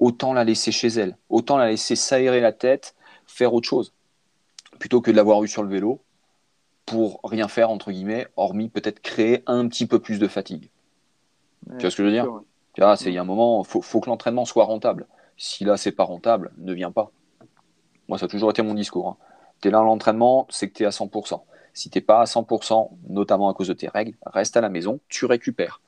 [0.00, 2.96] autant la laisser chez elle, autant la laisser s'aérer la tête,
[3.26, 3.92] faire autre chose,
[4.78, 6.00] plutôt que de l'avoir eu sur le vélo
[6.86, 10.70] pour rien faire, entre guillemets, hormis peut-être créer un petit peu plus de fatigue.
[11.68, 12.26] tu vois ce que je veux dire
[12.76, 15.06] Il y a un moment, il faut, que l'entraînement soit rentable.
[15.36, 17.12] Si là, c'est pas rentable, ne viens pas.
[18.08, 19.08] Moi, ça a toujours été mon discours.
[19.08, 19.16] Hein.
[19.60, 21.42] Tu es là à l'entraînement, c'est que tu es à 100%.
[21.74, 24.68] Si tu n'es pas à 100%, notamment à cause de tes règles, reste à la
[24.68, 25.80] maison, tu récupères.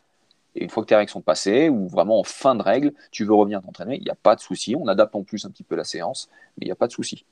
[0.54, 3.24] Et une fois que tes règles sont passées, ou vraiment en fin de règle, tu
[3.24, 4.76] veux revenir t'entraîner, il n'y a pas de souci.
[4.76, 6.92] On adapte en plus un petit peu la séance, mais il n'y a pas de
[6.92, 7.24] souci.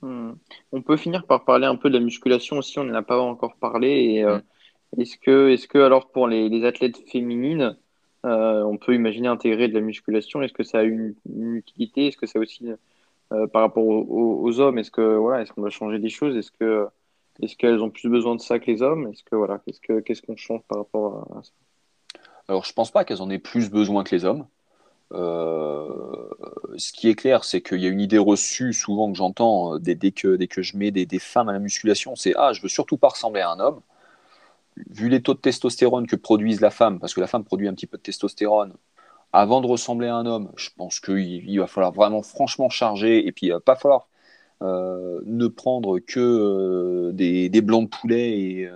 [0.00, 0.32] Hmm.
[0.72, 3.20] On peut finir par parler un peu de la musculation aussi, on n'en a pas
[3.20, 4.22] encore parlé.
[4.22, 5.00] Euh, hmm.
[5.00, 7.76] Est-ce que, est que, alors pour les, athlètes féminines,
[8.24, 10.42] euh, on peut imaginer intégrer de la musculation?
[10.42, 12.08] Est-ce que ça a une, utilité?
[12.08, 12.68] Est-ce que ça aussi
[13.32, 16.36] euh, par rapport aux, hommes Est-ce que voilà, est-ce qu'on va changer des choses?
[16.36, 16.86] Est-ce que
[17.42, 19.08] est-ce qu'elles ont plus besoin de ça que les hommes?
[19.08, 21.50] Est-ce que voilà, qu'est-ce que qu'est-ce qu'on change par rapport à ça?
[22.48, 24.46] Alors, je pense pas qu'elles en aient plus besoin que les hommes.
[25.12, 26.28] Euh,
[26.76, 29.78] ce qui est clair, c'est qu'il y a une idée reçue souvent que j'entends euh,
[29.78, 32.68] dès, que, dès que je mets des, femmes à la musculation, c'est ah je veux
[32.68, 33.80] surtout pas ressembler à un homme.
[34.90, 37.74] Vu les taux de testostérone que produisent la femme, parce que la femme produit un
[37.74, 38.74] petit peu de testostérone,
[39.32, 43.32] avant de ressembler à un homme, je pense qu'il va falloir vraiment franchement charger et
[43.32, 44.08] puis il va pas falloir
[44.60, 48.68] ne prendre que des, blancs de poulet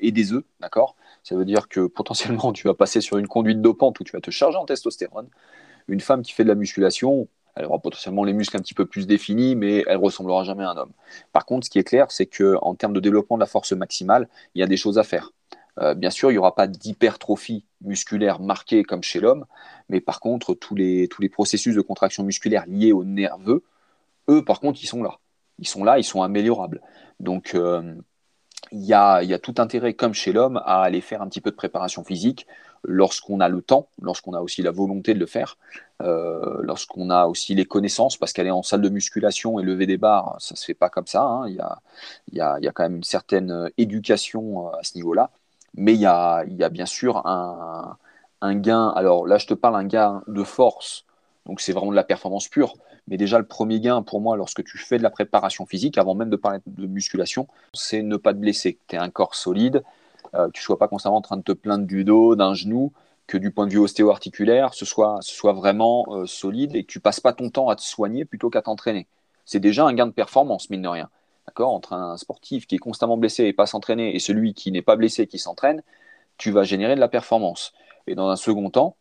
[0.00, 0.96] et, des œufs, d'accord?
[1.22, 4.20] Ça veut dire que potentiellement tu vas passer sur une conduite dopante où tu vas
[4.20, 5.28] te charger en testostérone.
[5.88, 8.86] Une femme qui fait de la musculation, elle aura potentiellement les muscles un petit peu
[8.86, 10.92] plus définis, mais elle ressemblera jamais à un homme.
[11.32, 14.28] Par contre, ce qui est clair, c'est qu'en termes de développement de la force maximale,
[14.54, 15.32] il y a des choses à faire.
[15.80, 19.46] Euh, bien sûr, il n'y aura pas d'hypertrophie musculaire marquée comme chez l'homme,
[19.88, 23.62] mais par contre, tous les, tous les processus de contraction musculaire liés au nerveux,
[24.28, 25.18] eux, par contre, ils sont là.
[25.58, 26.80] Ils sont là, ils sont améliorables.
[27.20, 27.94] Donc, euh,
[28.72, 31.56] il y, a, tout intérêt, comme chez l'homme, à aller faire un petit peu de
[31.56, 32.46] préparation physique
[32.84, 35.58] lorsqu'on a le temps, lorsqu'on a aussi la volonté de le faire,
[36.00, 39.98] euh, lorsqu'on a aussi les connaissances, parce qu'aller en salle de musculation et lever des
[39.98, 41.22] barres, ça ne se fait pas comme ça.
[41.22, 41.48] Hein.
[41.48, 41.56] Il,
[42.32, 45.30] y a, quand même une certaine éducation à ce niveau-là.
[45.74, 47.98] Mais il y a, bien sûr un,
[48.40, 48.88] un, gain.
[48.88, 51.04] Alors là, je te parle un gain de force.
[51.46, 52.74] Donc c'est vraiment de la performance pure.
[53.08, 56.14] Mais déjà, le premier gain pour moi, lorsque tu fais de la préparation physique, avant
[56.14, 58.78] même de parler de musculation, c'est ne pas te blesser.
[58.86, 59.82] Tu es un corps solide,
[60.34, 62.92] euh, tu ne sois pas constamment en train de te plaindre du dos, d'un genou,
[63.26, 67.00] que du point de vue ostéo-articulaire, ce soit, soit vraiment euh, solide et que tu
[67.00, 69.06] passes pas ton temps à te soigner plutôt qu'à t'entraîner.
[69.44, 71.08] C'est déjà un gain de performance, mine de rien.
[71.46, 71.72] D'accord?
[71.72, 74.96] Entre un sportif qui est constamment blessé et pas s'entraîner et celui qui n'est pas
[74.96, 75.82] blessé et qui s'entraîne,
[76.38, 77.72] tu vas générer de la performance.
[78.06, 78.96] Et dans un second temps,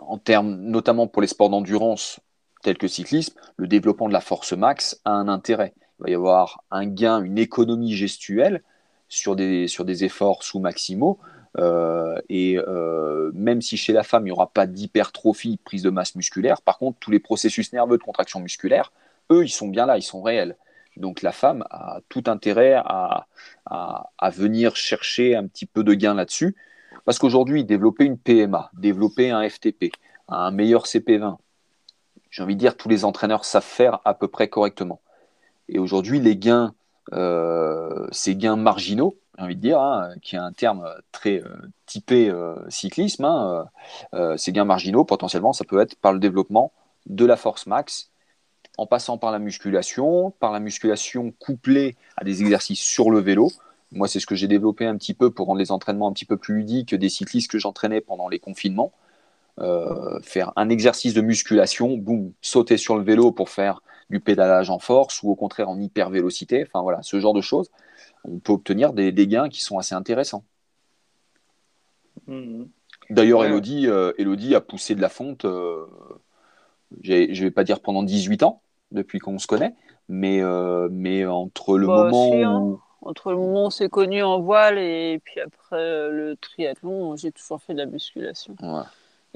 [0.00, 2.20] en termes notamment pour les sports d'endurance
[2.62, 5.74] tels que cyclisme, le développement de la force max a un intérêt.
[6.00, 8.62] Il va y avoir un gain, une économie gestuelle
[9.08, 11.18] sur des, sur des efforts sous-maximaux.
[11.58, 15.90] Euh, et euh, même si chez la femme, il n'y aura pas d'hypertrophie, prise de
[15.90, 18.92] masse musculaire, par contre, tous les processus nerveux de contraction musculaire,
[19.30, 20.56] eux, ils sont bien là, ils sont réels.
[20.96, 23.26] Donc la femme a tout intérêt à,
[24.32, 26.56] venir chercher un petit peu de gain là-dessus.
[27.04, 29.92] Parce qu'aujourd'hui, développer une PMA, développer un FTP,
[30.28, 31.38] un meilleur CP20,
[32.30, 35.00] j'ai envie de dire, tous les entraîneurs savent faire à peu près correctement.
[35.68, 36.74] Et aujourd'hui, les gains,
[37.12, 41.56] euh, ces gains marginaux, j'ai envie de dire, hein, qui est un terme très euh,
[41.86, 43.66] typé euh, cyclisme, hein,
[44.36, 46.72] ces gains marginaux, potentiellement, ça peut être par le développement
[47.06, 48.10] de la force max
[48.76, 53.50] en passant par la musculation, par la musculation couplée à des exercices sur le vélo.
[53.90, 56.24] Moi, c'est ce que j'ai développé un petit peu pour rendre les entraînements un petit
[56.24, 58.92] peu plus ludiques des cyclistes que j'entraînais pendant les confinements.
[59.60, 64.70] Euh, faire un exercice de musculation, boum, sauter sur le vélo pour faire du pédalage
[64.70, 66.64] en force ou au contraire en hyper vélocité.
[66.66, 67.70] Enfin voilà, ce genre de choses,
[68.24, 70.44] on peut obtenir des, gains qui sont assez intéressants.
[72.26, 72.64] Mmh.
[73.10, 75.86] D'ailleurs, Elodie, euh, Elodie, a poussé de la fonte, euh,
[77.02, 78.60] je ne vais pas dire pendant 18 ans,
[78.92, 79.74] depuis qu'on se connaît,
[80.08, 82.60] mais, euh, mais entre le bah, moment hein.
[82.60, 82.80] où...
[83.00, 87.30] Entre le moment où on s'est connu en voile et puis après le triathlon, j'ai
[87.30, 88.56] toujours fait de la musculation.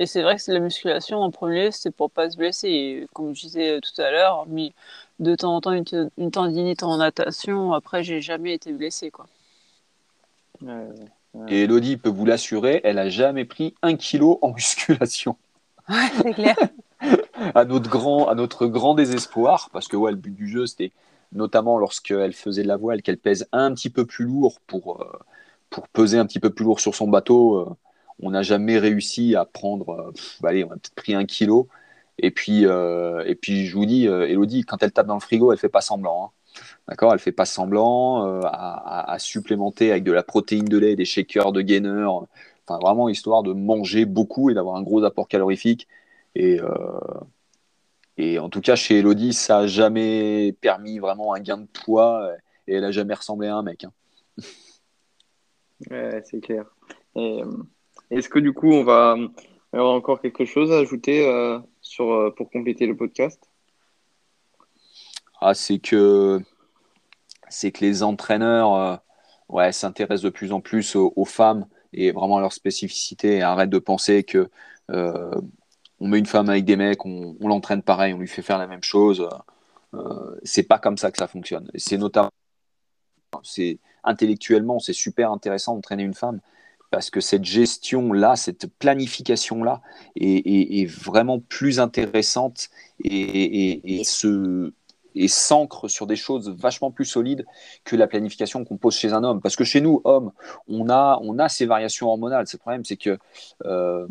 [0.03, 3.07] Et c'est vrai que c'est la musculation en premier, c'est pour pas se blesser.
[3.13, 4.75] comme je disais tout à l'heure, mis
[5.21, 7.73] de temps en temps une, tendinite en natation.
[7.73, 9.27] Après, j'ai jamais été blessé, quoi.
[11.47, 15.37] Et Elodie peut vous l'assurer, elle a jamais pris un kilo en musculation.
[15.89, 16.57] Ouais, c'est clair.
[17.55, 20.91] à, notre grand, à notre grand désespoir, parce que ouais, le but du jeu, c'était
[21.31, 25.13] notamment lorsqu'elle faisait de la voile, qu'elle pèse un petit peu plus lourd pour, euh,
[25.71, 27.77] pour peser un petit peu plus lourd sur son bateau.
[28.21, 31.69] Euh, on n'a jamais réussi à prendre, euh, allez, on a peut-être pris un kilo.
[32.19, 35.59] Et puis, et puis je vous dis, Elodie, quand elle tape dans le frigo, elle
[35.59, 36.27] fait pas semblant.
[36.27, 36.61] Hein.
[36.87, 37.13] D'accord?
[37.15, 41.63] Elle fait pas semblant à, supplémenter avec de la protéine de lait, des shakers, de
[41.63, 42.07] gainers.
[42.67, 45.89] Enfin, vraiment histoire de manger beaucoup et d'avoir un gros apport calorifique.
[46.35, 46.99] Et, euh,
[48.17, 52.31] et en tout cas, chez Elodie, ça n'a jamais permis vraiment un gain de poids
[52.67, 53.85] et elle n'a jamais ressemblé à un mec.
[53.85, 53.93] Hein.
[55.91, 56.65] Ouais, c'est clair.
[58.13, 59.17] Est-ce que du coup, on va
[59.73, 63.51] avoir encore quelque chose à ajouter euh, sur, euh, pour compléter le podcast?
[65.41, 66.39] Ah, C'est que,
[67.51, 69.01] que les entraîneurs
[69.49, 73.71] ouais, s'intéressent de plus en plus aux, femmes et vraiment à leur spécificité et arrêtent
[73.71, 74.49] de penser que
[76.03, 78.67] on met une femme avec des mecs, on, l'entraîne pareil, on lui fait faire la
[78.67, 79.29] même chose.
[79.95, 81.71] Euh, c'est pas comme ça que ça fonctionne.
[81.77, 82.31] C'est notamment,
[84.03, 86.41] intellectuellement, c'est super intéressant d'entraîner une femme
[86.93, 89.81] parce que cette gestion-là, cette planification-là
[90.15, 92.69] est, vraiment plus intéressante
[93.03, 94.03] et, et,
[95.15, 97.47] et s'ancre sur des choses vachement plus solides
[97.85, 99.41] que la planification qu'on pose chez un homme.
[99.41, 100.33] Parce que chez nous, hommes,
[100.69, 102.45] on a, on a ces variations hormonales.
[102.53, 103.19] Le problème, c'est que
[103.65, 104.07] euh,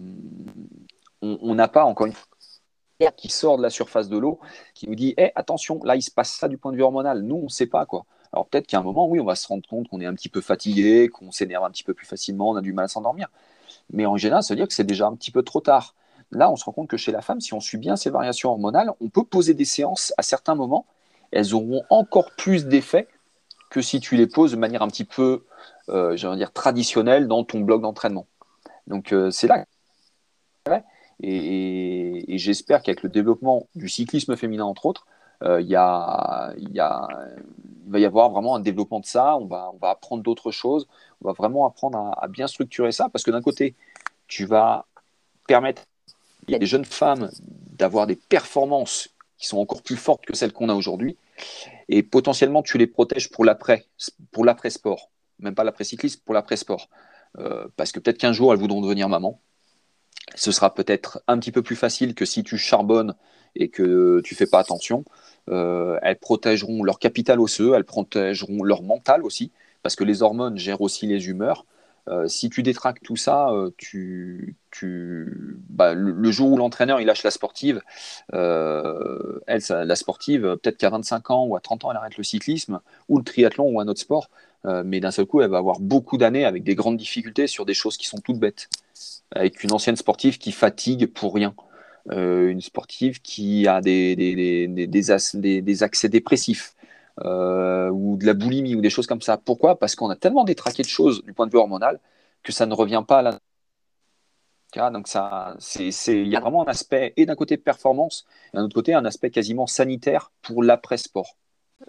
[1.21, 2.13] on n'a pas encore une
[3.17, 4.39] qui sort de la surface de l'eau,
[4.73, 7.21] qui nous dit hey, attention, là il se passe ça du point de vue hormonal.
[7.21, 8.05] Nous, on ne sait pas quoi.
[8.33, 10.29] Alors peut-être qu'à un moment, oui, on va se rendre compte qu'on est un petit
[10.29, 13.29] peu fatigué, qu'on s'énerve un petit peu plus facilement, on a du mal à s'endormir.
[13.91, 15.95] Mais en général, ça veut dire que c'est déjà un petit peu trop tard.
[16.31, 18.49] Là, on se rend compte que chez la femme, si on suit bien ces variations
[18.49, 20.85] hormonales, on peut poser des séances à certains moments
[21.31, 23.07] elles auront encore plus d'effet
[23.69, 25.45] que si tu les poses de manière un petit peu,
[25.89, 28.27] euh, dire, traditionnelle dans ton bloc d'entraînement.
[28.87, 29.65] Donc euh, c'est là.
[31.23, 35.05] Et, j'espère qu'avec le développement du cyclisme féminin, entre autres,
[35.43, 36.79] il y, a, y
[37.91, 39.37] va y avoir vraiment un développement de ça.
[39.37, 40.87] On va, on va apprendre d'autres choses.
[41.21, 43.75] On va vraiment apprendre à, bien structurer ça parce que d'un côté,
[44.27, 44.85] tu vas
[45.47, 45.83] permettre
[46.51, 50.69] à des jeunes femmes d'avoir des performances qui sont encore plus fortes que celles qu'on
[50.69, 51.17] a aujourd'hui.
[51.89, 53.85] Et potentiellement, tu les protèges pour l'après,
[54.37, 55.09] l'après-sport.
[55.39, 56.89] Même pas l'après-cyclisme, pour l'après-sport.
[57.39, 59.39] Euh, parce que peut-être qu'un jour, elles voudront devenir maman.
[60.35, 63.15] Ce sera peut-être un petit peu plus facile que si tu charbonnes
[63.55, 65.03] et que tu fais pas attention.
[65.49, 69.51] Euh, elles protégeront leur capital osseux, elles protégeront leur mental aussi,
[69.83, 71.65] parce que les hormones gèrent aussi les humeurs.
[72.07, 77.05] Euh, si tu détraques tout ça, euh, tu, tu, bah, le, jour où l'entraîneur il
[77.05, 77.81] lâche la sportive,
[78.33, 82.79] elle, la sportive, peut-être qu'à 25 ans ou à 30 ans, elle arrête le cyclisme
[83.07, 84.29] ou le triathlon ou un autre sport,
[84.65, 87.73] mais d'un seul coup, elle va avoir beaucoup d'années avec des grandes difficultés sur des
[87.75, 88.69] choses qui sont toutes bêtes,
[89.31, 91.53] avec une ancienne sportive qui fatigue pour rien.
[92.09, 95.11] Une sportive qui a des,
[95.81, 96.75] accès dépressifs,
[97.25, 99.37] euh, ou de la boulimie ou des choses comme ça.
[99.37, 99.77] Pourquoi?
[99.77, 101.99] Parce qu'on a tellement détraqué de choses du point de vue hormonal
[102.43, 103.39] que ça ne revient pas à la
[104.91, 105.09] donc
[105.75, 109.03] il y a vraiment un aspect et d'un côté performance et d'un autre côté un
[109.03, 111.35] aspect quasiment sanitaire pour l'après-sport.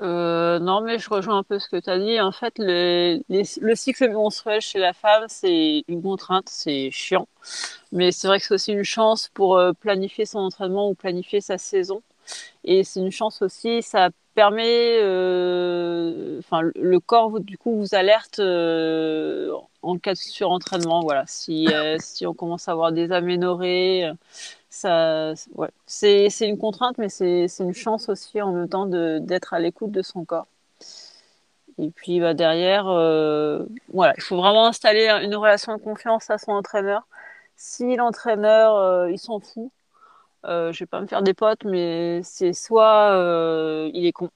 [0.00, 2.20] Euh, non, mais je rejoins un peu ce que tu as dit.
[2.20, 7.28] En fait, le, le cycle menstruel chez la femme, c'est une contrainte, c'est chiant.
[7.92, 11.40] Mais c'est vrai que c'est aussi une chance pour euh, planifier son entraînement ou planifier
[11.40, 12.02] sa saison.
[12.64, 16.40] Et c'est une chance aussi, ça permet, euh,
[16.74, 21.00] le corps du coup vous alerte en cas de surentraînement.
[21.02, 24.10] Voilà, si si on commence à avoir des aménorrhées,
[24.72, 29.60] ça, ouais, c'est une contrainte, mais c'est une chance aussi en même temps d'être à
[29.60, 30.46] l'écoute de son corps.
[31.78, 32.84] Et puis bah, derrière,
[33.92, 37.06] voilà, il faut vraiment installer une relation de confiance à son entraîneur.
[37.56, 39.70] Si l'entraîneur il s'en fout,
[40.44, 44.28] euh, je vais pas me faire des potes, mais c'est soit euh, il est con,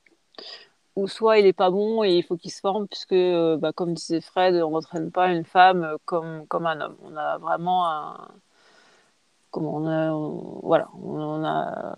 [0.97, 3.73] ou soit il est pas bon et il faut qu'il se forme, puisque, euh, bah,
[3.73, 6.97] comme disait Fred, on n'entraîne pas une femme comme, comme un homme.
[7.05, 8.29] On a vraiment un.
[9.51, 11.95] Comment on a, voilà, on, a,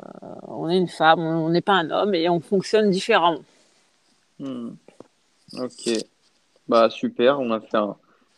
[0.47, 3.43] on est une femme, on n'est pas un homme et on fonctionne différemment.
[4.39, 4.70] Hmm.
[5.59, 5.91] Ok,
[6.69, 7.79] bah super, on a fait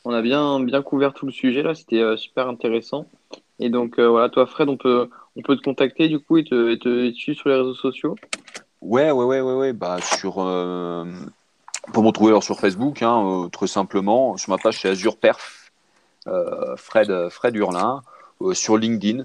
[0.04, 3.04] on a bien bien couvert tout le sujet là, c'était super intéressant.
[3.58, 6.74] Et donc voilà, toi Fred, on peut on peut te contacter du coup et te,
[6.74, 8.16] te, suivre sur les réseaux sociaux?
[8.80, 9.72] Ouais, ouais, ouais, ouais, ouais.
[9.72, 11.04] Bah, sur, euh,
[11.92, 14.36] pour me retrouver sur Facebook, hein, euh, très simplement.
[14.36, 15.70] Sur ma page, c'est Azure Perf,
[16.26, 18.02] euh, Fred, Fred Hurlin.
[18.52, 19.24] Sur LinkedIn,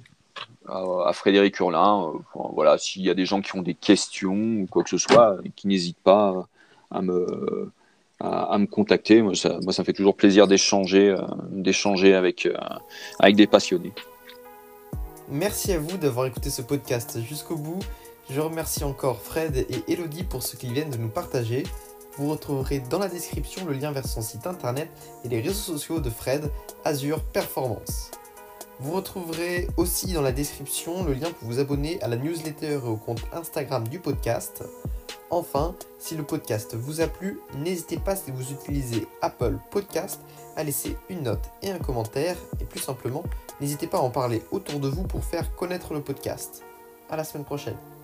[0.67, 2.11] à Frédéric Hurlin.
[2.33, 5.37] voilà, s'il y a des gens qui ont des questions ou quoi que ce soit,
[5.55, 6.47] qui n'hésitent pas
[6.91, 7.71] à me,
[8.19, 9.21] à, me contacter.
[9.21, 11.15] Moi ça, moi, ça me fait toujours plaisir d'échanger,
[11.49, 12.47] d'échanger avec,
[13.19, 13.93] avec des passionnés.
[15.29, 17.79] Merci à vous d'avoir écouté ce podcast jusqu'au bout.
[18.29, 21.63] Je remercie encore Fred et Elodie pour ce qu'ils viennent de nous partager.
[22.17, 24.89] Vous retrouverez dans la description le lien vers son site internet
[25.23, 26.51] et les réseaux sociaux de Fred,
[26.83, 28.11] Azure Performance.
[28.79, 32.87] Vous retrouverez aussi dans la description le lien pour vous abonner à la newsletter et
[32.87, 34.63] au compte Instagram du podcast.
[35.29, 40.19] Enfin, si le podcast vous a plu, n'hésitez pas si vous utilisez Apple Podcast
[40.55, 43.23] à laisser une note et un commentaire et plus simplement,
[43.59, 46.63] n'hésitez pas à en parler autour de vous pour faire connaître le podcast.
[47.09, 47.94] À la semaine prochaine.